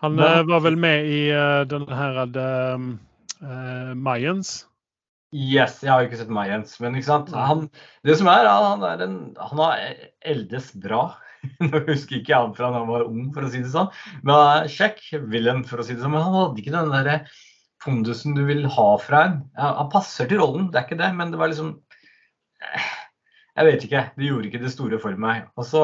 Han 0.00 0.14
Men- 0.16 0.24
eh, 0.24 0.42
var 0.48 0.60
vel 0.60 0.76
med 0.76 1.04
i 1.06 1.30
uh, 1.30 1.64
den 1.64 1.86
her 1.88 2.22
uh, 2.24 2.78
Mayans. 3.96 4.62
Yes, 5.34 5.80
jeg 5.82 5.90
har 5.90 6.04
ikke 6.06 6.20
sett 6.20 6.30
Mayans, 6.30 6.76
Men 6.78 6.94
ikke 6.94 7.08
sant? 7.08 7.30
Han, 7.34 7.64
det 8.06 8.14
som 8.20 8.28
er, 8.30 8.46
han, 8.46 8.84
er 8.86 9.00
en, 9.02 9.16
han 9.34 9.62
har 9.64 9.80
eldes 10.30 10.68
bra. 10.78 11.08
Nå 11.64 11.80
husker 11.88 12.20
ikke 12.20 12.38
han 12.38 12.54
fra 12.54 12.70
da 12.70 12.82
han 12.82 12.90
var 12.90 13.08
ung, 13.08 13.32
for 13.34 13.46
å 13.46 13.50
si 13.50 13.64
det 13.64 13.72
sånn. 13.72 13.90
Men 14.22 14.36
han 14.36 14.60
er 14.60 14.70
kjekk 14.70 15.02
villain, 15.32 15.64
for 15.66 15.82
å 15.82 15.86
si 15.86 15.96
det 15.96 16.04
sånn. 16.04 16.14
Men 16.14 16.22
han 16.22 16.38
hadde 16.38 16.62
ikke 16.62 16.76
den 16.76 16.92
derre 16.94 17.16
pondusen 17.84 18.36
du 18.38 18.44
vil 18.46 18.62
ha 18.76 18.86
fra 19.02 19.24
en. 19.28 19.40
Ja, 19.58 19.72
han 19.80 19.90
passer 19.92 20.30
til 20.30 20.40
rollen, 20.40 20.70
det 20.70 20.80
er 20.80 20.86
ikke 20.86 21.00
det, 21.02 21.10
men 21.18 21.34
det 21.34 21.40
var 21.42 21.50
liksom 21.50 21.74
eh, 22.62 22.86
Jeg 23.56 23.68
vet 23.72 23.88
ikke. 23.88 24.06
Det 24.14 24.30
gjorde 24.30 24.50
ikke 24.52 24.62
det 24.62 24.72
store 24.76 25.02
for 25.02 25.18
meg. 25.26 25.50
Og 25.58 25.66
så 25.66 25.82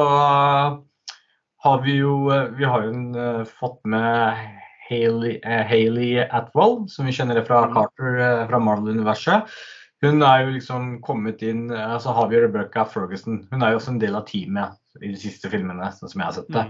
har 1.67 1.83
vi 1.83 1.99
jo 1.99 2.15
eh, 2.31 2.47
Vi 2.55 2.71
har 2.71 2.87
jo 2.87 2.95
en, 2.95 3.45
fått 3.51 3.83
med 3.83 4.60
Hailey, 4.91 6.17
eh, 6.19 6.27
Atwell, 6.37 6.81
som 6.91 7.07
vi 7.07 7.15
kjenner 7.15 7.41
fra 7.47 7.63
Mm. 7.67 7.73
Carter 7.75 8.19
eh, 8.19 8.47
fra 8.49 8.59
Marvel-universet. 8.59 9.55
Hun 10.01 10.23
er 10.25 10.43
jo 10.45 10.55
liksom 10.55 11.01
kommet 11.05 11.43
inn 11.45 11.69
altså 11.69 12.09
Så 12.09 12.13
har 12.17 12.29
vi 12.31 12.39
Rebecca 12.41 12.85
Ferguson. 12.85 13.47
Hun 13.51 13.61
er 13.61 13.71
jo 13.71 13.77
også 13.77 13.91
en 13.91 13.99
del 14.01 14.15
av 14.17 14.25
teamet 14.25 14.77
i 15.01 15.11
de 15.13 15.17
siste 15.17 15.49
filmene, 15.49 15.91
sånn 15.93 16.09
som 16.09 16.21
jeg 16.21 16.25
har 16.25 16.37
sett 16.39 16.49
det. 16.55 16.65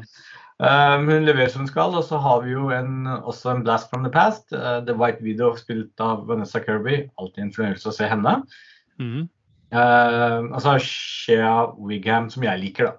Um, 0.61 1.07
hun 1.07 1.25
leverer 1.25 1.49
som 1.49 1.63
hun 1.63 1.69
skal, 1.71 1.95
og 1.97 2.03
så 2.05 2.19
har 2.21 2.43
vi 2.43 2.51
jo 2.51 2.67
en, 2.75 3.07
også 3.07 3.49
en 3.55 3.63
Blast 3.65 3.89
from 3.89 4.03
the 4.05 4.11
Past. 4.13 4.51
Uh, 4.53 4.83
The 4.85 4.93
White 4.93 5.23
Widow 5.25 5.55
spilt 5.57 6.03
av 6.03 6.27
Vanessa 6.27 6.61
Kirby. 6.61 7.07
Alltid 7.17 7.47
en 7.47 7.53
fornøyelse 7.55 7.89
å 7.89 7.95
se 7.95 8.09
henne. 8.11 8.35
Mm. 9.01 9.23
Uh, 9.73 10.51
og 10.51 10.59
så 10.61 10.75
har 10.75 10.85
Shea 10.85 11.55
Wigham, 11.79 12.29
som 12.29 12.45
jeg 12.45 12.61
liker, 12.61 12.91
da. 12.91 12.97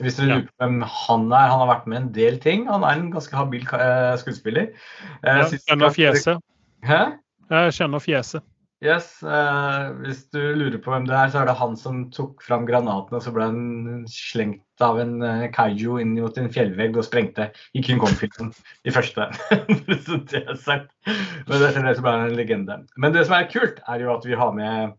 Hvis 0.00 0.16
dere 0.18 0.30
lurer 0.30 0.46
på 0.48 0.64
hvem 0.64 0.80
han 0.82 1.28
er, 1.32 1.50
han 1.52 1.60
har 1.62 1.70
vært 1.70 1.86
med 1.90 2.00
en 2.00 2.08
del 2.16 2.40
ting. 2.42 2.66
Han 2.70 2.86
er 2.86 2.98
en 2.98 3.12
ganske 3.14 3.36
habil 3.36 3.68
eh, 3.78 4.14
skuespiller. 4.20 4.72
Eh, 5.22 5.44
Ja, 5.44 5.46
kjenner 5.68 5.94
fjeset. 5.94 6.42
Hæ? 6.84 7.04
Jeg 7.52 7.76
kjenner 7.78 8.02
fjeset. 8.02 8.44
Yes, 8.84 9.22
uh, 9.24 9.94
Hvis 10.02 10.26
du 10.34 10.40
lurer 10.40 10.76
på 10.82 10.92
hvem 10.92 11.06
det 11.08 11.14
er, 11.16 11.30
så 11.32 11.40
er 11.40 11.48
det 11.48 11.56
han 11.56 11.76
som 11.78 12.02
tok 12.12 12.42
fram 12.44 12.66
granaten, 12.68 13.16
og 13.16 13.22
så 13.24 13.32
ble 13.32 13.46
han 13.46 14.02
slengt 14.10 14.84
av 14.84 14.98
en 15.00 15.14
uh, 15.24 15.46
kaiju 15.54 15.96
inn 16.02 16.12
mot 16.18 16.36
en 16.40 16.50
fjellvegg 16.52 16.98
og 17.00 17.06
sprengte 17.06 17.48
i 17.72 17.84
King 17.84 18.02
Kong-filmen 18.02 18.52
i 18.84 18.92
første. 18.92 19.30
så 20.04 20.20
det 20.28 20.42
er 20.42 20.60
sagt. 20.60 20.92
Men 21.48 21.64
etter 21.64 21.86
det 21.86 21.96
så 21.96 22.04
ble 22.04 22.16
han 22.16 22.28
en 22.28 22.36
legende. 22.36 22.78
Men 23.00 23.16
det 23.16 23.24
som 23.24 23.38
er 23.38 23.48
kult, 23.52 23.80
er 23.88 24.04
jo 24.04 24.12
at 24.18 24.28
vi 24.28 24.36
har 24.42 24.52
med 24.58 24.98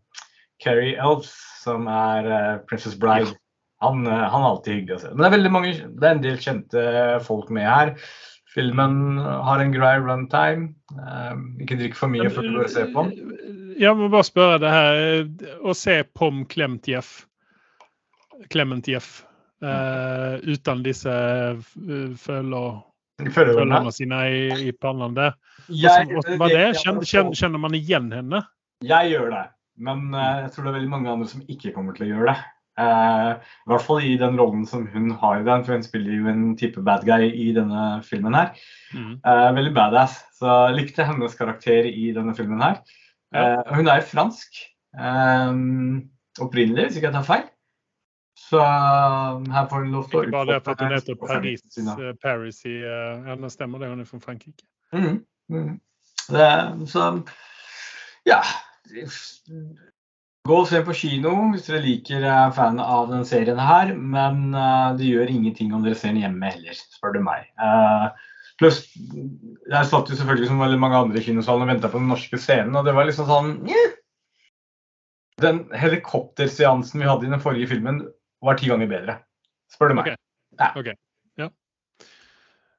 Carrie 0.64 0.96
Elves, 0.96 1.30
som 1.62 1.86
er 1.86 2.30
uh, 2.32 2.64
Princess 2.66 2.98
Bride. 2.98 3.36
Han, 3.84 4.06
eh, 4.06 4.24
han 4.32 4.42
er 4.42 4.48
alltid 4.48 4.78
hyggelig 4.80 4.96
å 4.96 5.02
se. 5.02 5.12
Men 5.12 5.22
det 5.22 5.28
er 5.28 5.36
veldig 5.36 5.52
mange, 5.52 5.74
det 5.74 6.08
er 6.08 6.16
en 6.16 6.24
del 6.24 6.40
kjente 6.40 6.86
folk 7.26 7.52
med 7.52 7.68
her. 7.68 7.92
Filmen 8.56 9.18
har 9.20 9.60
en 9.60 9.74
grei 9.74 9.94
runtime. 10.00 10.70
Eh, 10.96 11.32
ikke 11.64 11.80
drikk 11.82 11.98
for 11.98 12.12
mye 12.12 12.30
før 12.32 12.48
du 12.48 12.60
og 12.62 12.72
ser 12.72 12.88
på 12.94 13.06
den. 13.08 13.38
Jeg 13.76 13.92
må 13.98 14.08
bare 14.08 14.24
spørre 14.24 14.60
det 14.62 14.70
her 14.72 15.58
Å 15.68 15.74
se 15.76 15.98
Pom 16.16 16.46
Klemtjeff 16.48 17.26
Klementjeff 18.48 19.10
uh, 19.64 20.36
uten 20.44 20.82
disse 20.84 21.12
følger 21.12 22.14
føler, 22.20 22.78
Føler 23.32 23.52
du 23.52 23.60
følerne 23.60 23.82
meg? 23.86 23.94
sine 23.96 24.22
i, 24.28 24.40
i 24.68 24.72
pannen 24.76 25.16
der. 25.16 25.36
Jeg, 25.68 25.88
Hvordan, 25.88 26.12
hvordan 26.12 26.40
var 26.42 26.52
det? 26.52 26.64
Kjenner, 26.82 27.32
kjenner, 27.32 27.62
man 27.62 27.76
igjen 27.78 28.10
henne? 28.12 28.42
jeg 28.84 29.14
gjør 29.14 29.30
det, 29.32 29.44
men 29.80 30.10
eh, 30.12 30.42
jeg 30.44 30.50
tror 30.52 30.66
det 30.66 30.68
er 30.68 30.74
veldig 30.76 30.90
mange 30.92 31.12
andre 31.14 31.28
som 31.30 31.44
ikke 31.48 31.72
kommer 31.72 31.96
til 31.96 32.04
å 32.04 32.10
gjøre 32.10 32.34
det. 32.34 32.50
Eh, 32.76 33.30
I 33.36 33.70
hvert 33.70 33.84
fall 33.86 34.04
i 34.04 34.16
den 34.20 34.36
rollen 34.40 34.66
som 34.68 34.84
hun 34.92 35.10
har 35.20 35.40
i 35.40 35.46
den, 35.46 35.64
for 35.64 35.76
hun 35.76 35.84
spiller 35.86 36.18
jo 36.18 36.28
en 36.32 36.44
type 36.60 36.82
bad 36.84 37.06
guy 37.08 37.30
i 37.30 37.48
denne 37.56 37.86
filmen 38.04 38.36
her. 38.36 38.52
Mm. 38.92 39.16
Eh, 39.16 39.48
veldig 39.58 39.74
badass. 39.76 40.20
Så 40.36 40.52
jeg 40.68 40.78
likte 40.82 41.08
hennes 41.08 41.36
karakter 41.38 41.88
i 41.88 42.10
denne 42.16 42.36
filmen 42.36 42.62
her. 42.62 42.82
Eh, 43.34 43.74
hun 43.76 43.88
er 43.88 44.04
fransk 44.06 44.60
eh, 44.98 45.52
opprinnelig, 46.44 46.88
hvis 46.88 47.00
ikke 47.00 47.10
jeg 47.10 47.18
tar 47.18 47.28
feil. 47.30 47.46
Så 48.36 48.60
her 48.60 49.68
får 49.70 49.82
hun 49.82 49.94
lov 49.94 50.04
til 50.10 50.20
å 50.20 50.22
Ikke 50.26 50.34
bare 50.36 50.52
det 50.52 50.56
at 50.60 50.82
hun 50.84 50.92
heter 50.92 51.16
Paris, 51.18 51.62
Paris 52.22 52.58
i 52.68 52.74
uh, 52.84 53.24
Ja, 53.26 53.36
stemmer 53.50 53.80
det, 53.80 53.88
hun 53.90 54.04
er 54.04 54.08
fra 54.10 54.20
Frankrike. 54.22 54.66
Mm, 54.92 55.24
mm. 55.50 55.72
Det, 56.28 56.50
så 56.92 57.06
ja. 58.26 58.42
Gå 60.46 60.60
og 60.62 60.68
se 60.70 60.78
på 60.86 60.94
kino 60.94 61.34
hvis 61.52 61.66
dere 61.66 61.82
liker 61.84 62.22
er 62.22 62.54
fan 62.54 62.78
av 62.82 63.10
den 63.10 63.26
serien 63.28 63.60
her. 63.60 63.92
Men 63.96 64.54
uh, 64.54 64.94
det 64.98 65.10
gjør 65.10 65.32
ingenting 65.32 65.74
om 65.74 65.84
dere 65.84 65.98
ser 65.98 66.14
den 66.14 66.22
hjemme 66.22 66.54
heller, 66.54 66.80
spør 66.96 67.16
du 67.16 67.22
meg. 67.26 67.48
Uh, 67.58 68.10
Pluss, 68.56 68.80
jeg 68.96 69.88
satt 69.90 70.08
jo 70.08 70.16
selvfølgelig 70.16 70.48
som 70.48 70.60
veldig 70.62 70.78
mange 70.80 70.96
andre 70.96 71.20
i 71.20 71.24
kinosalen 71.26 71.66
og 71.66 71.74
venta 71.74 71.90
på 71.92 72.00
den 72.00 72.08
norske 72.08 72.38
scenen, 72.40 72.76
og 72.78 72.86
det 72.88 72.94
var 72.96 73.08
liksom 73.08 73.28
sånn 73.28 73.50
yeah. 73.68 73.96
Den 75.42 75.66
helikopterseansen 75.76 77.02
vi 77.02 77.08
hadde 77.08 77.26
i 77.28 77.32
den 77.34 77.42
forrige 77.42 77.68
filmen, 77.74 78.06
var 78.40 78.56
ti 78.56 78.70
ganger 78.70 78.88
bedre, 78.88 79.18
spør 79.68 79.92
du 79.92 79.98
meg. 79.98 80.14
Ok. 80.80 80.88
Ja. 81.36 81.50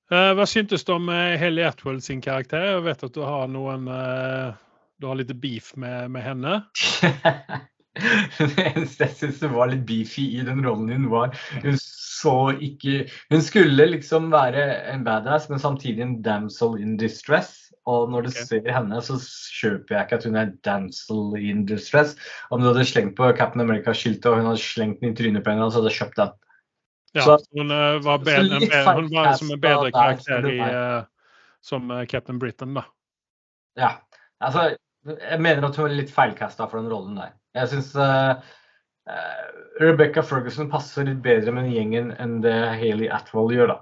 Eh, 0.09 0.31
hva 0.33 0.47
syntes 0.49 0.87
du 0.87 0.95
om 0.95 1.11
uh, 1.13 1.35
Helly 1.37 1.67
Atwell 1.67 1.99
sin 2.01 2.23
karakter? 2.25 2.65
Jeg 2.71 2.85
vet 2.87 3.05
at 3.05 3.13
du 3.13 3.21
har 3.21 3.45
noen 3.53 3.85
eh, 3.93 4.57
Du 4.97 5.07
har 5.07 5.19
litt 5.19 5.33
beef 5.41 5.73
med, 5.77 6.11
med 6.11 6.23
henne. 6.25 6.53
det 8.37 8.63
eneste 8.63 9.07
jeg 9.07 9.15
syns 9.17 9.43
var 9.53 9.69
litt 9.71 9.85
beefy 9.89 10.27
i 10.37 10.43
den 10.45 10.61
rollen 10.65 10.91
hun 10.93 11.07
var 11.09 11.31
Hun 11.63 11.77
så 11.81 12.51
ikke 12.53 13.07
Hun 13.31 13.41
skulle 13.45 13.87
liksom 13.89 14.29
være 14.33 14.65
en 14.91 15.05
badass, 15.05 15.47
men 15.49 15.61
samtidig 15.61 16.03
en 16.05 16.19
damsel 16.25 16.77
in 16.81 16.95
distress. 16.97 17.67
Og 17.87 18.09
når 18.11 18.25
du 18.25 18.31
okay. 18.33 18.47
ser 18.49 18.71
henne, 18.73 19.01
så 19.05 19.15
kjøper 19.59 19.95
jeg 19.95 20.07
ikke 20.07 20.17
at 20.17 20.25
hun 20.27 20.39
er 20.41 20.49
damsel 20.67 21.37
in 21.39 21.61
distress. 21.69 22.17
Om 22.51 22.59
du 22.63 22.67
hadde 22.67 22.87
slengt 22.89 23.15
på 23.19 23.29
Captain 23.37 23.63
America-skiltet 23.63 24.27
og 24.27 24.41
hun 24.41 24.49
hadde 24.49 24.63
slengt 24.63 24.99
den 24.99 25.13
i 25.13 25.17
trynet 25.17 25.45
på 25.45 25.53
henne, 25.53 25.69
så 25.71 25.79
hadde 25.79 25.93
jeg 25.93 26.01
kjøpt 26.01 26.19
den. 26.19 26.33
Ja, 27.15 27.23
Så- 27.23 27.37
hun, 27.55 27.71
eh, 27.71 28.01
var 28.03 28.17
bedre, 28.17 28.59
hun 28.97 29.07
var 29.13 29.37
som 29.37 29.51
en 29.51 29.61
bedre 29.61 29.91
karakter 29.91 30.49
i, 30.51 30.57
eh, 30.59 31.05
som 31.61 31.91
eh, 31.91 32.05
Captain 32.05 32.39
Britain, 32.39 32.73
da. 32.73 32.83
Ja. 33.77 33.93
Altså, 34.41 34.75
jeg 35.15 35.39
mener 35.43 35.67
at 35.67 35.77
hun 35.79 35.87
var 35.87 35.95
litt 35.95 36.13
feilkasta 36.13 36.67
for 36.67 36.81
den 36.81 36.91
rollen 36.91 37.17
der. 37.19 37.35
Jeg 37.57 37.71
syns 37.71 37.93
Rebecca 39.79 40.21
Ferguson 40.25 40.67
passer 40.71 41.07
litt 41.07 41.21
bedre 41.23 41.53
med 41.55 41.67
den 41.67 41.75
gjengen 41.75 42.09
enn 42.19 42.39
det 42.43 42.55
Hayley 42.81 43.07
Atwell 43.13 43.53
gjør, 43.55 43.71
da. 43.71 43.77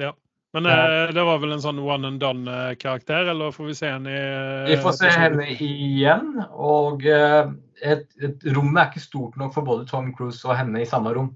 Ja. 0.00 0.12
Men 0.52 0.66
uh, 0.66 1.14
det 1.14 1.22
var 1.24 1.38
vel 1.40 1.54
en 1.54 1.62
sånn 1.64 1.80
one 1.80 2.10
and 2.10 2.20
done-karakter, 2.20 3.30
eller 3.32 3.54
får 3.56 3.70
vi 3.70 3.76
se 3.76 3.88
henne 3.88 4.12
i 4.12 4.18
uh, 4.20 4.66
Vi 4.68 4.76
får 4.84 4.96
se 4.98 5.12
henne 5.12 5.46
igjen, 5.54 6.42
og 6.52 7.06
uh, 7.08 7.54
et, 7.80 8.04
et 8.20 8.44
rommet 8.52 8.82
er 8.82 8.90
ikke 8.90 9.04
stort 9.06 9.38
nok 9.40 9.54
for 9.56 9.64
både 9.64 9.88
Tom 9.88 10.10
Cruise 10.16 10.44
og 10.44 10.58
henne 10.58 10.82
i 10.82 10.88
samme 10.88 11.14
rom. 11.16 11.32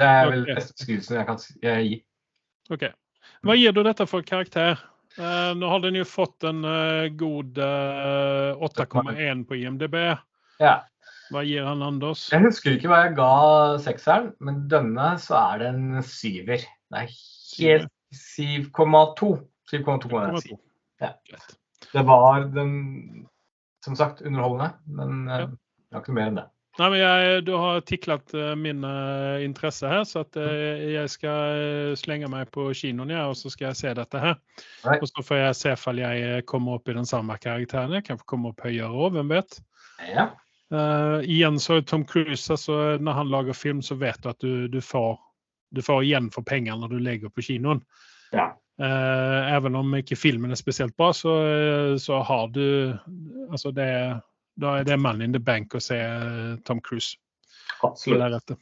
Det 0.00 0.08
er 0.08 0.30
vel 0.30 0.46
Ok. 0.46 0.54
beste 0.56 0.74
beskrivelsen 0.78 1.18
jeg 1.20 1.28
kan 1.28 1.42
eh, 1.62 1.82
gi. 1.84 1.98
Ok. 2.72 2.88
Hva 3.44 3.54
gir 3.60 3.76
du 3.76 3.82
dette 3.86 4.08
for 4.10 4.24
karakter? 4.26 4.80
Eh, 5.18 5.52
nå 5.54 5.68
har 5.70 5.82
den 5.84 5.94
jo 6.00 6.04
fått 6.08 6.42
en 6.48 6.64
eh, 6.66 7.08
god 7.14 7.58
eh, 7.62 8.64
8,1 8.66 9.44
på 9.46 9.58
IMDb. 9.60 9.94
Ja. 10.62 10.80
Hva 11.32 11.42
gir 11.46 11.64
han 11.66 11.82
Anders? 11.86 12.26
Jeg 12.32 12.44
husker 12.44 12.74
ikke 12.76 12.90
hva 12.90 12.98
jeg 13.06 13.14
ga 13.16 13.28
sekseren, 13.82 14.32
men 14.44 14.64
denne 14.70 15.14
så 15.22 15.38
er 15.54 15.62
det 15.62 15.68
en 15.72 16.02
syver. 16.06 16.64
Er 16.94 17.06
helt 17.08 17.90
7,2. 18.14 19.30
7,2 19.70 20.10
må 20.12 20.24
jeg 20.26 20.42
si. 20.44 20.58
Ja. 21.02 21.12
Det 21.94 22.02
var 22.06 22.44
den, 22.54 22.74
som 23.86 23.96
sagt, 23.98 24.22
underholdende, 24.26 24.72
men 24.86 25.28
eh, 25.28 25.44
Ja. 25.44 25.46
det 25.48 25.96
var 25.98 26.04
ikke 26.04 26.18
mer 26.18 26.30
enn 26.32 26.40
det. 26.42 26.48
Nei, 26.74 26.88
men 26.90 26.98
jeg, 26.98 27.42
du 27.46 27.52
har 27.54 27.82
tiklet 27.86 28.32
eh, 28.34 28.54
min 28.58 28.82
eh, 28.86 29.44
interesse 29.46 29.86
her, 29.86 30.02
så 30.10 30.24
at, 30.24 30.34
eh, 30.42 30.80
jeg 30.96 31.10
skal 31.12 31.94
slenge 31.98 32.26
meg 32.32 32.50
på 32.54 32.66
kinoen 32.74 33.12
ja, 33.14 33.28
og 33.30 33.36
så 33.38 33.52
skal 33.52 33.68
jeg 33.68 33.78
se 33.78 33.92
dette 33.94 34.22
her. 34.22 34.40
Nei. 34.82 34.96
Og 34.98 35.06
så 35.06 35.22
får 35.22 35.38
jeg 35.38 35.58
se 35.60 35.74
om 35.92 36.00
jeg 36.02 36.46
kommer 36.50 36.80
opp 36.80 36.90
i 36.90 36.96
den 36.96 37.06
samme 37.06 37.36
karakteren. 37.38 37.94
Jeg 37.94 38.08
kan 38.08 38.18
komme 38.26 38.50
opp 38.50 38.66
høyere 38.66 38.90
òg, 38.90 39.14
hvem 39.14 39.30
vet. 39.36 39.60
Ja. 40.08 40.32
Uh, 40.74 41.22
igjen 41.22 41.60
så 41.62 41.78
Tom 41.86 42.02
Cruise, 42.08 42.50
altså, 42.50 42.96
når 42.98 43.20
han 43.20 43.30
lager 43.30 43.54
film, 43.54 43.82
så 43.84 43.94
vet 44.00 44.18
du 44.24 44.28
at 44.32 44.42
du, 44.42 44.66
du, 44.66 44.80
får, 44.82 45.14
du 45.70 45.82
får 45.84 46.02
igjen 46.02 46.30
for 46.34 46.42
penger 46.42 46.80
når 46.80 46.90
du 46.90 46.98
legger 46.98 47.30
på 47.30 47.44
kinoen. 47.52 47.84
Ja. 48.34 48.50
Uh, 48.82 49.46
even 49.54 49.78
om 49.78 49.94
ikke 49.94 50.18
filmen 50.18 50.50
er 50.50 50.58
spesielt 50.58 50.96
bra, 50.98 51.12
så, 51.14 51.38
så 52.02 52.18
har 52.26 52.48
du 52.50 52.64
Altså, 53.52 53.70
det, 53.70 53.86
da 54.60 54.78
er 54.78 54.86
det 54.86 54.96
man 55.00 55.22
in 55.22 55.34
the 55.34 55.42
bank 55.42 55.74
å 55.74 55.82
se 55.82 55.98
eh, 55.98 56.56
Tom 56.66 56.80
Cruise. 56.84 57.16
Absolutt. 57.82 58.22
Deretter. 58.22 58.58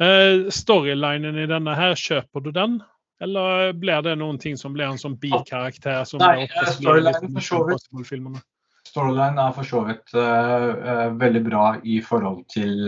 Eh, 0.00 0.48
storylinen 0.54 1.38
i 1.42 1.48
denne 1.50 1.74
her, 1.76 1.96
kjøper 1.98 2.44
du 2.44 2.52
den? 2.56 2.78
Eller 3.22 3.72
blir 3.76 4.02
det 4.04 4.16
noen 4.20 4.38
ting 4.40 4.58
som 4.60 4.74
blir 4.76 4.88
en 4.88 5.00
sånn 5.00 5.16
bikarakter? 5.20 6.04
som 6.08 6.22
Nei, 6.24 6.46
eh, 6.46 6.70
storylinen 6.76 7.32
for 7.38 7.48
så 7.48 7.62
vidt. 7.70 8.44
Storyline 8.86 9.42
er 9.42 9.56
for 9.56 9.66
så 9.66 9.82
vidt 9.88 10.12
uh, 10.14 10.68
uh, 10.78 11.08
veldig 11.18 11.42
bra 11.44 11.64
i 11.82 11.98
forhold 12.04 12.44
til 12.52 12.86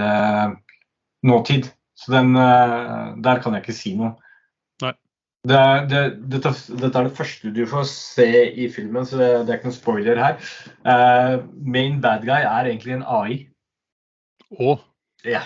nåtid. 1.26 1.72
Så 1.98 2.12
den, 2.14 2.30
der 2.38 3.40
kan 3.42 3.56
jeg 3.56 3.64
ikke 3.64 3.74
si 3.74 3.96
noe. 3.98 4.12
Det, 5.46 5.54
er- 5.54 5.84
det, 5.88 6.00
dette, 6.32 6.50
dette 6.80 6.98
er 6.98 7.06
det 7.06 7.14
første 7.16 7.52
du 7.54 7.60
får 7.70 7.84
se 7.90 8.26
i 8.58 8.66
filmen, 8.74 9.06
så 9.06 9.20
det, 9.20 9.28
det 9.46 9.52
er 9.54 9.60
ikke 9.60 9.68
noen 9.70 9.76
spoiler 9.76 10.18
her. 10.20 10.40
Uh, 10.82 11.44
main 11.62 12.00
bad 12.02 12.26
guy 12.26 12.42
er 12.42 12.66
egentlig 12.72 12.96
en 12.98 13.06
AI. 13.06 13.38
Å, 14.58 14.74
Ja. 15.28 15.44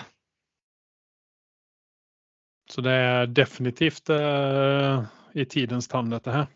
så 2.73 2.81
det 2.81 2.93
er 2.95 3.27
definitivt 3.37 4.09
uh, 4.09 5.03
i 5.37 5.45
tidens 5.45 5.87
tann, 5.91 6.09
dette 6.13 6.31
her. 6.33 6.47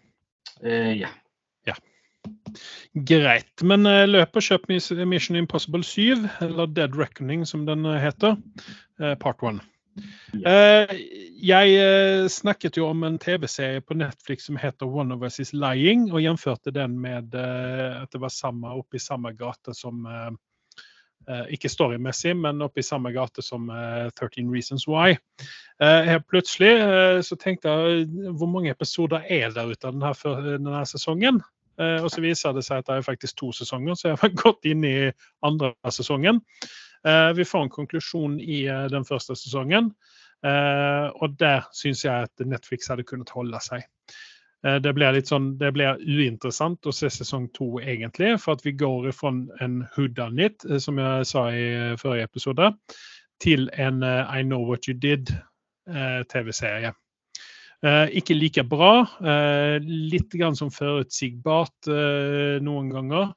Uh, 0.64 0.94
ja. 0.98 1.12
Greit. 3.08 3.62
Men 3.64 3.86
uh, 3.88 4.04
løp 4.10 4.36
og 4.36 4.44
kjøp 4.44 4.66
Mission 4.72 5.38
Impossible 5.38 5.84
7, 5.86 6.26
eller 6.42 6.68
Dead 6.74 6.96
Reckoning 6.98 7.46
som 7.48 7.68
den 7.70 7.86
heter. 8.02 8.36
Part 9.22 9.44
1. 9.46 9.62
Eh, 10.46 10.92
jeg 11.42 11.76
eh, 11.78 12.28
snakket 12.32 12.78
jo 12.78 12.88
om 12.90 13.04
en 13.08 13.18
TV-serie 13.22 13.82
på 13.82 13.98
Netflix 13.98 14.48
som 14.48 14.60
heter 14.60 14.90
One 14.90 15.16
of 15.16 15.24
Us 15.26 15.40
Is 15.40 15.54
Lying, 15.54 16.08
og 16.12 16.22
gjenførte 16.22 16.74
den 16.76 16.98
med 17.02 17.36
eh, 17.38 18.02
at 18.04 18.14
det 18.14 18.22
var 18.22 18.34
samme, 18.34 18.76
oppe 18.78 19.00
i 19.00 19.04
samme 19.04 19.34
gate 19.38 19.76
som 19.78 20.06
Ikke 21.52 21.68
storymessig, 21.68 22.38
men 22.40 22.62
oppe 22.64 22.80
i 22.80 22.86
samme 22.88 23.12
gate 23.12 23.44
som 23.44 23.66
eh, 23.70 24.08
13 24.16 24.48
Reasons 24.54 24.86
Why. 24.88 25.18
Helt 25.78 26.24
plutselig 26.32 26.72
så 27.28 27.36
tenkte 27.38 27.70
jeg 27.70 28.32
hvor 28.40 28.48
mange 28.50 28.72
episoder 28.72 29.28
er 29.28 29.52
der 29.52 29.68
ute 29.68 29.90
av 29.90 29.94
denne, 29.94 30.14
denne 30.48 30.86
sesongen? 30.88 31.42
Og 31.78 32.08
så 32.10 32.24
viser 32.24 32.56
det 32.56 32.64
seg 32.66 32.80
at 32.80 32.88
det 32.88 32.96
er 32.96 33.06
faktisk 33.06 33.38
to 33.38 33.52
sesonger, 33.54 33.94
så 33.94 34.08
jeg 34.08 34.22
har 34.24 34.34
gått 34.40 34.66
inn 34.66 34.88
i 34.88 34.96
andre 35.46 35.76
sesongen. 35.94 36.40
Eh, 37.06 37.34
vi 37.38 37.46
får 37.46 37.66
en 37.66 37.74
konklusjon 37.74 38.40
i 38.40 38.66
eh, 38.66 38.86
den 38.94 39.06
første 39.06 39.36
sesongen, 39.38 39.92
eh, 40.46 41.08
og 41.14 41.38
der 41.40 41.68
syns 41.76 42.06
jeg 42.06 42.30
at 42.30 42.46
Netflix 42.46 42.90
hadde 42.92 43.06
kunnet 43.08 43.34
holde 43.36 43.62
seg. 43.64 43.88
Det 44.68 44.90
blir 44.98 45.14
litt 45.14 45.30
sånn, 45.30 45.52
det 45.62 45.70
blir 45.76 46.00
uinteressant 46.02 46.88
å 46.90 46.92
se 46.92 47.12
sesong 47.14 47.46
to, 47.54 47.78
egentlig, 47.78 48.32
for 48.42 48.58
at 48.58 48.64
vi 48.66 48.74
går 48.76 49.06
fra 49.16 49.30
en 49.64 49.76
whodunit, 49.94 50.66
eh, 50.66 50.82
som 50.82 50.98
jeg 51.00 51.28
sa 51.30 51.48
i 51.54 51.68
forrige 52.02 52.26
episode, 52.28 52.72
til 53.40 53.70
en 53.78 54.02
I 54.02 54.42
Know 54.42 54.66
What 54.66 54.90
You 54.90 54.98
Did-TV-serie. 54.98 56.96
Eh, 57.86 58.10
ikke 58.18 58.34
like 58.34 58.64
bra. 58.66 59.06
Eh, 59.22 59.78
litt 59.86 60.34
grann 60.34 60.58
som 60.58 60.72
forutsigbart 60.74 61.90
eh, 61.94 62.58
noen 62.64 62.90
ganger. 62.94 63.34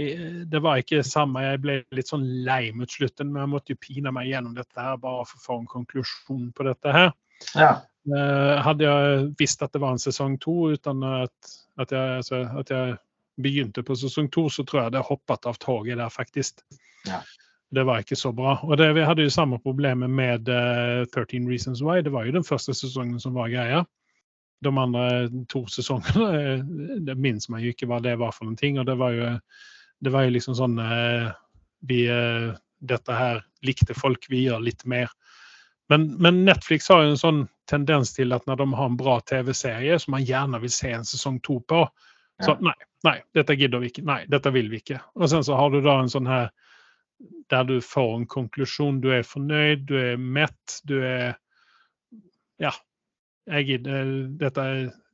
Eh, 0.00 0.40
Det 0.50 0.62
var 0.64 0.80
ikke 0.80 1.00
det 1.00 1.08
samme. 1.08 1.44
Jeg 1.44 1.62
ble 1.62 1.76
litt 1.96 2.10
sånn 2.10 2.26
lei 2.46 2.72
mot 2.76 2.90
slutten, 2.90 3.32
men 3.32 3.44
jeg 3.44 3.52
måtte 3.54 3.74
jo 3.74 3.82
pine 3.82 4.12
meg 4.14 4.30
gjennom 4.30 4.56
dette 4.56 4.80
her 4.80 4.98
bare 5.02 5.26
for 5.28 5.38
å 5.38 5.46
få 5.46 5.60
en 5.60 5.70
konklusjon 5.76 6.50
på 6.56 6.68
dette 6.70 6.96
her. 6.96 7.12
ja. 7.54 7.78
Eh, 8.08 8.62
hadde 8.64 8.86
jeg 8.86 9.24
visst 9.36 9.60
at 9.62 9.74
det 9.74 9.82
var 9.82 9.92
en 9.92 10.00
sesong 10.00 10.38
to 10.40 10.70
uten 10.72 11.02
at, 11.04 11.50
at, 11.76 11.90
jeg, 11.92 12.14
altså, 12.22 12.38
at 12.56 12.70
jeg 12.72 12.94
begynte 13.44 13.84
på 13.84 13.96
sesong 13.98 14.30
to, 14.32 14.48
så 14.48 14.64
tror 14.64 14.86
jeg 14.86 14.94
det 14.96 15.04
hoppet 15.04 15.46
av 15.46 15.58
toget 15.60 16.00
der, 16.00 16.08
faktisk. 16.12 16.64
Ja. 17.08 17.20
Det 17.70 17.84
var 17.86 18.02
ikke 18.02 18.16
så 18.18 18.32
bra. 18.34 18.56
Og 18.66 18.76
det, 18.80 18.88
vi 18.96 19.04
hadde 19.06 19.22
jo 19.22 19.30
samme 19.30 19.60
problemet 19.62 20.10
med 20.10 20.48
uh, 20.50 21.04
13 21.06 21.46
Reasons 21.48 21.82
Why. 21.86 22.00
Det 22.02 22.12
var 22.12 22.26
jo 22.26 22.34
den 22.34 22.46
første 22.46 22.74
sesongen 22.74 23.20
som 23.22 23.36
var 23.36 23.52
greia. 23.52 23.84
De 24.64 24.72
andre 24.76 25.04
to 25.48 25.62
sesongene 25.70 26.26
eh, 26.40 26.64
det 27.06 27.14
minnes 27.16 27.46
man 27.48 27.62
jo 27.62 27.70
ikke 27.72 27.86
hva 27.88 28.00
det 28.04 28.18
var 28.20 28.34
for 28.34 28.48
noen 28.48 28.58
ting. 28.58 28.80
Og 28.80 28.88
det 28.88 28.96
var 28.98 29.14
jo, 29.14 29.28
det 30.00 30.12
var 30.14 30.26
jo 30.26 30.34
liksom 30.34 30.56
sånn 30.56 30.78
eh, 30.82 31.30
vi, 31.88 32.04
eh, 32.08 32.50
Dette 32.80 33.16
her 33.16 33.42
likte 33.66 33.94
folk, 33.94 34.24
vi 34.32 34.46
gjør 34.46 34.62
litt 34.64 34.86
mer. 34.88 35.10
Men, 35.92 36.06
men 36.22 36.44
Netflix 36.46 36.88
har 36.88 37.02
jo 37.02 37.10
en 37.12 37.20
sånn 37.20 37.40
tendens 37.68 38.14
til 38.16 38.32
at 38.32 38.46
når 38.48 38.62
de 38.62 38.66
har 38.78 38.88
en 38.88 38.96
bra 38.96 39.18
TV-serie 39.28 39.98
som 40.00 40.14
man 40.14 40.24
gjerne 40.24 40.60
vil 40.62 40.72
se 40.72 40.92
en 40.94 41.04
sesong 41.04 41.40
to 41.44 41.58
på, 41.68 41.82
så 42.40 42.54
nei, 42.64 42.72
nei, 43.04 43.18
dette 43.36 43.56
gidder 43.58 43.82
vi 43.82 43.90
ikke. 43.90 44.04
Nei, 44.08 44.22
dette 44.32 44.52
vil 44.54 44.70
vi 44.72 44.80
ikke. 44.80 45.00
Og 45.20 45.28
sen 45.28 45.44
så 45.44 45.58
har 45.58 45.72
du 45.74 45.82
da 45.84 45.98
en 46.00 46.08
sånn 46.12 46.28
her 46.30 46.48
der 47.52 47.66
du 47.68 47.80
får 47.84 48.14
en 48.16 48.26
konklusjon. 48.30 49.02
Du 49.04 49.10
er 49.12 49.26
fornøyd, 49.26 49.84
du 49.90 49.96
er 50.00 50.16
mett, 50.16 50.80
du 50.88 51.00
er 51.04 51.36
Ja. 52.60 52.72
Jeg 53.50 53.66
gidder 53.66 54.08
Dette, 54.38 54.64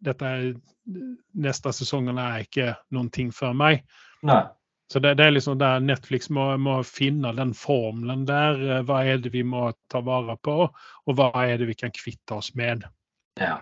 dette 0.05 0.30
Neste 1.34 1.72
sesongen 1.72 2.18
er 2.18 2.43
ikke 2.45 2.74
noen 2.95 3.09
ting 3.11 3.30
for 3.34 3.55
meg. 3.57 3.82
Nei. 4.26 4.43
Så 4.93 4.99
det, 5.03 5.16
det 5.18 5.24
er 5.26 5.34
liksom 5.34 5.59
der 5.59 5.82
Netflix 5.82 6.28
må, 6.30 6.53
må 6.62 6.78
finne 6.87 7.32
den 7.34 7.53
formelen 7.59 8.26
der. 8.28 8.61
Eh, 8.62 8.82
Hva 8.87 9.03
er 9.03 9.22
det 9.22 9.32
vi 9.34 9.43
må 9.47 9.68
ta 9.91 10.03
vare 10.07 10.37
på, 10.39 10.68
og 10.70 11.16
hva 11.18 11.32
er 11.43 11.59
det 11.59 11.70
vi 11.72 11.78
kan 11.78 11.95
kvitte 11.95 12.39
oss 12.39 12.53
med? 12.59 12.87
Ja. 13.41 13.59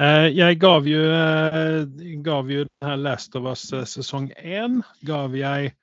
Eh, 0.00 0.28
jeg 0.32 0.60
gav 0.60 0.88
jo, 0.88 1.02
eh, 1.12 1.82
gav 2.24 2.48
jo 2.52 2.64
denne 2.64 2.96
Last 3.02 3.36
of 3.36 3.48
Us 3.50 3.68
sesong 3.68 4.30
1 4.36 4.80
gav 5.08 5.36
jeg 5.36 5.74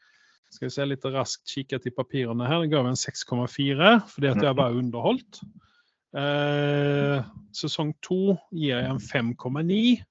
skal 0.53 0.67
vi 0.67 0.73
se 0.73 0.85
litt 0.85 1.05
raskt 1.09 1.49
kikket 1.49 1.87
i 1.89 1.93
papirene 1.93 2.45
her. 2.45 2.61
Den 2.61 2.73
gav 2.73 2.85
en 2.85 2.97
6,4 2.97 3.93
fordi 4.09 4.29
at 4.29 4.41
jeg 4.45 4.57
var 4.57 4.75
underholdt. 4.77 5.39
Sesong 7.57 7.95
2 8.05 8.17
gir 8.53 8.75
jeg 8.75 8.85
en 8.85 9.01
5,9 9.01 10.03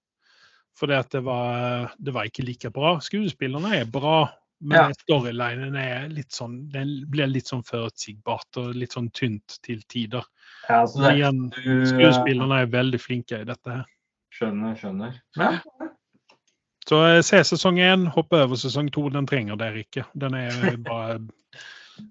fordi 0.75 0.97
at 0.97 1.13
det 1.15 1.21
var, 1.23 1.93
det 1.99 2.15
var 2.17 2.27
ikke 2.27 2.43
like 2.43 2.71
bra. 2.75 2.97
Skuespillerne 3.05 3.77
er 3.77 3.87
bra, 3.87 4.25
men 4.63 4.79
Ja. 4.79 4.93
storylinen 5.03 5.77
er 5.77 6.09
litt 6.09 6.31
sånn, 6.33 6.69
den 6.71 6.93
blir 7.11 7.27
litt 7.27 7.51
sånn 7.51 7.65
forutsigbart 7.67 8.61
og 8.63 8.77
litt 8.79 8.95
sånn 8.95 9.11
tynt 9.11 9.59
til 9.67 9.83
tider. 9.91 10.23
ja 10.69 10.85
så 10.87 11.03
det, 11.03 11.17
Igjen, 11.19 11.51
du, 11.51 11.87
skuespillerne 11.91 12.63
er 12.63 12.71
veldig 12.71 13.01
flinke 13.03 13.41
i 13.43 13.49
dette 13.49 13.71
her. 13.81 13.85
Skjønner, 14.33 14.77
skjønner. 14.79 15.19
Ja. 15.37 15.51
Så 16.89 16.99
eh, 17.07 17.21
se 17.23 17.43
sesong 17.47 17.79
én, 17.79 18.07
hopp 18.11 18.33
over 18.35 18.57
sesong 18.59 18.89
to. 18.95 19.09
Den 19.13 19.27
trenger 19.27 19.59
dere 19.61 19.85
ikke. 19.85 20.07
Den 20.19 20.35
er 20.35 20.77
bare 20.87 21.21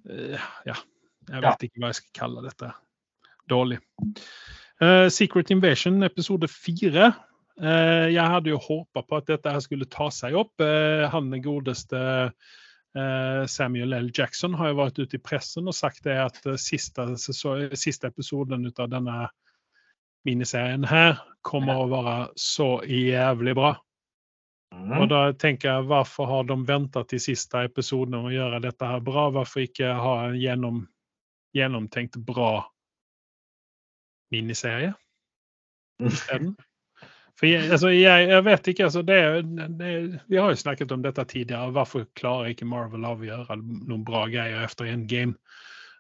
eh, 0.10 0.40
Ja, 0.68 0.76
jeg 1.32 1.44
vet 1.44 1.66
ikke 1.68 1.82
hva 1.82 1.92
jeg 1.92 2.00
skal 2.02 2.20
kalle 2.22 2.46
dette. 2.46 2.72
Dårlig. 3.52 3.80
Uh, 4.82 5.10
Secret 5.10 5.52
Invasion 5.52 6.04
episode 6.04 6.48
fire. 6.48 7.12
Eh, 7.62 8.08
jeg 8.10 8.26
hadde 8.26 8.50
jo 8.50 8.58
håpa 8.62 9.04
på 9.06 9.20
at 9.20 9.28
dette 9.30 9.52
her 9.54 9.62
skulle 9.62 9.90
ta 9.92 10.10
seg 10.14 10.38
opp. 10.40 10.62
Eh, 10.66 11.06
han 11.14 11.30
godeste 11.44 12.00
eh, 12.32 13.44
Samuel 13.46 13.94
L. 13.94 14.10
Jackson 14.18 14.58
har 14.58 14.72
jo 14.72 14.80
vært 14.80 15.02
ute 15.02 15.20
i 15.20 15.22
pressen 15.22 15.70
og 15.70 15.78
sagt 15.78 16.08
det 16.08 16.18
at 16.24 16.42
siste, 16.62 17.06
siste 17.22 18.10
episoden 18.10 18.66
ut 18.66 18.82
av 18.82 18.90
denne 18.96 19.28
miniserien 20.26 20.84
her 20.86 21.22
kommer 21.46 21.82
å 21.82 21.90
være 21.90 22.18
så 22.38 22.76
jævlig 22.86 23.56
bra. 23.58 23.76
Mm. 24.72 24.92
Og 25.02 25.08
da 25.12 25.22
tenker 25.36 25.70
jeg, 25.70 25.88
hvorfor 25.90 26.30
har 26.30 26.50
de 26.50 26.58
ventet 26.66 27.10
til 27.12 27.22
siste 27.22 27.62
episoden 27.68 28.16
med 28.16 28.32
å 28.32 28.36
gjøre 28.36 28.62
dette 28.64 28.90
her 28.90 29.06
bra? 29.06 29.28
Hvorfor 29.34 29.66
ikke 29.66 29.94
ha 30.02 30.18
en 30.30 30.38
gjennom, 30.40 30.84
gjennomtenkt 31.58 32.18
bra 32.26 32.54
miniserie 34.34 34.94
isteden? 36.10 36.56
For 37.42 37.50
jeg, 37.50 37.72
altså, 37.74 37.90
jeg, 37.90 38.28
jeg 38.30 38.46
vet 38.46 38.68
ikke, 38.70 38.86
altså 38.86 39.02
det, 39.02 39.18
det, 39.80 39.92
Vi 40.30 40.38
har 40.38 40.52
jo 40.54 40.60
snakket 40.62 40.92
om 40.94 41.02
dette 41.02 41.24
tidligere. 41.26 41.72
Hvorfor 41.74 42.06
klarer 42.20 42.52
ikke 42.52 42.68
Marvel 42.70 43.08
å 43.10 43.16
gjøre 43.18 43.58
noen 43.58 44.04
bra 44.06 44.28
greier 44.30 44.62
etter 44.68 44.92
en 44.92 45.08
game? 45.10 45.34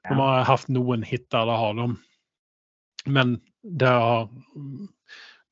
De 0.06 0.18
har 0.18 0.46
hatt 0.46 0.70
noen 0.70 1.02
hiter, 1.06 1.50
det 1.50 1.58
har 1.64 1.74
de. 1.80 1.88
Men 3.10 3.40
det 3.66 3.90
har 3.90 4.30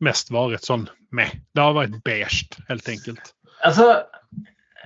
mest 0.05 0.29
vært 0.33 0.69
sånn 0.69 0.85
meh. 1.09 1.33
Det 1.57 1.65
har 1.65 1.73
vært 1.77 1.97
beige, 2.05 2.45
helt 2.69 2.93
enkelt. 2.93 3.33
Altså, 3.65 3.87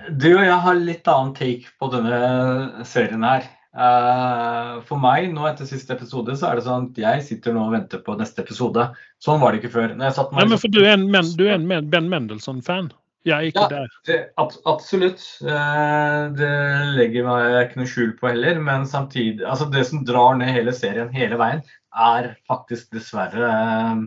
du 0.08 0.30
og 0.32 0.44
jeg 0.48 0.60
har 0.64 0.80
litt 0.80 1.12
annen 1.12 1.36
take 1.36 1.68
på 1.80 1.92
denne 1.92 2.84
serien 2.88 3.28
her. 3.28 3.44
Eh, 3.74 4.74
for 4.86 5.02
meg, 5.02 5.32
nå 5.34 5.46
etter 5.48 5.66
siste 5.66 5.96
episode, 5.96 6.36
så 6.38 6.50
er 6.50 6.58
det 6.58 6.66
sånn 6.66 6.90
at 6.92 6.98
jeg 7.00 7.22
sitter 7.26 7.56
nå 7.56 7.64
og 7.66 7.72
venter 7.74 8.02
på 8.06 8.14
neste 8.18 8.44
episode. 8.44 8.86
Sånn 9.22 9.40
var 9.42 9.52
det 9.52 9.62
ikke 9.62 9.72
før. 9.74 9.96
Når 9.98 10.12
jeg 10.12 10.26
Nei, 10.38 10.44
men 10.52 10.60
for 10.62 10.74
du 10.74 10.82
er 10.84 10.92
en, 10.94 11.08
men, 11.10 11.32
du 11.38 11.48
er 11.48 11.56
en 11.56 11.90
Ben 11.90 12.10
Mendelssohn-fan? 12.12 12.92
Jeg 13.24 13.34
er 13.34 13.48
ikke 13.48 13.64
Ja. 13.64 13.68
der. 13.72 13.88
Det, 14.04 14.18
ab 14.36 14.52
absolutt. 14.68 15.22
Eh, 15.42 16.22
det 16.36 16.52
legger 16.98 17.24
meg 17.24 17.54
ikke 17.62 17.80
noe 17.80 17.88
skjul 17.88 18.12
på 18.18 18.28
heller. 18.28 18.60
Men 18.60 18.84
samtidig 18.86 19.40
altså 19.48 19.70
Det 19.72 19.86
som 19.86 20.04
drar 20.04 20.36
ned 20.36 20.52
hele 20.52 20.72
serien 20.76 21.08
hele 21.08 21.40
veien, 21.40 21.62
er 21.96 22.36
faktisk 22.46 22.92
dessverre 22.92 23.48
eh, 23.48 24.04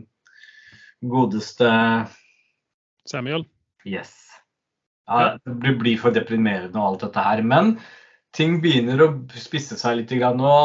godeste 1.01 2.07
Samuel. 3.07 3.45
Yes. 3.88 4.13
Ja, 5.07 5.38
det 5.39 5.78
blir 5.80 5.97
for 5.97 6.11
deprimerende 6.11 6.76
og 6.76 6.93
alt 6.93 7.05
dette 7.07 7.24
her. 7.24 7.41
Men 7.41 7.80
ting 8.36 8.59
begynner 8.63 9.03
å 9.03 9.11
spisse 9.38 9.78
seg 9.80 10.01
litt 10.01 10.11
grann 10.17 10.41
nå. 10.41 10.55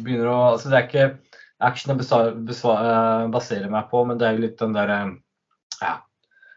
Begynner 0.00 0.30
å, 0.30 0.40
altså 0.54 0.72
det 0.72 0.80
er 0.80 0.88
ikke 0.88 1.06
action 1.64 1.94
jeg 1.94 2.06
eh, 2.06 3.28
baserer 3.32 3.70
meg 3.72 3.88
på, 3.92 4.02
men 4.08 4.18
det 4.20 4.28
er 4.28 4.36
jo 4.36 4.44
litt 4.46 4.58
den 4.60 4.74
derre 4.76 4.98
ja. 5.80 5.94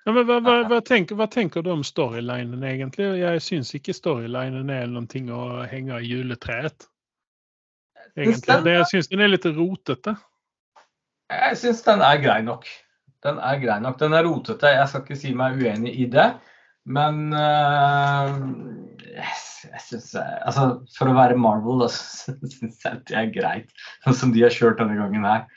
Ja, 0.08 0.14
men 0.16 0.24
hva, 0.24 0.38
hva, 0.40 0.62
hva, 0.72 0.80
tenker, 0.88 1.18
hva 1.20 1.28
tenker 1.28 1.66
du 1.66 1.74
om 1.74 1.84
storylinen, 1.84 2.62
egentlig? 2.64 3.10
Jeg 3.20 3.42
syns 3.44 3.74
ikke 3.76 3.96
storylinen 3.96 4.70
er 4.72 4.88
noe 4.88 5.36
å 5.36 5.66
henge 5.68 6.00
i 6.00 6.08
juletreet. 6.14 6.88
Egentlig. 8.16 8.56
Det, 8.64 8.76
jeg 8.78 8.88
syns 8.94 9.12
den 9.12 9.24
er 9.26 9.34
litt 9.34 9.46
rotete. 9.52 10.16
Jeg 11.28 11.58
syns 11.60 11.84
den 11.84 12.04
er 12.08 12.22
grei 12.24 12.40
nok. 12.46 12.70
Den 13.26 13.42
er 13.44 13.60
grei 13.60 13.78
nok. 13.84 13.98
Den 14.00 14.16
er 14.16 14.24
rotete. 14.24 14.72
Jeg 14.78 14.88
skal 14.88 15.04
ikke 15.04 15.20
si 15.20 15.34
meg 15.36 15.60
uenig 15.60 15.92
i 16.00 16.08
det. 16.14 16.30
Men 16.88 17.34
eh, 17.36 18.36
jeg, 19.18 19.32
jeg 19.68 19.84
syns 19.84 20.12
Altså, 20.18 20.68
for 20.96 21.12
å 21.12 21.16
være 21.18 21.40
Marvel, 21.40 21.84
da, 21.84 21.90
så 21.94 22.36
syns 22.54 22.84
jeg 22.86 23.02
det 23.10 23.18
er 23.20 23.32
greit. 23.34 23.74
Sånn 24.06 24.20
som 24.22 24.36
de 24.36 24.46
har 24.46 24.56
kjørt 24.56 24.80
denne 24.82 25.00
gangen 25.00 25.28
her. 25.28 25.48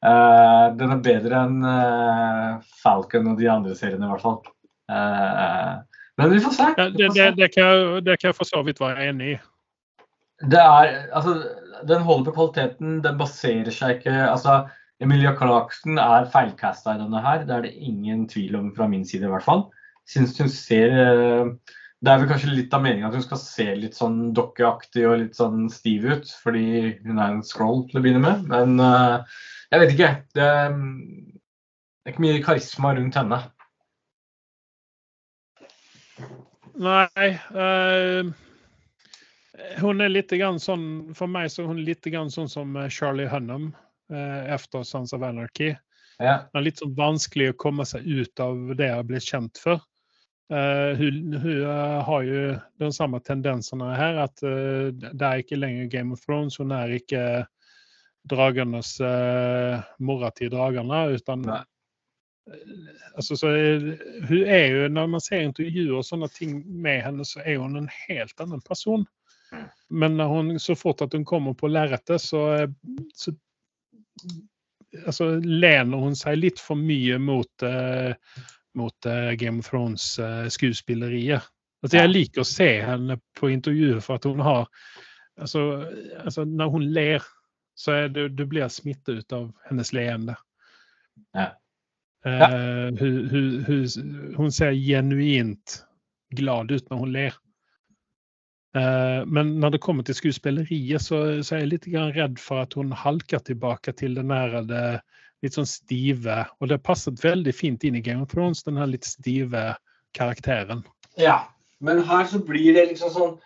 Uh, 0.00 0.72
den 0.80 0.94
er 0.94 1.02
bedre 1.04 1.42
enn 1.44 1.58
uh, 1.60 2.56
Falcon 2.80 3.34
og 3.34 3.40
de 3.40 3.50
andre 3.52 3.74
seriene, 3.76 4.06
i 4.06 4.12
hvert 4.14 4.24
fall. 4.24 4.38
Uh, 4.88 5.82
men 6.16 6.32
vi 6.32 6.40
får 6.40 6.54
se. 6.56 6.68
Vi 6.78 6.86
det, 6.96 7.10
se. 7.12 7.14
det, 7.14 7.14
det, 7.16 7.30
det, 7.36 7.48
kan 7.52 7.68
jeg, 7.68 8.04
det 8.06 8.16
kan 8.20 8.30
jeg 8.30 8.38
for 8.38 8.48
så 8.48 8.62
vidt 8.64 8.80
være 8.80 9.10
enig 9.10 9.34
i. 9.34 9.38
Det 10.48 10.60
er, 10.60 10.94
altså, 11.12 11.36
den 11.88 12.06
holder 12.06 12.30
på 12.30 12.36
kvaliteten. 12.38 13.02
Den 13.04 13.18
baserer 13.20 13.68
seg 13.76 13.98
ikke 13.98 14.14
altså, 14.24 14.62
Emilia 15.04 15.34
Clarkson 15.36 16.00
er 16.00 16.28
feilcasta 16.32 16.96
i 16.96 17.02
denne 17.02 17.20
her. 17.24 17.44
Det 17.44 17.56
er 17.56 17.68
det 17.68 17.76
ingen 17.76 18.24
tvil 18.28 18.56
om 18.56 18.72
fra 18.76 18.88
min 18.88 19.04
side, 19.04 19.28
i 19.28 19.32
hvert 19.32 19.44
fall. 19.44 19.66
Synes 20.10 20.34
hun 20.40 20.50
ser 20.50 20.96
eh, 20.98 21.52
Det 22.00 22.10
er 22.10 22.22
vel 22.22 22.30
kanskje 22.30 22.54
litt 22.54 22.74
av 22.74 22.82
meningen 22.82 23.06
at 23.10 23.14
hun 23.14 23.24
skal 23.26 23.40
se 23.42 23.66
litt 23.78 23.98
sånn 23.98 24.32
dokkeaktig 24.36 25.04
og 25.06 25.18
litt 25.20 25.38
sånn 25.38 25.68
stiv 25.72 26.08
ut, 26.08 26.34
fordi 26.42 26.96
hun 27.04 27.20
er 27.20 27.36
en 27.36 27.44
scroll 27.46 27.84
til 27.90 28.00
å 28.00 28.04
begynne 28.04 28.24
med. 28.24 28.46
Men 28.50 28.80
eh, 28.82 29.40
jeg 29.70 29.82
vet 29.84 29.94
ikke. 29.94 30.12
Det, 30.34 30.46
det 32.00 32.08
er 32.08 32.14
ikke 32.14 32.24
mye 32.24 32.44
karisma 32.44 32.94
rundt 32.96 33.18
henne. 33.20 33.42
Nei 36.80 37.28
Uh, 37.52 38.32
Hun 39.80 40.00
er 40.00 40.08
litt 40.08 40.32
grann 40.32 40.60
sånn 40.62 41.12
For 41.16 41.28
meg 41.28 41.50
så 41.52 41.64
er 41.64 41.70
hun 41.70 41.82
litt 41.84 42.06
grann 42.08 42.30
sånn 42.32 42.48
som 42.48 42.76
eh, 42.80 42.88
Charlie 42.88 43.28
Hunnam 43.28 43.70
eh, 44.08 44.54
etter 44.54 44.86
Sons 44.88 45.12
of 45.12 45.24
Anarchy. 45.26 45.74
Ja. 46.16 46.46
Det 46.48 46.56
er 46.56 46.64
litt 46.64 46.80
sånn 46.80 46.94
vanskelig 46.96 47.50
å 47.52 47.58
komme 47.60 47.84
seg 47.88 48.06
ut 48.08 48.40
av 48.40 48.72
det 48.78 48.88
jeg 48.88 48.96
har 48.96 49.08
blitt 49.08 49.28
kjent 49.28 49.60
for. 49.60 49.84
Eh, 50.50 50.96
hun 50.98 51.32
hun 51.32 51.62
eh, 51.62 52.02
har 52.02 52.22
jo 52.26 52.44
de 52.82 52.92
samme 52.92 53.20
tendensene 53.22 53.92
her, 53.94 54.16
at 54.26 54.42
eh, 54.42 54.90
det 54.90 55.26
er 55.26 55.42
ikke 55.42 55.58
lenger 55.60 55.90
Game 55.92 56.16
of 56.16 56.24
Thrones. 56.24 56.58
Hun 56.58 56.74
er 56.74 56.96
ikke 56.96 57.24
dragenes 58.30 58.98
mora 59.98 60.28
til 60.36 60.50
dragene, 60.52 60.98
utan 61.16 61.46
altså, 63.16 63.36
så 63.36 63.48
hun 64.28 64.42
er 64.44 64.66
jo, 64.66 64.88
Når 64.92 65.06
man 65.06 65.22
ser 65.24 65.46
intervjuer 65.46 65.96
og 65.96 66.04
sånne 66.04 66.28
ting 66.28 66.60
med 66.68 67.00
henne, 67.06 67.24
så 67.24 67.40
er 67.40 67.56
hun 67.62 67.78
en 67.80 67.88
helt 68.08 68.44
annen 68.44 68.60
person. 68.60 69.06
Men 69.88 70.18
når 70.20 70.28
hun, 70.34 70.58
så 70.58 70.76
fort 70.76 71.00
at 71.02 71.16
hun 71.16 71.24
kommer 71.24 71.54
på 71.54 71.70
lerretet, 71.72 72.20
så, 72.20 72.68
så 73.14 73.32
altså, 75.06 75.30
lener 75.44 76.04
hun 76.04 76.16
seg 76.18 76.38
litt 76.38 76.60
for 76.62 76.78
mye 76.78 77.18
mot, 77.22 77.50
eh, 77.66 78.12
mot 78.78 79.06
eh, 79.06 79.32
Game 79.40 79.58
of 79.58 79.70
Thrones-skuespilleriet. 79.70 81.42
altså, 81.82 81.96
jeg 81.96 82.12
liker 82.12 82.44
å 82.44 82.48
se 82.48 82.70
henne 82.84 83.18
på 83.38 83.50
intervjuer 83.50 84.00
for 84.04 84.20
at 84.20 84.28
hun 84.28 84.42
har 84.44 84.68
altså, 85.40 85.64
altså 86.24 86.44
Når 86.44 86.70
hun 86.70 86.86
ler, 86.94 87.26
så 87.74 87.92
er 87.92 88.08
det, 88.08 88.28
du 88.36 88.44
blir 88.46 88.68
smittet 88.68 89.22
ut 89.22 89.32
av 89.32 89.50
hennes 89.68 89.92
leende. 89.96 90.36
Ja. 91.34 91.52
Eh, 92.26 92.90
hun, 93.00 93.28
hun, 93.30 93.52
hun, 93.64 94.34
hun 94.36 94.52
ser 94.52 94.76
genuint 94.76 95.80
glad 96.36 96.70
ut 96.70 96.90
når 96.90 96.98
hun 96.98 97.14
ler. 97.14 97.38
Uh, 98.76 99.26
men 99.26 99.56
når 99.58 99.74
det 99.74 99.82
kommer 99.82 100.06
til 100.06 100.14
skuespilleriet, 100.14 101.02
så, 101.02 101.42
så 101.42 101.56
er 101.56 101.64
jeg 101.64 101.70
litt 101.72 101.86
grann 101.90 102.12
redd 102.14 102.36
for 102.38 102.62
at 102.62 102.76
hun 102.78 102.92
halker 102.94 103.42
tilbake 103.42 103.94
til 103.98 104.14
den 104.14 104.30
nærede 104.30 105.00
litt 105.42 105.56
sånn 105.56 105.68
stive 105.68 106.42
Og 106.60 106.68
det 106.68 106.82
passet 106.84 107.20
veldig 107.24 107.54
fint 107.56 107.84
inn 107.84 107.96
i 107.96 108.02
Game 108.04 108.22
of 108.22 108.28
Thrones, 108.32 108.62
den 108.66 108.76
her 108.80 108.86
litt 108.90 109.04
stive 109.08 109.74
karakteren. 110.16 110.82
Ja, 111.16 111.38
men 111.80 112.02
her 112.04 112.26
så 112.28 112.38
blir 112.44 112.74
det 112.76 112.88
liksom 112.90 113.10
sånn 113.14 113.38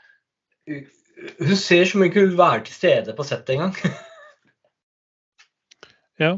Hun 1.38 1.56
ser 1.56 1.84
som 1.86 2.00
hun 2.02 2.08
ikke 2.10 2.24
vil 2.26 2.36
være 2.38 2.64
til 2.66 2.74
stede 2.74 3.14
på 3.14 3.26
settet 3.26 3.56
engang. 3.58 3.76
Ja. 6.18 6.36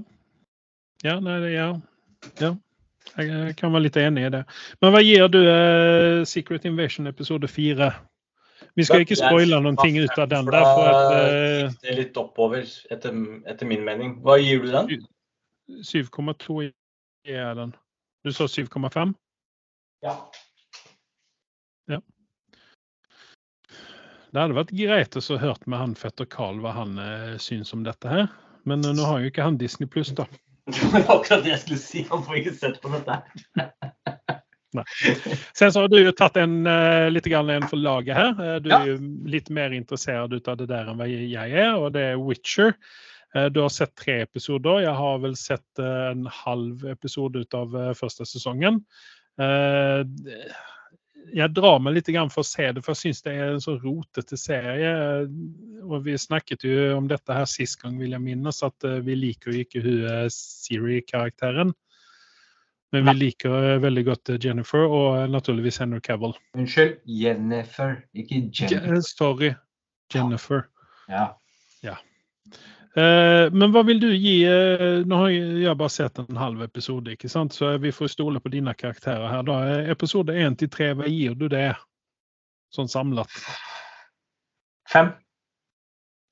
Ja, 1.05 1.19
nei, 1.21 1.41
det- 1.41 1.53
ja. 1.53 1.67
ja. 2.41 2.55
Jeg 3.17 3.29
eh, 3.29 3.51
kan 3.57 3.73
være 3.73 3.83
litt 3.87 3.97
enig 4.01 4.27
i 4.27 4.31
det. 4.33 4.43
Men 4.81 4.93
hva 4.95 5.03
gir 5.05 5.29
du 5.29 5.39
eh, 5.45 6.25
Secret 6.25 6.65
Invasion 6.65 7.07
episode 7.07 7.49
fire? 7.49 7.91
Vi 8.77 8.85
skal 8.85 9.05
ikke 9.05 9.17
spoile 9.17 9.61
noen 9.61 9.77
ting 9.81 9.99
ut 10.01 10.17
av 10.19 10.29
den. 10.33 10.49
der, 10.49 10.65
for 10.65 10.89
at, 10.89 11.13
eh, 11.19 11.75
Det 11.83 11.93
er 11.93 11.99
litt 12.01 12.17
oppover, 12.21 12.65
etter, 12.91 13.13
etter 13.49 13.69
min 13.69 13.85
mening. 13.85 14.17
Hva 14.25 14.39
gir 14.41 14.65
du 14.65 14.73
den? 14.73 15.07
7,2 15.69 16.73
er 17.27 17.55
den. 17.59 17.75
Du 18.25 18.33
sa 18.33 18.47
7,5? 18.47 19.15
Ja. 20.05 20.15
ja. 21.91 22.01
Det 24.31 24.43
hadde 24.43 24.59
vært 24.59 24.75
greit 24.77 25.17
å 25.19 25.39
hørt 25.41 25.67
med 25.67 25.81
han 25.81 25.95
fetter 25.99 26.29
Carl 26.31 26.61
hva 26.63 26.75
han 26.77 26.99
eh, 27.03 27.37
syns 27.43 27.73
om 27.75 27.87
dette 27.87 28.11
her. 28.11 28.29
Men 28.67 28.85
eh, 28.85 28.95
nå 28.95 29.07
har 29.07 29.23
jo 29.23 29.31
ikke 29.31 29.47
han 29.47 29.59
Disney 29.61 29.89
pluss, 29.91 30.13
da. 30.15 30.27
Det 30.67 30.91
var 30.91 31.05
akkurat 31.21 31.45
det 31.45 31.53
jeg 31.55 31.63
skulle 31.63 31.83
si. 31.83 32.07
Han 32.11 32.25
får 32.27 32.43
ikke 32.43 32.57
sett 32.59 32.81
på 32.83 32.91
dette. 32.91 33.21
Sen 35.55 35.73
så 35.73 35.81
har 35.81 35.89
du 35.89 35.99
jo 36.01 36.13
tatt 36.13 36.37
en 36.41 36.67
eh, 36.67 37.09
litt 37.13 37.29
grann 37.31 37.51
en 37.51 37.69
for 37.71 37.81
laget 37.81 38.19
her. 38.19 38.33
Eh, 38.43 38.57
du 38.65 38.71
er 38.75 38.91
jo 38.91 38.97
litt 39.31 39.51
mer 39.55 39.75
interessert 39.77 40.35
ut 40.35 40.51
av 40.51 40.59
det 40.61 40.69
der 40.71 40.91
enn 40.91 40.99
hva 40.99 41.07
jeg 41.09 41.55
er, 41.55 41.77
og 41.79 41.93
det 41.97 42.11
er 42.13 42.21
Witcher. 42.21 42.75
Eh, 43.35 43.47
du 43.47 43.61
har 43.61 43.69
sett 43.69 43.95
tre 43.95 44.21
episoder. 44.21 44.81
Jeg 44.81 44.95
har 44.95 45.19
vel 45.25 45.37
sett 45.37 45.83
eh, 45.83 46.11
en 46.13 46.27
halv 46.45 46.87
episode 46.89 47.43
ut 47.43 47.55
av 47.59 47.77
eh, 47.77 47.93
første 47.99 48.27
sesongen. 48.29 48.83
Jeg 51.37 51.53
drar 51.53 51.81
meg 51.83 51.97
litt 51.97 52.09
for 52.31 52.41
å 52.41 52.47
se 52.47 52.69
det, 52.73 52.81
for 52.87 52.95
jeg 52.95 53.11
syns 53.11 53.25
det 53.27 53.33
er 53.35 53.51
en 53.51 53.61
så 53.61 53.75
rotete 53.83 54.39
serie. 54.41 54.93
Og 55.83 56.07
vi 56.07 56.15
snakket 56.17 56.65
jo 56.65 56.95
om 56.97 57.09
dette 57.11 57.35
her 57.35 57.45
sist 57.51 57.83
gang, 57.83 57.99
vil 58.01 58.15
jeg 58.15 58.23
minnes, 58.23 58.63
at 58.65 58.87
vi 59.05 59.19
liker 59.19 59.53
jo 59.53 59.65
ikke 59.67 59.83
hun 59.85 60.31
Siri-karakteren. 60.33 61.75
Men 62.95 63.11
vi 63.11 63.17
liker 63.19 63.83
veldig 63.83 64.05
godt 64.07 64.33
Jennifer 64.41 64.87
og 64.87 65.27
naturligvis 65.35 65.83
Henry 65.83 66.01
Cavill. 66.01 66.33
Unnskyld. 66.57 67.03
Jennifer, 67.05 67.99
ikke 68.15 68.47
Jennifer. 68.47 69.03
Sorry, 69.05 69.53
Jennifer. 70.15 70.71
Ja. 71.11 71.35
Eh, 72.97 73.53
men 73.53 73.73
hva 73.75 73.83
vil 73.85 73.99
du 74.01 74.09
gi 74.17 74.39
eh, 74.49 75.03
Nå 75.05 75.17
har 75.21 75.33
jeg, 75.35 75.73
bare 75.77 75.93
sett 75.93 76.17
en 76.23 76.39
halv 76.41 76.63
episode, 76.65 77.13
ikke 77.13 77.29
sant? 77.29 77.53
så 77.53 77.75
vi 77.83 77.93
får 77.93 78.15
stole 78.15 78.41
på 78.41 78.53
dine 78.55 78.73
karakterer 78.73 79.29
her. 79.29 79.43
da. 79.45 79.57
Eh, 79.75 79.91
Episode 79.93 80.33
én 80.33 80.57
til 80.57 80.71
tre, 80.73 80.95
hva 80.97 81.09
gir 81.11 81.37
du 81.37 81.45
det 81.53 81.75
sånn 82.73 82.89
samlet? 82.89 83.37
Fem. 84.89 85.13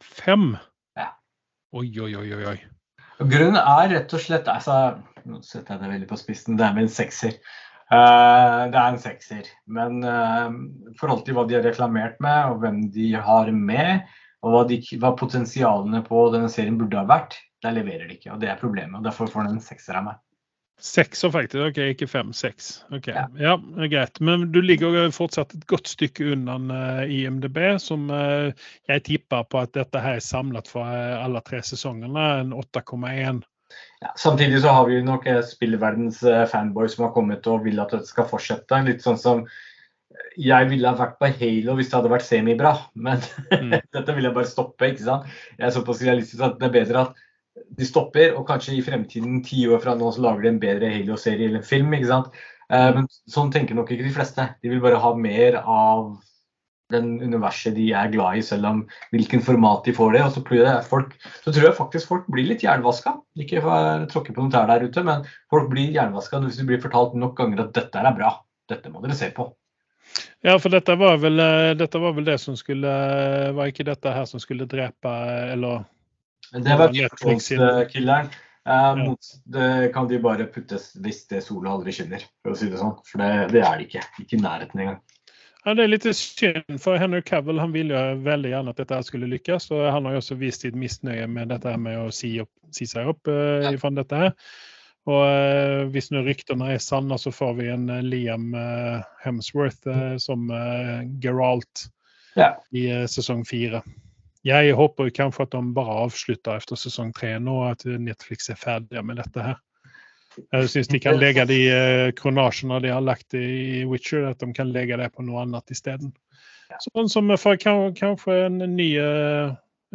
Fem? 0.04 0.54
Ja. 0.96 1.10
Oi, 1.76 1.90
oi, 2.00 2.14
oi, 2.22 2.40
oi. 2.54 2.56
Grunnen 3.20 3.60
er 3.60 3.92
rett 3.92 4.16
og 4.16 4.22
slett 4.22 4.48
altså, 4.50 4.96
Nå 5.28 5.42
setter 5.44 5.76
jeg 5.76 5.84
det 5.84 5.92
veldig 5.92 6.08
på 6.08 6.18
spissen. 6.20 6.56
Det 6.56 6.64
er 6.66 6.74
med 6.76 6.88
en 6.88 6.96
sekser. 6.96 7.36
Uh, 7.92 8.66
det 8.72 8.76
er 8.76 8.88
en 8.88 9.00
sekser. 9.00 9.46
Men 9.68 10.02
uh, 10.04 10.52
forhold 11.00 11.22
til 11.24 11.36
hva 11.36 11.46
de 11.48 11.56
har 11.56 11.64
reklamert 11.64 12.18
med, 12.24 12.50
og 12.50 12.60
hvem 12.60 12.82
de 12.92 13.06
har 13.16 13.48
med, 13.52 14.04
og 14.44 14.52
hva, 14.52 14.62
de, 14.68 14.78
hva 15.00 15.14
potensialene 15.16 16.02
på 16.04 16.28
denne 16.34 16.50
serien 16.52 16.76
burde 16.80 17.00
ha 17.00 17.08
vært, 17.08 17.38
der 17.64 17.76
leverer 17.78 18.08
de 18.08 18.18
ikke. 18.18 18.34
Og 18.34 18.42
det 18.42 18.52
er 18.52 18.60
problemet. 18.60 18.98
og 19.00 19.06
Derfor 19.06 19.30
får 19.32 19.48
den 19.48 19.58
en 19.58 19.64
sekser 19.64 19.96
av 19.96 20.08
meg. 20.10 20.20
Sekser, 20.84 21.30
faktisk. 21.30 21.62
OK, 21.70 21.78
ikke 21.94 22.06
fem. 22.10 22.32
Seks. 22.36 22.84
Ok, 22.92 23.08
Ja. 23.08 23.28
Ja, 23.38 23.56
greit. 23.88 24.20
Men 24.20 24.50
du 24.52 24.60
ligger 24.62 25.10
fortsatt 25.14 25.54
et 25.54 25.66
godt 25.70 25.88
stykke 25.88 26.32
unna 26.34 26.58
eh, 27.00 27.14
IMDb, 27.22 27.58
som 27.80 28.10
eh, 28.10 28.52
jeg 28.90 29.04
tipper 29.06 29.46
på 29.48 29.62
at 29.62 29.72
dette 29.72 30.02
her 30.02 30.18
er 30.18 30.24
samlet 30.24 30.68
for 30.68 30.84
eh, 30.84 31.16
alle 31.24 31.40
tre 31.46 31.62
sesongene. 31.62 32.26
En 32.42 32.52
8,1. 32.52 33.44
Ja, 34.02 34.10
samtidig 34.20 34.60
så 34.60 34.74
har 34.74 34.90
vi 34.90 35.00
nok 35.02 35.24
spillverdens 35.48 36.20
fanboys 36.20 36.50
fanboy 36.50 36.90
som 36.90 37.06
har 37.06 37.14
kommet 37.14 37.46
og 37.50 37.64
vil 37.64 37.80
at 37.80 37.94
dette 37.94 38.10
skal 38.10 38.28
fortsette. 38.28 38.82
Litt 38.84 39.02
sånn 39.02 39.18
som 39.18 39.46
jeg 40.38 40.68
ville 40.70 40.88
ha 40.90 40.98
vært 40.98 41.18
på 41.20 41.28
Halo 41.40 41.76
hvis 41.78 41.90
det 41.90 41.98
hadde 41.98 42.12
vært 42.12 42.26
semibra, 42.26 42.74
men 42.94 43.22
Mm. 43.54 43.70
dette 43.94 44.14
vil 44.16 44.28
jeg 44.28 44.34
bare 44.34 44.50
stoppe. 44.50 44.90
ikke 44.90 45.06
sant? 45.06 45.30
Jeg 45.58 45.66
er 45.68 45.74
såpass 45.74 46.02
realistisk 46.02 46.42
at 46.42 46.58
det 46.60 46.68
er 46.68 46.76
bedre 46.80 47.06
at 47.06 47.22
de 47.78 47.86
stopper, 47.86 48.34
og 48.34 48.46
kanskje 48.48 48.74
i 48.74 48.82
fremtiden, 48.82 49.42
ti 49.46 49.62
år 49.70 49.80
fra 49.82 49.94
nå, 49.94 50.10
så 50.14 50.22
lager 50.24 50.42
de 50.42 50.52
en 50.54 50.60
bedre 50.62 50.90
Halo-serie 50.90 51.48
eller 51.48 51.62
en 51.62 51.66
film. 51.66 51.94
ikke 51.94 52.10
sant? 52.10 52.30
Eh, 52.70 52.90
men 52.96 53.08
sånn 53.30 53.52
tenker 53.54 53.76
nok 53.78 53.90
ikke 53.94 54.06
de 54.08 54.14
fleste. 54.14 54.48
De 54.62 54.72
vil 54.72 54.82
bare 54.82 55.00
ha 55.02 55.14
mer 55.14 55.60
av 55.62 56.16
den 56.92 57.14
universet 57.22 57.74
de 57.74 57.88
er 57.96 58.10
glad 58.12 58.38
i, 58.38 58.42
selv 58.44 58.68
om 58.68 58.80
hvilken 59.14 59.42
format 59.42 59.86
de 59.86 59.94
får 59.96 60.12
det. 60.16 60.22
Og 60.26 60.34
så 60.34 60.42
jeg, 60.58 60.84
folk, 60.90 61.14
så 61.42 61.50
tror 61.52 61.68
jeg 61.70 61.78
faktisk 61.78 62.10
folk 62.10 62.26
blir 62.30 62.50
litt 62.50 62.64
jernvaska. 62.66 63.16
Ikke 63.40 63.62
tråkke 64.12 64.34
på 64.34 64.42
noen 64.42 64.52
tær 64.52 64.68
der 64.70 64.84
ute, 64.84 65.02
men 65.06 65.24
folk 65.50 65.70
blir 65.72 65.94
jernvaska 65.94 66.42
hvis 66.44 66.60
de 66.60 66.68
blir 66.68 66.82
fortalt 66.82 67.14
nok 67.18 67.36
ganger 67.38 67.64
at 67.66 67.74
dette 67.76 68.02
er 68.02 68.16
bra. 68.18 68.34
Dette 68.70 68.92
må 68.92 69.02
dere 69.04 69.16
se 69.18 69.30
på. 69.34 69.48
Ja, 70.44 70.58
for 70.58 70.68
dette 70.70 70.94
var 71.00 71.16
vel, 71.22 71.40
eh, 71.40 71.74
dette 71.74 71.98
var 71.98 72.12
vel 72.12 72.24
det 72.28 72.38
som 72.42 72.56
skulle 72.56 72.90
Var 73.56 73.70
ikke 73.72 73.86
dette 73.88 74.12
her 74.12 74.26
som 74.30 74.40
skulle 74.42 74.66
drepe 74.70 75.10
Eller 75.54 75.84
Det 76.52 76.76
var 76.78 76.90
Ja, 76.94 77.08
Netflix 77.08 77.44
sin- 77.50 77.88
killeren. 77.90 78.28
Eh, 78.66 78.96
mot, 78.96 79.18
det 79.44 79.90
kan 79.92 80.06
de 80.08 80.18
bare 80.18 80.46
puttes 80.46 80.94
hvis 80.96 81.26
det 81.28 81.42
sola 81.44 81.70
aldri 81.74 81.92
skinner, 81.92 82.22
for 82.42 82.52
å 82.54 82.56
si 82.56 82.70
det 82.72 82.78
sånn. 82.80 82.94
For 83.04 83.18
det, 83.20 83.50
det 83.52 83.60
er 83.60 83.76
det 83.76 83.88
ikke. 83.90 84.04
Ikke 84.22 84.38
i 84.38 84.40
nærheten 84.40 84.80
engang. 84.80 85.00
Ja, 85.66 85.74
Det 85.74 85.84
er 85.84 85.88
litt 85.88 86.06
synd, 86.16 86.80
for 86.80 86.96
Henry 86.96 87.20
Cavill 87.22 87.58
han 87.60 87.72
ville 87.72 88.16
veldig 88.24 88.50
gjerne 88.54 88.72
at 88.72 88.76
dette 88.80 89.02
skulle 89.04 89.28
lykkes. 89.28 89.70
og 89.70 89.92
Han 89.92 90.04
har 90.06 90.12
jo 90.16 90.22
også 90.22 90.38
vist 90.38 90.60
sitt 90.64 90.74
misnøye 90.76 91.26
med 91.28 91.48
dette 91.52 91.76
med 91.76 91.98
å 92.06 92.12
si, 92.12 92.38
opp, 92.40 92.48
si 92.72 92.86
seg 92.86 93.06
opp 93.12 93.28
uh, 93.28 93.68
Ja. 93.68 93.70
dette. 93.76 94.16
her. 94.16 94.32
Og 95.10 95.20
eh, 95.26 95.82
Hvis 95.92 96.10
nå 96.12 96.22
ryktene 96.24 96.70
er 96.74 96.80
sanne, 96.82 97.18
så 97.20 97.32
får 97.34 97.58
vi 97.58 97.68
en 97.72 97.90
eh, 97.92 98.04
Liam 98.04 98.54
eh, 98.56 99.02
Hemsworth 99.24 99.88
eh, 99.90 100.16
som 100.22 100.48
Geralt 101.22 101.88
Ja. 102.34 102.56
i 102.74 102.88
sesong 103.06 103.44
fire. 103.46 103.84
Jeg 104.44 104.74
håper 104.74 105.12
kanskje 105.14 105.44
at 105.46 105.52
de 105.54 105.60
bare 105.76 106.00
avslutter 106.02 106.58
etter 106.58 106.76
sesong 106.76 107.12
tre 107.14 107.36
nå, 107.38 107.60
at 107.68 107.84
Netflix 107.86 108.50
er 108.50 108.58
ferdige 108.58 109.04
med 109.06 109.20
dette 109.22 109.44
her. 109.44 109.60
Jeg 110.50 110.72
syns 110.72 110.90
de 110.90 110.98
kan 110.98 111.14
legge 111.14 111.44
de 111.46 111.60
kronasjene 112.18 112.80
de 112.82 112.90
har 112.90 113.04
lagt 113.06 113.36
i 113.38 113.84
Witcher, 113.86 114.26
at 114.32 114.42
de 114.42 114.50
kan 114.52 114.72
legge 114.74 114.98
det 114.98 115.12
på 115.14 115.22
noe 115.22 115.44
annet 115.44 115.70
isteden. 115.70 116.10
Sånn 116.82 117.08
som 117.08 117.30
for 117.38 117.54
kanskje 117.54 118.34
en 118.48 118.58
ny 118.74 118.90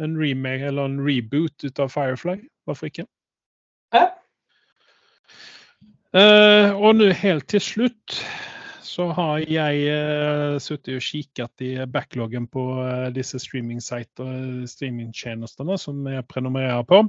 en 0.00 0.16
remake 0.16 0.64
eller 0.72 0.88
en 0.88 1.00
reboot 1.04 1.64
ut 1.64 1.78
av 1.78 1.92
Firefly. 1.92 2.38
Hvorfor 2.64 2.88
ikke? 2.88 3.04
Ja. 3.92 4.06
Eh, 6.16 6.70
og 6.74 6.96
nå 6.98 7.12
helt 7.14 7.46
til 7.50 7.60
slutt 7.62 8.24
så 8.90 9.04
har 9.14 9.38
jeg 9.46 9.86
uh, 9.86 10.58
sittet 10.58 10.96
og 10.98 11.04
kikket 11.06 11.62
i 11.62 11.78
backloggen 11.86 12.50
på 12.50 12.82
uh, 12.82 13.06
disse 13.14 13.38
streamingtjenestene 13.38 15.76
som 15.78 16.02
jeg 16.10 16.26
prenumererer 16.26 16.82
på. 16.90 17.06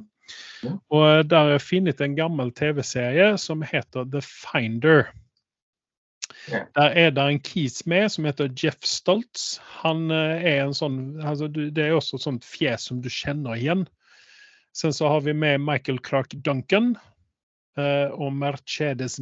Ja. 0.62 0.76
Og 0.94 1.02
eh, 1.08 1.24
der 1.26 1.38
har 1.42 1.50
jeg 1.56 1.62
funnet 1.66 2.02
en 2.06 2.14
gammel 2.16 2.52
TV-serie 2.56 3.34
som 3.42 3.62
heter 3.66 4.06
The 4.14 4.22
Finder. 4.24 5.10
Ja. 6.50 6.64
Der 6.78 6.90
er 6.98 7.10
det 7.12 7.24
en 7.28 7.40
kis 7.44 7.86
med 7.90 8.12
som 8.14 8.26
heter 8.30 8.50
Jeff 8.56 8.80
Stoltz. 8.88 9.60
Han 9.82 10.12
eh, 10.14 10.46
er 10.54 10.60
en 10.66 10.74
sånn, 10.78 11.00
altså, 11.26 11.48
du- 11.52 11.72
Det 11.72 11.84
er 11.88 11.92
også 11.98 12.16
et 12.18 12.22
sånt 12.28 12.46
fjes 12.48 12.82
som 12.90 13.02
du 13.02 13.10
kjenner 13.10 13.54
igjen. 13.58 13.88
Sen 14.74 14.94
så 14.96 15.08
har 15.12 15.22
vi 15.26 15.34
med 15.34 15.62
Michael 15.66 16.00
Clark 16.00 16.30
Duncan. 16.46 16.96
Eh, 17.78 18.12
och 18.12 18.34
Mercedes, 18.34 19.18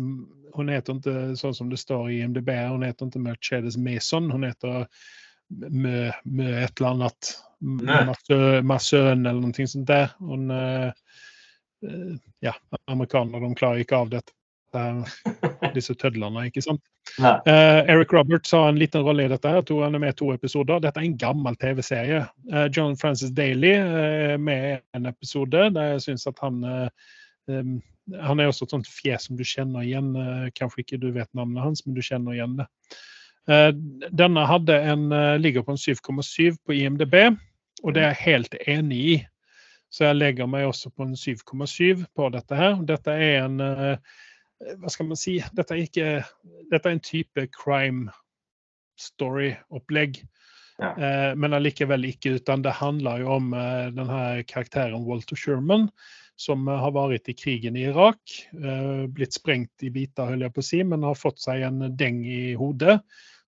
hon 0.53 0.69
heter 0.69 0.93
inte 0.93 1.35
sånn 1.37 1.55
som 1.55 1.69
det 1.69 1.77
står 1.77 2.11
i 2.11 2.19
IMDB, 2.21 2.49
hon 2.49 2.83
heter 2.83 3.05
inte 3.05 3.19
Mercedes 3.19 3.77
Mason, 3.77 4.31
hon 4.31 4.43
heter 4.43 4.87
Mö, 5.69 6.11
Mö 6.23 6.63
ett 6.63 6.79
eller 6.79 6.89
annat. 6.89 7.39
Marsøn 7.59 9.25
eller 9.25 9.41
noe 9.41 9.67
sånt 9.67 9.87
der. 9.87 10.11
Hon, 10.19 10.51
eh, 10.51 10.91
eh, 11.85 12.13
ja, 12.39 12.53
amerikanere 12.87 13.43
de 13.43 13.55
klarer 13.55 13.83
ikke 13.83 13.97
av 13.97 14.13
dette. 14.13 14.33
Disse 15.73 15.95
tødlene, 15.97 16.45
ikke 16.45 16.61
sant? 16.61 16.81
Eh, 17.19 17.79
Eric 17.89 18.13
Roberts 18.13 18.51
har 18.53 18.67
en 18.69 18.77
liten 18.77 19.01
rolle 19.01 19.25
i 19.25 19.31
dette. 19.31 19.49
her, 19.49 19.63
to, 19.65 19.81
Han 19.81 19.95
er 19.95 20.03
med 20.03 20.13
i 20.13 20.17
to 20.19 20.29
episoder. 20.33 20.79
Dette 20.79 21.01
er 21.01 21.07
en 21.07 21.17
gammel 21.17 21.57
TV-serie. 21.57 22.27
Uh, 22.53 22.67
John 22.69 22.93
Francis 22.97 23.33
Daly 23.33 23.73
er 23.73 24.37
med 24.37 24.67
i 24.69 24.77
en 24.97 25.09
episode 25.09 25.71
der 25.73 25.95
jeg 25.95 26.03
syns 26.05 26.27
at 26.29 26.37
han 26.43 26.61
em, 27.49 27.79
Han 28.17 28.39
er 28.39 28.49
også 28.49 28.65
et 28.65 28.73
sånt 28.73 28.89
fjes 28.89 29.27
som 29.27 29.37
du 29.37 29.45
kjenner 29.47 29.85
igjen. 29.85 30.15
eh, 30.15 30.49
kanskje 30.55 30.83
ikke 30.83 31.01
du 31.01 31.11
vet 31.15 31.29
navnet 31.37 31.63
hans, 31.63 31.85
men 31.85 31.95
du 31.95 32.01
kjenner 32.01 32.35
igjen 32.35 32.57
det. 32.59 32.67
Eh, 33.49 33.71
denne 34.11 34.45
en, 34.45 35.11
eh, 35.11 35.37
ligger 35.37 35.63
på 35.63 35.71
en 35.71 35.77
7,7 35.77 36.57
på 36.65 36.73
IMDb, 36.73 37.37
og 37.83 37.93
det 37.93 38.03
er 38.03 38.13
jeg 38.13 38.25
helt 38.25 38.55
enig 38.67 38.99
i. 38.99 39.27
Så 39.89 40.05
jeg 40.05 40.15
legger 40.15 40.47
meg 40.47 40.67
også 40.67 40.91
på 40.93 41.03
en 41.03 41.15
7,7 41.15 42.05
på 42.15 42.29
dette 42.29 42.55
her. 42.55 42.75
Dette 42.85 43.09
er 43.09 43.45
en 43.45 43.57
Hva 44.77 44.89
skal 44.91 45.07
man 45.07 45.15
si? 45.15 45.39
Dette 45.55 45.71
er 45.71 45.85
ikke 45.87 46.25
Dette 46.69 46.89
er 46.89 46.91
en 46.91 46.99
type 46.99 47.47
crime 47.55 48.11
story-opplegg. 48.99 50.19
Ja. 50.77 51.33
Men 51.35 51.53
allikevel 51.53 52.05
ikke, 52.05 52.35
utan 52.35 52.61
det 52.61 52.75
handler 52.75 53.23
jo 53.23 53.31
om 53.37 53.51
denne 53.51 54.43
karakteren 54.43 55.07
Walter 55.07 55.35
Sherman, 55.35 55.89
som 56.39 56.67
eh, 56.67 56.79
har 56.79 56.93
vært 56.95 57.29
i 57.31 57.35
krigen 57.35 57.75
i 57.77 57.87
Irak. 57.89 58.21
Eh, 58.55 59.07
blitt 59.11 59.35
sprengt 59.35 59.83
i 59.83 59.91
biter, 59.91 60.29
holder 60.31 60.47
jeg 60.47 60.55
på 60.55 60.63
å 60.63 60.69
si, 60.69 60.79
men 60.87 61.03
har 61.03 61.17
fått 61.19 61.41
seg 61.43 61.65
en 61.67 61.83
deng 61.99 62.21
i 62.25 62.53
hodet. 62.59 62.99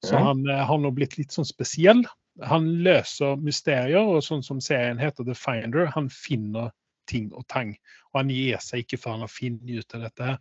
Så 0.04 0.18
Ja. 0.18 0.26
han 0.32 0.44
eh, 0.50 0.66
har 0.68 0.82
nå 0.82 0.92
blitt 0.92 1.16
litt 1.18 1.32
sånn 1.32 1.48
spesiell. 1.48 2.04
Han 2.48 2.68
løser 2.84 3.38
mysterier, 3.39 4.02
og 4.02 4.24
sånn 4.26 4.44
som 4.44 4.60
serien 4.64 5.00
heter 5.00 5.24
The 5.28 5.36
Finder, 5.38 5.86
han 5.94 6.10
finner 6.12 6.72
ting 7.08 7.32
og 7.34 7.46
tang. 7.52 7.74
Og 8.12 8.22
han 8.22 8.30
gir 8.32 8.60
seg 8.64 8.84
ikke 8.84 9.00
før 9.00 9.16
han 9.16 9.26
har 9.26 9.32
funnet 9.32 9.72
ut 9.72 9.96
av 9.96 10.02
dette. 10.06 10.24
her. 10.24 10.38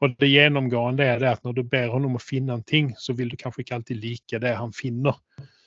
Og 0.00 0.16
det 0.20 0.28
gjennomgående 0.28 1.04
er 1.04 1.18
det 1.20 1.28
at 1.28 1.44
når 1.44 1.54
du 1.54 1.62
ber 1.62 1.92
ham 1.92 2.04
om 2.08 2.16
å 2.16 2.22
finne 2.22 2.52
en 2.56 2.62
ting, 2.62 2.94
så 2.98 3.16
vil 3.16 3.28
du 3.28 3.36
kanskje 3.36 3.64
ikke 3.64 3.74
alltid 3.78 4.00
like 4.04 4.40
det 4.40 4.54
han 4.56 4.72
finner. 4.72 5.16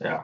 Ja. 0.02 0.24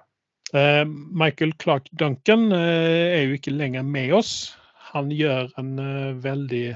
Michael 0.54 1.54
Clark 1.62 1.90
Duncan 1.94 2.52
er 2.54 3.26
jo 3.28 3.38
ikke 3.38 3.54
lenger 3.54 3.84
med 3.86 4.14
oss. 4.18 4.56
Han 4.94 5.12
gjør 5.14 5.50
en 5.60 5.74
eh, 5.82 6.14
veldig 6.24 6.68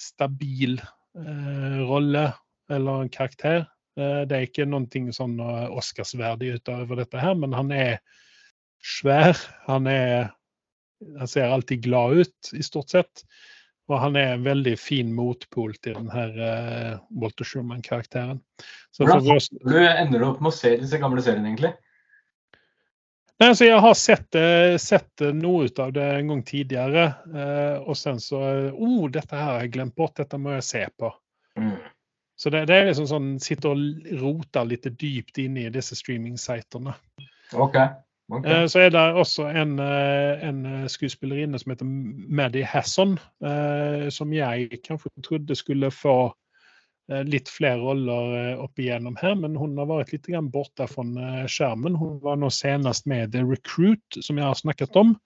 stabil 0.00 0.80
eh, 0.80 1.78
rolle, 1.88 2.30
eller 2.70 3.04
en 3.04 3.12
karakter. 3.12 3.64
Eh, 3.98 4.22
det 4.28 4.36
er 4.36 4.48
ikke 4.48 4.68
noe 4.68 5.14
sånn 5.16 5.38
Oscarsverdig 5.40 6.58
utover 6.60 7.00
dette 7.00 7.22
her, 7.22 7.38
men 7.38 7.56
han 7.56 7.72
er 7.74 7.96
svær. 8.80 9.38
Han 9.68 9.88
er 9.90 10.30
Han 11.00 11.28
ser 11.32 11.48
alltid 11.48 11.80
glad 11.80 12.18
ut, 12.20 12.48
i 12.52 12.60
stort 12.60 12.92
sett. 12.92 13.22
Og 13.88 13.96
han 14.02 14.18
er 14.20 14.34
en 14.34 14.42
veldig 14.44 14.74
fin 14.76 15.14
motpol 15.16 15.72
til 15.80 15.94
den 15.96 16.10
her 16.12 16.34
Walter 17.08 17.48
Schumann-karakteren. 17.48 18.42
For 18.92 19.08
Hvordan 19.08 19.96
ender 20.04 20.20
du 20.20 20.26
opp 20.26 20.42
med 20.44 20.52
å 20.52 20.58
se 20.58 20.74
disse 20.76 21.00
gamle 21.00 21.24
seriene, 21.24 21.48
egentlig? 21.48 21.72
Nei, 23.40 23.48
altså 23.48 23.64
jeg 23.64 23.80
har 23.80 23.94
sett, 23.96 24.36
sett 24.84 25.22
noe 25.32 25.70
ut 25.70 25.78
av 25.80 25.94
det 25.96 26.04
en 26.18 26.34
gang 26.34 26.42
tidligere. 26.44 27.06
Eh, 27.32 27.78
og 27.80 27.96
sen 27.96 28.20
så 28.20 28.42
oh, 28.68 29.06
dette 29.08 29.32
her 29.32 29.46
har 29.46 29.64
jeg 29.64 29.72
glemt 29.78 29.96
bort, 29.96 30.18
dette 30.20 30.36
må 30.36 30.52
jeg 30.58 30.66
se 30.66 30.82
på. 31.00 31.08
Mm. 31.56 31.78
Så 32.40 32.52
det, 32.52 32.66
det 32.68 32.76
er 32.76 32.86
liksom 32.90 33.08
sånn 33.08 33.32
sitte 33.40 33.72
og 33.72 33.80
rote 34.20 34.62
litt 34.68 34.86
dypt 35.00 35.40
inne 35.40 35.66
i 35.66 35.72
disse 35.72 35.96
streaming-sitene. 35.96 36.94
OK. 37.52 37.80
Ok. 38.30 38.46
Eh, 38.46 38.66
Så 38.70 38.84
er 38.84 38.92
det 38.94 39.02
også 39.24 39.48
en, 39.50 39.78
eh, 39.82 40.44
en 40.48 40.88
skuespillerinne 40.88 41.58
som 41.58 41.72
heter 41.72 41.88
Maddie 41.88 42.64
Hasson, 42.64 43.18
eh, 43.44 44.08
som 44.08 44.32
jeg 44.32 44.82
kanskje 44.86 45.10
trodde 45.24 45.56
skulle 45.58 45.90
få 45.90 46.32
litt 47.26 47.48
flere 47.50 47.80
roller 47.82 48.34
eh, 48.38 48.60
opp 48.62 48.78
igjennom 48.78 49.16
her, 49.20 49.34
men 49.38 49.56
hun 49.58 49.76
har 49.80 49.88
vært 49.90 50.12
litt 50.14 50.28
borte 50.52 50.86
fra 50.90 51.04
eh, 51.04 51.46
skjermen. 51.50 51.98
Hun 51.98 52.18
var 52.22 52.38
nå 52.40 52.50
senest 52.54 53.06
med 53.10 53.32
The 53.34 53.44
Recruit, 53.46 54.20
som 54.20 54.38
jeg 54.38 54.46
har 54.46 54.58
snakket 54.58 54.96
om. 55.00 55.16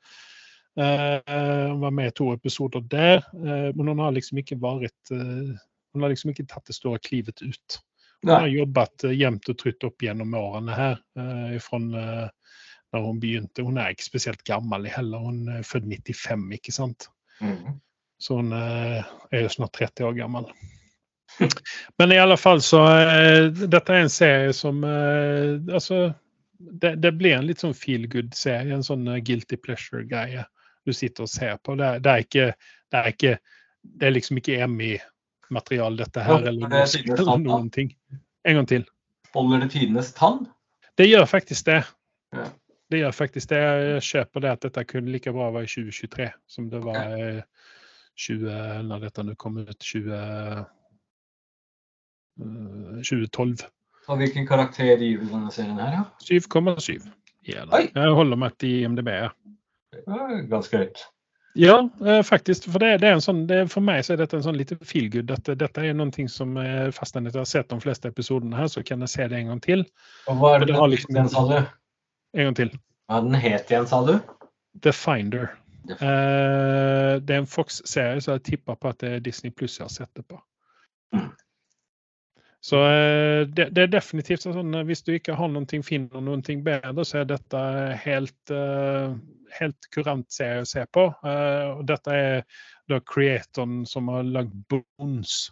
Eh, 0.80 1.16
eh, 1.16 1.66
Hun 1.70 1.80
var 1.80 1.90
med 1.94 2.08
i 2.12 2.16
to 2.16 2.32
episoder 2.32 2.80
der, 2.90 3.24
eh, 3.34 3.70
men 3.74 3.88
hun 3.92 4.02
har 4.02 4.14
liksom 4.16 4.40
ikke 4.42 4.60
vært 4.62 5.14
eh, 5.14 5.54
Hun 5.94 6.02
har 6.02 6.10
liksom 6.10 6.32
ikke 6.32 6.48
tatt 6.50 6.66
det 6.66 6.74
store 6.74 6.98
klivet 6.98 7.38
ut. 7.42 7.76
Hun 8.24 8.32
har 8.32 8.48
jobbet 8.50 9.04
eh, 9.04 9.14
jevnt 9.20 9.48
og 9.52 9.58
trutt 9.60 9.84
opp 9.86 10.02
gjennom 10.02 10.34
årene 10.34 10.74
her. 10.74 10.98
eh, 11.18 11.58
fra 11.62 11.78
da 12.94 13.00
hun 13.02 13.18
begynte. 13.20 13.62
Hun 13.66 13.78
er 13.78 13.90
ikke 13.90 14.06
spesielt 14.06 14.44
gammel 14.46 14.86
heller. 14.86 15.18
Hun 15.18 15.48
er 15.50 15.66
født 15.66 15.88
95, 15.90 16.44
ikke 16.54 16.74
sant. 16.74 17.08
Mm. 17.42 17.80
Så 18.22 18.38
hun 18.38 18.52
eh, 18.54 19.00
er 19.34 19.42
jo 19.42 19.50
snart 19.50 19.74
30 19.80 20.06
år 20.06 20.18
gammel. 20.18 20.46
Men 21.98 22.12
i 22.12 22.18
alle 22.18 22.36
fall 22.36 22.60
så 22.62 22.80
eh, 22.86 23.46
Dette 23.50 23.92
er 23.94 24.04
en 24.04 24.12
serie 24.12 24.52
som 24.54 24.84
eh, 24.86 25.56
Altså, 25.74 26.12
det, 26.58 26.94
det 27.02 27.12
blir 27.18 27.36
en 27.36 27.48
litt 27.48 27.64
sånn 27.64 27.74
feel 27.76 28.06
good-serie. 28.10 28.74
En 28.74 28.86
sånn 28.86 29.08
guilty 29.26 29.58
pleasure-greie 29.60 30.44
du 30.84 30.92
sitter 30.92 31.26
og 31.26 31.32
ser 31.32 31.56
på. 31.64 31.74
Det, 31.80 31.90
det, 32.04 32.12
er 32.12 32.24
ikke, 32.24 32.46
det 32.92 33.00
er 33.00 33.12
ikke 33.14 33.34
Det 33.84 34.06
er 34.08 34.14
liksom 34.14 34.40
ikke 34.40 34.58
EMI-materiale, 34.64 35.98
dette 36.00 36.22
her, 36.24 36.46
eller, 36.48 36.68
er 36.70 36.86
noe- 36.86 37.16
eller 37.18 37.42
noen 37.44 37.70
ting. 37.72 37.90
En 38.48 38.60
gang 38.60 38.68
til. 38.68 38.86
Holder 39.34 39.64
det 39.64 39.72
tidenes 39.74 40.12
tann? 40.16 40.46
Det 40.96 41.08
gjør 41.08 41.26
faktisk 41.28 41.66
det. 41.66 41.82
Ja. 42.32 42.46
Det 42.92 43.00
gjør 43.00 43.16
faktisk 43.16 43.50
det. 43.50 43.58
Jeg 43.58 44.06
kjøper 44.08 44.44
det 44.44 44.50
at 44.54 44.64
dette 44.68 44.84
kunne 44.88 45.12
like 45.12 45.32
bra 45.34 45.50
være 45.52 45.66
i 45.66 45.72
2023 45.72 46.30
som 46.54 46.68
det 46.70 46.80
var 46.84 47.16
i 47.18 47.28
20, 48.24 48.48
når 48.86 49.04
dette 49.08 49.24
nå 49.26 49.34
kom 49.40 49.58
ut 49.58 49.80
20, 49.80 50.12
eh, 50.14 50.60
2012. 52.38 53.64
Og 54.08 54.20
hvilken 54.20 54.46
karakter 54.46 54.96
gir 55.00 55.22
du 55.22 55.28
denne 55.30 55.52
serien 55.54 55.80
her, 55.80 56.00
ja? 56.00 56.04
7,7. 56.24 57.08
Ja, 57.48 57.64
jeg 57.68 58.16
holder 58.16 58.40
meg 58.40 58.56
til 58.60 58.84
IMDb. 58.84 59.10
Ganske 60.50 60.80
høyt. 60.80 61.02
Ja, 61.54 61.76
eh, 62.06 62.22
faktisk. 62.26 62.66
For, 62.66 62.82
det, 62.82 62.98
det 63.04 63.12
en 63.14 63.22
sånn, 63.22 63.44
det, 63.46 63.60
for 63.70 63.84
meg 63.84 64.02
så 64.04 64.14
er 64.14 64.24
dette 64.24 64.40
en 64.40 64.44
sånn 64.44 64.58
lite 64.58 64.76
feel 64.82 65.06
good. 65.12 65.28
Dette, 65.30 65.54
dette 65.58 65.84
er 65.86 66.10
ting 66.16 66.28
som 66.28 66.56
eh, 66.58 66.90
fast 66.92 67.14
jeg 67.14 67.30
har 67.30 67.46
sett 67.46 67.70
de 67.70 67.78
fleste 67.80 68.10
episodene 68.10 68.58
her, 68.58 68.66
så 68.72 68.82
kan 68.82 69.04
jeg 69.04 69.12
se 69.12 69.28
det 69.30 69.38
en 69.38 69.52
gang 69.52 69.60
til. 69.62 69.84
Og 70.26 70.40
hva 70.40 70.54
er 70.56 70.64
det 70.64 70.72
den 70.72 70.90
liksom- 70.90 71.14
igjen, 71.14 71.28
sa 71.30 71.44
du? 71.48 71.58
En 72.34 72.48
gang 72.50 72.56
til. 72.56 72.72
Hva 73.08 73.20
den 73.22 73.34
het 73.38 73.70
igjen, 73.70 73.86
sa 73.86 74.02
du? 74.04 74.18
The 74.82 74.92
Finder. 74.92 75.52
The 75.86 75.94
Eh, 75.94 77.20
det 77.20 77.34
er 77.34 77.42
en 77.42 77.46
Fox-serie, 77.46 78.20
så 78.20 78.38
jeg 78.38 78.42
tipper 78.42 78.74
på 78.74 78.88
at 78.88 79.00
det 79.00 79.10
er 79.12 79.24
Disney 79.24 79.52
Pluss 79.52 79.78
jeg 79.78 79.84
har 79.84 79.92
sett 79.92 80.10
det 80.16 80.24
på. 80.28 80.40
Mm. 81.14 81.30
Så 82.64 82.80
eh, 82.88 83.44
det, 83.46 83.68
det 83.76 83.82
er 83.82 83.90
definitivt 83.92 84.46
sånn 84.46 84.76
at 84.78 84.88
hvis 84.88 85.04
du 85.04 85.12
ikke 85.12 85.36
har 85.36 85.50
noe, 85.52 85.80
finner 85.84 86.22
noe 86.24 86.56
bedre, 86.64 87.04
så 87.04 87.20
er 87.20 87.26
dette 87.28 87.60
helt, 88.06 88.52
eh, 88.54 89.12
helt 89.58 89.88
kurant 89.92 90.32
serie 90.32 90.62
å 90.64 90.70
se 90.70 90.86
på. 90.88 91.10
Eh, 91.28 91.66
og 91.74 91.84
dette 91.90 92.16
er 92.16 92.62
da 92.88 93.02
creatoren 93.04 93.84
som 93.88 94.08
har 94.12 94.24
lagd 94.24 94.56
Bones. 94.72 95.50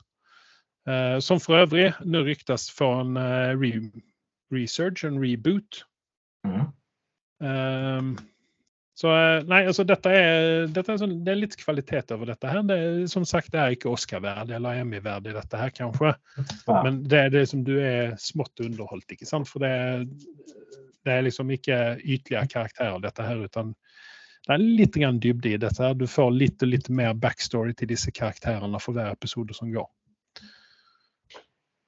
Eh, 0.89 1.19
som 1.21 1.41
for 1.41 1.61
øvrig 1.61 1.91
nå 2.01 2.25
ryktes 2.25 2.71
for 2.73 3.05
en 3.05 3.21
eh, 3.21 3.53
re 3.61 3.75
research, 4.53 5.05
en 5.05 5.21
reboot. 5.21 5.85
Mm. 6.49 6.73
Så 9.03 9.11
eh, 9.11 9.45
nei, 9.51 9.65
altså 9.67 9.83
dette 9.89 10.11
er, 10.15 10.69
dette 10.71 10.95
er 10.95 10.99
sånn, 11.01 11.17
det 11.27 11.33
er 11.33 11.41
litt 11.41 11.57
kvalitet 11.59 12.13
over 12.15 12.31
dette 12.31 12.47
her. 12.47 12.61
Det 12.69 12.77
er, 12.79 13.01
som 13.11 13.25
sagt, 13.27 13.51
det 13.51 13.59
er 13.59 13.75
ikke 13.75 13.91
Oscar-verdig 13.91 14.55
eller 14.55 14.79
Emmy-verdig, 14.85 15.33
dette 15.35 15.59
her, 15.59 15.73
kanskje. 15.75 16.13
Men 16.69 17.01
det 17.11 17.19
er 17.19 17.33
det 17.35 17.43
som 17.51 17.65
du 17.67 17.73
er 17.83 18.15
smått 18.23 18.63
underholdt, 18.63 19.17
ikke 19.17 19.27
sant? 19.27 19.51
For 19.51 19.65
det 19.65 19.73
er, 19.75 20.07
det 21.03 21.17
er 21.17 21.27
liksom 21.27 21.51
ikke 21.51 21.81
ytterligere 21.99 22.53
karakterer, 22.53 23.03
dette 23.03 23.27
her, 23.27 23.43
utan 23.43 23.75
det 24.47 24.55
er 24.55 24.63
litt 24.63 24.99
grann 24.99 25.19
dybde 25.23 25.51
i 25.51 25.59
dette. 25.65 25.83
her. 25.83 25.99
Du 25.99 26.07
får 26.11 26.31
litt 26.39 26.63
og 26.63 26.71
litt 26.71 26.89
mer 26.91 27.19
backstory 27.19 27.75
til 27.79 27.91
disse 27.91 28.15
karakterene 28.15 28.79
for 28.83 28.95
hver 28.95 29.15
episode 29.15 29.55
som 29.59 29.75
går. 29.75 29.91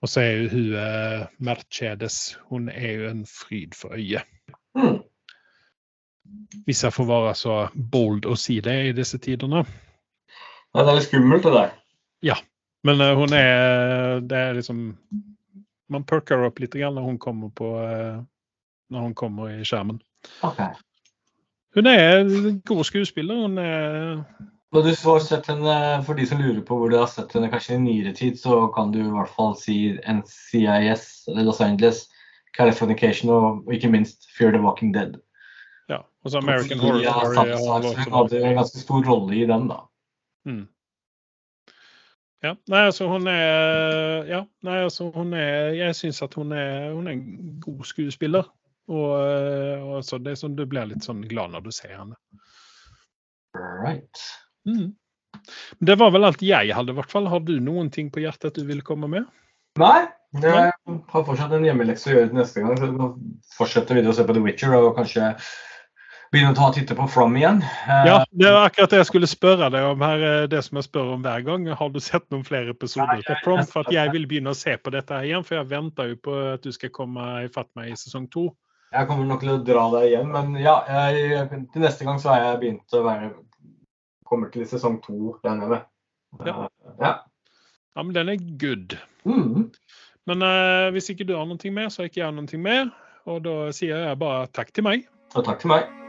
Og 0.02 0.10
så 0.10 0.20
er 0.20 0.34
jo 0.34 0.50
hun 0.52 0.76
eh, 0.82 1.24
Mercedes, 1.46 2.18
hun 2.50 2.68
er 2.74 2.90
jo 2.90 3.08
en 3.08 3.24
fryd 3.30 3.78
for 3.78 3.94
øyet. 3.94 4.26
Mm. 4.74 4.98
Hvis 6.64 6.84
jeg 6.84 6.94
får 6.94 7.08
være 7.08 7.34
så 7.36 7.56
bold 7.74 8.26
å 8.26 8.36
si 8.38 8.60
det 8.64 8.76
i 8.88 8.92
disse 8.96 9.18
tidene. 9.20 9.64
Ja, 10.74 10.82
det 10.82 10.88
er 10.88 10.96
litt 10.98 11.08
skummelt, 11.08 11.44
det 11.44 11.52
der. 11.54 11.74
Men 12.84 13.00
uh, 13.00 13.14
hun 13.18 13.32
er 13.32 14.20
Det 14.20 14.38
er 14.38 14.56
liksom 14.58 14.96
Man 15.92 16.04
perker 16.08 16.46
opp 16.46 16.60
litt 16.60 16.74
grann 16.76 16.96
når 16.96 17.08
hun 17.08 17.20
kommer 17.20 17.52
på 17.56 17.74
uh, 17.80 18.22
Når 18.92 19.06
hun 19.08 19.14
kommer 19.14 19.52
i 19.52 19.64
skjermen. 19.64 20.00
Ok. 20.44 20.60
Hun 21.74 21.88
er 21.90 22.20
en 22.20 22.60
god 22.66 22.84
skuespiller. 22.84 23.46
Hun 23.46 23.58
er 23.58 24.24
Og 24.74 24.84
du 24.84 24.92
får 24.96 25.24
sett 25.24 25.48
henne, 25.50 26.02
For 26.06 26.14
de 26.14 26.26
som 26.28 26.40
lurer 26.40 26.62
på 26.66 26.78
hvor 26.78 26.92
du 26.92 26.98
har 26.98 27.08
sett 27.10 27.32
henne 27.34 27.50
kanskje 27.52 27.76
i 27.76 27.82
nyere 27.82 28.14
tid, 28.14 28.38
så 28.40 28.66
kan 28.76 28.92
du 28.92 29.00
i 29.00 29.10
hvert 29.10 29.32
fall 29.36 29.54
si 29.58 29.96
NCIS, 30.02 31.28
Los 31.36 31.60
Angeles, 31.60 32.08
Californication 32.56 33.30
og, 33.30 33.62
og 33.66 33.74
ikke 33.74 33.92
minst 33.92 34.28
Fear 34.36 34.52
the 34.52 34.62
Walking 34.62 34.94
Dead. 34.94 35.16
Ja. 36.24 36.28
Og 36.28 36.32
så 36.32 36.40
American 36.40 36.80
Horror 36.80 37.02
Ja, 37.04 37.12
Story. 37.20 38.04
Hun 38.04 38.14
hadde 38.16 38.38
en 38.40 38.56
ganske 38.56 38.80
stor 38.80 39.04
rolle 39.04 39.36
i 39.36 39.44
den, 39.46 39.68
da. 39.68 39.82
Mm. 40.48 40.64
Ja, 42.44 42.52
nei, 42.68 42.80
altså 42.90 43.08
hun 43.08 43.28
er 43.28 44.26
Ja, 44.28 44.42
nei, 44.64 44.78
altså 44.84 45.08
hun 45.14 45.32
er 45.32 45.72
Jeg 45.76 45.96
syns 45.96 46.20
at 46.24 46.34
hun 46.36 46.52
er, 46.52 46.92
hun 46.92 47.06
er 47.08 47.16
en 47.16 47.60
god 47.60 47.84
skuespiller. 47.88 48.48
Og, 48.88 49.12
eh, 49.16 49.80
og 49.80 50.00
altså, 50.02 50.18
det 50.20 50.34
er 50.34 50.40
sånn, 50.40 50.56
du 50.56 50.66
blir 50.68 50.90
litt 50.90 51.04
sånn 51.06 51.22
glad 51.28 51.54
når 51.54 51.64
du 51.64 51.70
ser 51.72 51.94
henne. 51.96 52.18
Right. 53.56 54.24
Mm. 54.68 54.92
Det 55.80 55.96
var 56.00 56.12
vel 56.12 56.28
alt 56.28 56.44
jeg 56.44 56.74
hadde, 56.76 56.92
i 56.92 56.98
hvert 56.98 57.12
fall. 57.12 57.30
Har 57.32 57.40
du 57.40 57.56
noen 57.64 57.88
ting 57.92 58.10
på 58.12 58.20
hjertet 58.20 58.60
du 58.60 58.66
vil 58.68 58.84
komme 58.84 59.08
med? 59.08 59.30
Nei, 59.80 60.04
jeg 60.36 60.72
har 60.84 61.24
fortsatt 61.26 61.54
en 61.56 61.64
hjemmelekse 61.64 62.10
å 62.10 62.16
gjøre 62.18 62.28
til 62.28 62.40
neste 62.42 62.60
gang. 62.60 62.76
Så 62.76 62.90
vi 62.92 63.32
fortsette 63.56 64.04
å 64.04 64.16
se 64.16 64.28
på 64.28 64.36
The 64.36 64.44
Witcher 64.44 64.76
og 64.76 64.92
kanskje 64.98 65.32
begynne 66.34 66.50
å 66.52 66.56
ta 66.58 66.66
og 66.68 66.74
titte 66.76 66.96
på 66.98 67.06
From 67.10 67.36
igjen. 67.38 67.60
Eh, 67.62 68.02
Ja, 68.08 68.16
det 68.30 68.50
var 68.50 68.66
akkurat 68.68 68.90
det 68.90 68.98
jeg 69.00 69.08
skulle 69.08 69.30
spørre 69.30 69.70
deg 69.72 69.86
om 69.86 70.02
her. 70.04 70.24
eh, 70.28 70.46
Det 70.50 70.62
som 70.66 70.76
jeg 70.80 70.88
spør 70.88 71.12
om 71.14 71.22
hver 71.22 71.44
gang. 71.46 71.66
Har 71.66 71.88
du 71.94 72.00
sett 72.00 72.26
noen 72.30 72.44
flere 72.44 72.74
episoder 72.74 73.22
til 73.22 73.36
på 73.44 73.56
jeg- 73.56 73.68
For 73.70 73.80
at 73.86 73.92
jeg 73.92 74.12
vil 74.12 74.26
begynne 74.26 74.50
å 74.50 74.58
se 74.58 74.76
på 74.76 74.90
dette 74.90 75.14
her 75.14 75.22
igjen, 75.24 75.44
for 75.44 75.54
jeg 75.56 75.70
venter 75.70 76.08
jo 76.08 76.16
på 76.16 76.54
at 76.54 76.62
du 76.62 76.72
skal 76.72 76.90
komme 76.90 77.44
i 77.44 77.48
fatt 77.48 77.68
meg 77.76 77.92
i 77.92 77.96
sesong 77.96 78.28
to. 78.30 78.50
Jeg 78.92 79.08
kommer 79.08 79.26
nok 79.26 79.40
til 79.40 79.50
å 79.50 79.64
dra 79.64 79.90
deg 79.90 80.12
igjen, 80.12 80.30
men 80.30 80.54
ja, 80.62 80.84
jeg, 80.86 81.48
til 81.72 81.82
neste 81.82 82.04
gang 82.04 82.18
så 82.18 82.30
har 82.30 82.40
jeg 82.44 82.60
begynt 82.60 82.92
å 82.92 83.02
være 83.04 83.32
Kommer 84.24 84.50
til 84.50 84.64
sesong 84.64 85.02
to, 85.02 85.38
regner 85.44 85.60
jeg 85.60 85.70
med. 85.70 85.82
Ja. 86.46 86.62
Eh, 86.64 86.92
ja. 87.00 87.18
Ja, 87.96 88.02
men 88.02 88.14
den 88.14 88.28
er 88.28 88.36
good. 88.58 88.98
Mm. 89.26 89.70
Men 90.26 90.42
uh, 90.42 90.90
hvis 90.90 91.10
ikke 91.10 91.26
du 91.26 91.36
har 91.36 91.44
noe 91.44 91.70
mer, 91.70 91.90
så 91.92 92.02
har 92.02 92.08
ikke 92.08 92.24
jeg 92.24 92.34
noe 92.34 92.58
mer. 92.58 92.90
Og 93.26 93.42
da 93.44 93.70
sier 93.72 94.08
jeg 94.08 94.18
bare 94.18 94.46
takk 94.46 94.72
til 94.72 94.84
meg. 94.84 95.06
Og 95.34 95.44
takk 95.44 95.60
til 95.60 95.68
meg. 95.68 96.03